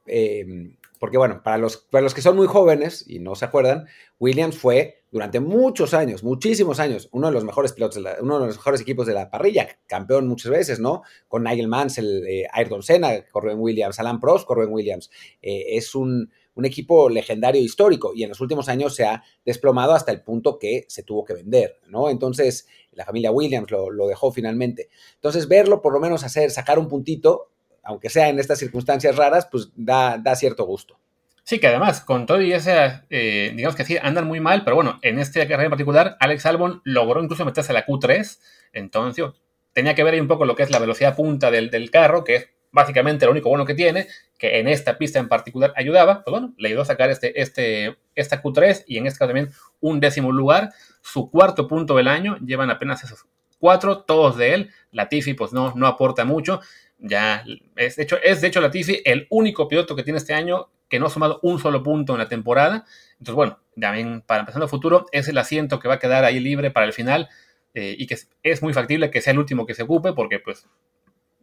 Em, 0.09 0.77
porque 1.01 1.19
bueno, 1.19 1.43
para 1.43 1.59
los, 1.59 1.79
para 1.79 2.03
los 2.03 2.15
que 2.15 2.21
son 2.23 2.37
muy 2.37 2.47
jóvenes 2.47 3.05
y 3.09 3.19
no 3.19 3.35
se 3.35 3.45
acuerdan, 3.45 3.87
Williams 4.21 4.57
fue 4.57 5.03
durante 5.11 5.41
muchos 5.41 5.95
años, 5.95 6.23
muchísimos 6.23 6.79
años, 6.79 7.09
uno 7.11 7.27
de 7.27 7.33
los 7.33 7.45
mejores 7.45 7.73
pilotos, 7.73 7.97
uno 8.21 8.41
de 8.41 8.47
los 8.47 8.57
mejores 8.57 8.81
equipos 8.81 9.07
de 9.07 9.15
la 9.15 9.31
parrilla, 9.31 9.69
campeón 9.87 10.29
muchas 10.29 10.51
veces, 10.51 10.79
¿no? 10.79 11.03
Con 11.27 11.43
Nigel 11.43 11.67
Mansell, 11.69 12.25
eh, 12.27 12.47
Ayrton 12.53 12.83
Senna 12.83 13.25
corrió 13.31 13.53
en 13.53 13.61
Williams, 13.61 13.99
Alan 13.99 14.21
Prost 14.21 14.47
corrió 14.47 14.65
en 14.65 14.73
Williams. 14.73 15.11
Eh, 15.43 15.77
es 15.77 15.95
un, 15.95 16.31
un 16.57 16.65
equipo 16.65 17.09
legendario 17.09 17.63
histórico 17.63 18.13
y 18.15 18.25
en 18.25 18.31
los 18.31 18.41
últimos 18.41 18.69
años 18.69 18.95
se 18.95 19.05
ha 19.05 19.23
desplomado 19.45 19.93
hasta 19.93 20.11
el 20.11 20.23
punto 20.23 20.59
que 20.59 20.87
se 20.89 21.03
tuvo 21.03 21.25
que 21.25 21.35
vender, 21.35 21.81
¿no? 21.87 22.09
Entonces, 22.09 22.67
la 22.93 23.05
familia 23.05 23.31
Williams 23.31 23.71
lo, 23.71 24.07
dejó 24.09 24.33
finalmente. 24.33 24.89
Entonces, 25.15 25.49
verlo 25.49 25.83
por 25.83 25.93
lo 25.93 26.01
menos 26.01 26.25
hacer, 26.25 26.51
sacar 26.51 26.79
un 26.79 26.89
puntito, 26.89 27.51
aunque 27.83 28.09
sea 28.09 28.31
en 28.31 28.39
estas 28.39 28.59
circunstancias 28.59 29.17
raras, 29.17 29.47
pues 29.53 29.71
da, 29.77 30.21
cierto 30.35 30.65
gusto. 30.65 30.99
Sí, 31.45 31.61
que 31.61 31.69
además, 31.69 32.01
con 32.01 32.27
todo 32.27 32.41
y 32.43 32.53
ese, 32.53 33.03
eh, 33.11 33.53
digamos 33.55 33.77
que 33.77 33.85
sí, 33.85 33.97
andan 34.03 34.27
muy 34.27 34.41
mal, 34.41 34.65
pero 34.65 34.75
bueno, 34.75 34.99
en 35.03 35.19
este 35.21 35.41
carrera 35.41 35.65
en 35.65 35.71
particular, 35.71 36.17
Alex 36.19 36.47
Albon 36.47 36.81
logró 36.85 37.23
incluso 37.23 37.45
meterse 37.45 37.71
a 37.71 37.75
la 37.75 37.87
Q3, 37.87 38.41
entonces 38.73 39.25
tenía 39.73 39.95
que 39.95 40.03
ver 40.03 40.15
ahí 40.15 40.21
un 40.21 40.27
poco 40.27 40.45
lo 40.47 40.57
que 40.57 40.65
es 40.65 40.71
la 40.71 40.81
velocidad 40.81 41.15
punta 41.15 41.51
del, 41.53 41.71
del 41.71 41.91
carro, 41.93 42.25
que 42.25 42.35
es 42.35 42.49
básicamente 42.77 43.25
lo 43.25 43.33
único 43.33 43.49
bueno 43.49 43.65
que 43.65 43.73
tiene, 43.73 44.07
que 44.37 44.61
en 44.61 44.69
esta 44.69 44.99
pista 44.99 45.19
en 45.19 45.29
particular 45.29 45.73
ayudaba, 45.77 46.23
pues 46.23 46.31
bueno, 46.31 46.53
le 46.59 46.69
ayudó 46.69 46.83
a 46.83 46.85
sacar 46.85 47.09
este, 47.09 47.41
este, 47.41 47.97
esta 48.15 48.43
Q3 48.43 48.85
y 48.87 48.99
en 48.99 49.07
este 49.07 49.19
caso 49.19 49.29
también 49.29 49.51
un 49.81 49.99
décimo 49.99 50.31
lugar, 50.31 50.75
su 51.01 51.31
cuarto 51.31 51.67
punto 51.67 51.97
del 51.97 52.07
año, 52.07 52.37
llevan 52.45 52.71
apenas 52.71 53.03
esos 53.03 53.25
cuatro, 53.59 54.01
todos 54.03 54.37
de 54.37 54.53
él, 54.53 54.71
Latifi 54.93 55.33
pues 55.33 55.55
no, 55.55 55.73
no 55.75 55.87
aporta 55.87 56.27
mucho, 56.27 56.61
ya 56.99 57.45
es 57.77 57.97
de 57.97 58.03
hecho, 58.03 58.19
es 58.23 58.43
de 58.43 58.49
hecho 58.49 58.61
Latifi 58.61 59.01
el 59.07 59.27
único 59.31 59.69
piloto 59.69 59.97
que 59.97 60.03
tiene 60.03 60.19
este 60.19 60.35
año 60.35 60.69
que 60.91 61.01
no 61.01 61.07
ha 61.07 61.11
sumado 61.11 61.41
un 61.43 61.59
solo 61.59 61.83
punto 61.83 62.13
en 62.13 62.19
la 62.19 62.29
temporada, 62.29 62.85
entonces 63.13 63.35
bueno, 63.35 63.59
también 63.81 64.21
para 64.21 64.41
empezar 64.41 64.61
el 64.61 64.69
futuro 64.69 65.07
es 65.13 65.29
el 65.29 65.39
asiento 65.39 65.79
que 65.79 65.89
va 65.89 65.95
a 65.95 65.99
quedar 65.99 66.27
ahí 66.27 66.41
libre 66.41 66.71
para 66.71 66.85
el 66.85 66.93
final, 66.93 67.31
eh, 67.73 67.95
y 67.99 68.07
que 68.07 68.17
es 68.43 68.63
muy 68.63 68.73
factible 68.73 69.11
que 69.11 69.21
sea 69.21 69.35
el 69.35 69.39
último 69.39 69.67
que 69.67 69.75
se 69.75 69.83
ocupe, 69.83 70.13
porque 70.13 70.39
pues 70.39 70.67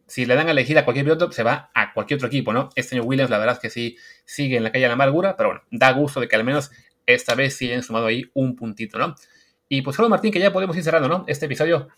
si 0.06 0.26
le 0.26 0.34
dan 0.34 0.48
a 0.48 0.50
elegir 0.50 0.78
a 0.78 0.84
cualquier 0.84 1.06
piloto, 1.06 1.32
se 1.32 1.42
va 1.42 1.70
a 1.74 1.92
cualquier 1.92 2.18
otro 2.18 2.28
equipo, 2.28 2.52
¿no? 2.52 2.70
Este 2.74 2.96
año 2.96 3.04
Williams, 3.04 3.30
la 3.30 3.38
verdad 3.38 3.54
es 3.54 3.60
que 3.60 3.70
sí 3.70 3.96
sigue 4.24 4.56
en 4.56 4.64
la 4.64 4.72
calle 4.72 4.82
de 4.84 4.88
la 4.88 4.94
amargura, 4.94 5.36
pero 5.36 5.50
bueno, 5.50 5.62
da 5.70 5.92
gusto 5.92 6.20
de 6.20 6.28
que 6.28 6.36
al 6.36 6.44
menos 6.44 6.70
esta 7.06 7.34
vez 7.34 7.56
sí 7.56 7.66
hayan 7.66 7.82
sumado 7.82 8.06
ahí 8.06 8.30
un 8.34 8.56
puntito, 8.56 8.98
¿no? 8.98 9.14
Y 9.68 9.82
pues 9.82 9.96
solo 9.96 10.08
Martín, 10.08 10.32
que 10.32 10.40
ya 10.40 10.52
podemos 10.52 10.76
ir 10.76 10.84
cerrando, 10.84 11.08
¿no? 11.08 11.24
Este 11.26 11.46
episodio, 11.46 11.88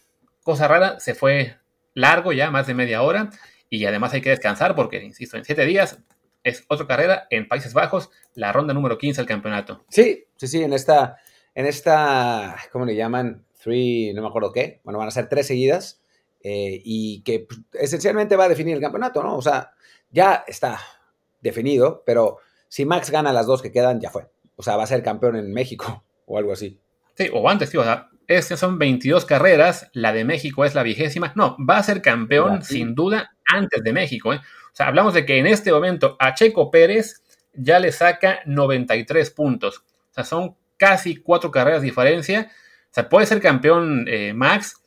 cosa 0.42 0.68
rara, 0.68 1.00
se 1.00 1.14
fue 1.14 1.56
largo 1.94 2.32
ya, 2.32 2.50
más 2.50 2.66
de 2.66 2.74
media 2.74 3.02
hora, 3.02 3.30
y 3.68 3.84
además 3.86 4.12
hay 4.12 4.20
que 4.20 4.30
descansar 4.30 4.74
porque, 4.74 5.02
insisto, 5.02 5.36
en 5.36 5.44
siete 5.44 5.64
días 5.64 5.98
es 6.44 6.64
otra 6.68 6.86
carrera 6.86 7.26
en 7.30 7.48
Países 7.48 7.74
Bajos, 7.74 8.10
la 8.34 8.52
ronda 8.52 8.72
número 8.72 8.98
15 8.98 9.20
del 9.20 9.28
campeonato. 9.28 9.84
Sí, 9.88 10.26
sí, 10.36 10.46
sí, 10.46 10.62
en 10.62 10.72
esta, 10.72 11.16
en 11.54 11.66
esta, 11.66 12.56
¿cómo 12.70 12.84
le 12.84 12.94
llaman? 12.94 13.44
Three, 13.60 14.12
no 14.14 14.22
me 14.22 14.28
acuerdo 14.28 14.52
qué, 14.52 14.80
bueno, 14.84 14.98
van 14.98 15.08
a 15.08 15.10
ser 15.10 15.28
tres 15.28 15.48
seguidas 15.48 16.00
eh, 16.40 16.80
y 16.84 17.22
que 17.22 17.40
pues, 17.40 17.60
esencialmente 17.72 18.36
va 18.36 18.44
a 18.44 18.48
definir 18.48 18.74
el 18.74 18.80
campeonato, 18.80 19.22
¿no? 19.22 19.36
O 19.36 19.42
sea, 19.42 19.72
ya 20.10 20.44
está 20.46 20.80
definido, 21.40 22.02
pero 22.06 22.38
si 22.68 22.84
Max 22.84 23.10
gana 23.10 23.32
las 23.32 23.46
dos 23.46 23.62
que 23.62 23.72
quedan, 23.72 24.00
ya 24.00 24.10
fue. 24.10 24.28
O 24.56 24.62
sea, 24.62 24.76
va 24.76 24.84
a 24.84 24.86
ser 24.86 25.02
campeón 25.02 25.36
en 25.36 25.52
México 25.52 26.04
o 26.26 26.38
algo 26.38 26.52
así. 26.52 26.80
Sí, 27.14 27.28
o 27.32 27.48
antes, 27.48 27.70
tío, 27.70 27.80
o 27.80 27.84
sea, 27.84 28.10
estas 28.26 28.58
son 28.58 28.78
22 28.78 29.24
carreras, 29.24 29.88
la 29.92 30.12
de 30.12 30.24
México 30.24 30.64
es 30.64 30.74
la 30.74 30.82
vigésima. 30.82 31.32
No, 31.36 31.56
va 31.58 31.78
a 31.78 31.82
ser 31.82 32.02
campeón 32.02 32.62
sin 32.62 32.94
duda 32.94 33.36
antes 33.44 33.82
de 33.82 33.92
México. 33.92 34.34
¿eh? 34.34 34.38
O 34.38 34.76
sea, 34.76 34.88
hablamos 34.88 35.14
de 35.14 35.24
que 35.24 35.38
en 35.38 35.46
este 35.46 35.72
momento 35.72 36.16
a 36.18 36.34
Checo 36.34 36.70
Pérez 36.70 37.22
ya 37.54 37.78
le 37.78 37.92
saca 37.92 38.40
93 38.46 39.30
puntos. 39.30 39.78
O 39.78 40.14
sea, 40.14 40.24
son 40.24 40.56
casi 40.76 41.16
cuatro 41.16 41.50
carreras 41.50 41.80
de 41.80 41.86
diferencia. 41.86 42.50
O 42.90 42.94
sea, 42.94 43.08
puede 43.08 43.26
ser 43.26 43.40
campeón 43.40 44.06
eh, 44.08 44.32
Max, 44.34 44.82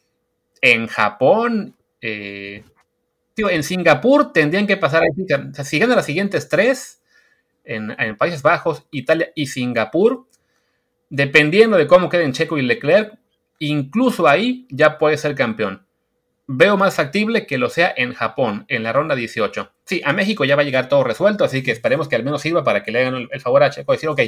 en 0.62 0.88
Japón, 0.88 1.76
eh, 2.02 2.64
en 3.38 3.64
Singapur 3.64 4.34
tendrían 4.34 4.68
que 4.68 4.78
pasar, 4.78 5.04
o 5.04 5.64
si 5.64 5.80
ganan 5.80 5.96
las 5.96 6.06
siguientes 6.06 6.50
tres, 6.50 7.02
en, 7.64 8.18
Países 8.18 8.42
Bajos, 8.42 8.86
Italia 8.92 9.32
y 9.36 9.48
Singapur, 9.48 10.28
dependiendo 11.10 11.78
de 11.78 11.88
cómo 11.88 12.10
queden 12.10 12.34
Checo 12.34 12.58
y 12.58 12.64
Leclerc, 12.64 13.18
incluso 13.60 14.28
ahí 14.28 14.68
ya 14.70 14.98
puede 14.98 15.18
ser 15.18 15.36
campeón. 15.36 15.86
Veo 16.48 16.78
más 16.78 16.96
factible 16.96 17.46
que 17.46 17.60
lo 17.60 17.70
sea 17.70 17.94
en 17.96 18.14
Japón, 18.14 18.66
en 18.70 18.82
la 18.82 18.92
ronda 18.92 19.16
18. 19.16 19.72
Sí, 19.86 20.02
a 20.04 20.14
México 20.14 20.46
ya 20.46 20.56
va 20.56 20.64
a 20.64 20.66
llegar 20.66 20.90
todo 20.90 21.04
resuelto, 21.04 21.44
así 21.44 21.62
que 21.62 21.72
esperemos 21.72 22.08
que 22.08 22.16
al 22.16 22.24
menos 22.24 22.42
sirva 22.42 22.64
para 22.64 22.84
que 22.84 22.92
le 22.92 23.02
hagan 23.02 23.28
el 23.32 23.42
favor 23.42 23.62
a 23.62 23.70
Checo 23.70 23.94
y 23.94 23.98
decir, 23.98 24.10
ok, 24.10 24.22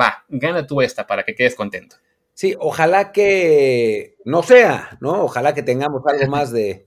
va, 0.00 0.24
gana 0.28 0.66
tú 0.66 0.80
esta 0.80 1.06
para 1.06 1.22
que 1.22 1.34
quedes 1.34 1.54
contento. 1.54 1.96
Sí, 2.36 2.54
ojalá 2.60 3.12
que 3.12 4.18
no 4.26 4.42
sea, 4.42 4.98
¿no? 5.00 5.24
Ojalá 5.24 5.54
que 5.54 5.62
tengamos 5.62 6.02
algo 6.06 6.30
más 6.30 6.52
de, 6.52 6.86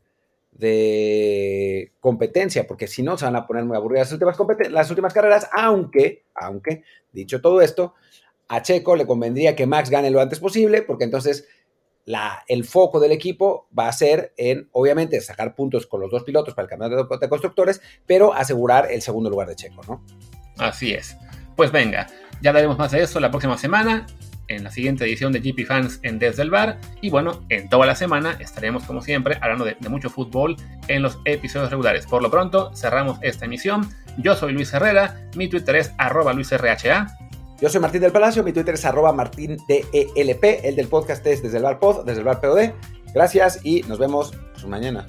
de 0.52 1.91
competencia, 2.00 2.68
porque 2.68 2.86
si 2.86 3.02
no 3.02 3.18
se 3.18 3.26
van 3.26 3.36
a 3.36 3.47
poner 3.47 3.66
muy 3.66 3.76
aburridas 3.76 4.12
las 4.12 4.14
últimas, 4.14 4.38
las 4.70 4.89
últimas 4.91 5.12
carreras, 5.12 5.50
aunque, 5.52 6.24
aunque, 6.36 6.84
dicho 7.12 7.41
todo 7.41 7.62
esto, 7.62 7.95
a 8.47 8.62
Checo 8.62 8.95
le 8.95 9.08
convendría 9.08 9.56
que 9.56 9.66
Max 9.66 9.89
gane 9.89 10.12
lo 10.12 10.22
antes 10.22 10.39
posible, 10.39 10.84
porque 10.84 11.06
entonces 11.06 11.47
la, 12.06 12.43
el 12.47 12.64
foco 12.64 13.00
del 13.00 13.12
equipo 13.12 13.68
va 13.78 13.88
a 13.88 13.91
ser 13.91 14.34
en, 14.38 14.70
obviamente, 14.74 15.20
sacar 15.20 15.56
puntos 15.56 15.88
con 15.88 16.00
los 16.00 16.12
dos 16.12 16.24
pilotos 16.24 16.54
para 16.54 16.66
el 16.66 16.70
campeonato 16.70 17.18
de 17.18 17.28
constructores, 17.28 17.82
pero 18.06 18.36
asegurar 18.36 18.91
el 18.91 19.02
segundo 19.02 19.32
lugar 19.32 19.47
de 19.47 19.56
Checo, 19.56 19.82
¿no? 19.88 20.06
Así 20.60 20.93
es. 20.93 21.18
Pues 21.56 21.72
venga, 21.72 22.06
ya 22.39 22.52
hablaremos 22.52 22.78
más 22.78 22.91
de 22.91 23.02
eso 23.02 23.20
la 23.20 23.32
próxima 23.32 23.58
semana 23.58 24.06
en 24.50 24.64
la 24.64 24.72
siguiente 24.72 25.06
edición 25.06 25.32
de 25.32 25.39
GP 25.39 25.66
Fans 25.66 26.00
en 26.04 26.20
Desde 26.20 26.43
el 26.43 26.50
Bar. 26.50 26.78
Y 27.02 27.10
bueno, 27.10 27.45
en 27.50 27.70
toda 27.70 27.86
la 27.86 27.95
semana 27.95 28.36
estaremos 28.39 28.84
como 28.84 29.02
siempre 29.02 29.38
hablando 29.41 29.66
de, 29.66 29.76
mucho 29.89 30.10
fútbol 30.10 30.58
en 30.88 31.02
los 31.02 31.20
episodios 31.26 31.72
regulares. 31.72 32.06
Por 32.06 32.22
lo 32.22 32.30
pronto, 32.30 32.72
cerramos 32.76 33.20
esta 33.22 33.45
emisión. 33.45 33.89
Yo 34.18 34.36
soy 34.36 34.54
Luis 34.54 34.74
Herrera, 34.74 35.30
mi 35.36 35.47
Twitter 35.47 35.78
es 35.78 35.93
arroba 35.97 36.34
luisrha. 36.34 37.08
Yo 37.62 37.70
soy 37.70 37.82
Martín 37.82 38.02
del 38.02 38.12
Palacio, 38.12 38.43
mi 38.43 38.54
Twitter 38.54 38.76
es 38.76 38.86
arroba 38.86 39.12
martindelp, 39.12 39.62
el 39.93 40.76
del 40.76 40.88
podcast 40.88 41.26
es 41.28 41.43
desde 41.43 41.58
el 41.58 41.64
bar 41.64 41.80
pod, 41.80 42.06
desde 42.06 42.20
el 42.20 42.26
bar 42.26 42.39
POD. 42.39 42.72
Gracias 43.14 43.60
y 43.64 43.82
nos 43.84 44.00
vemos 44.00 44.34
mañana. 44.68 45.06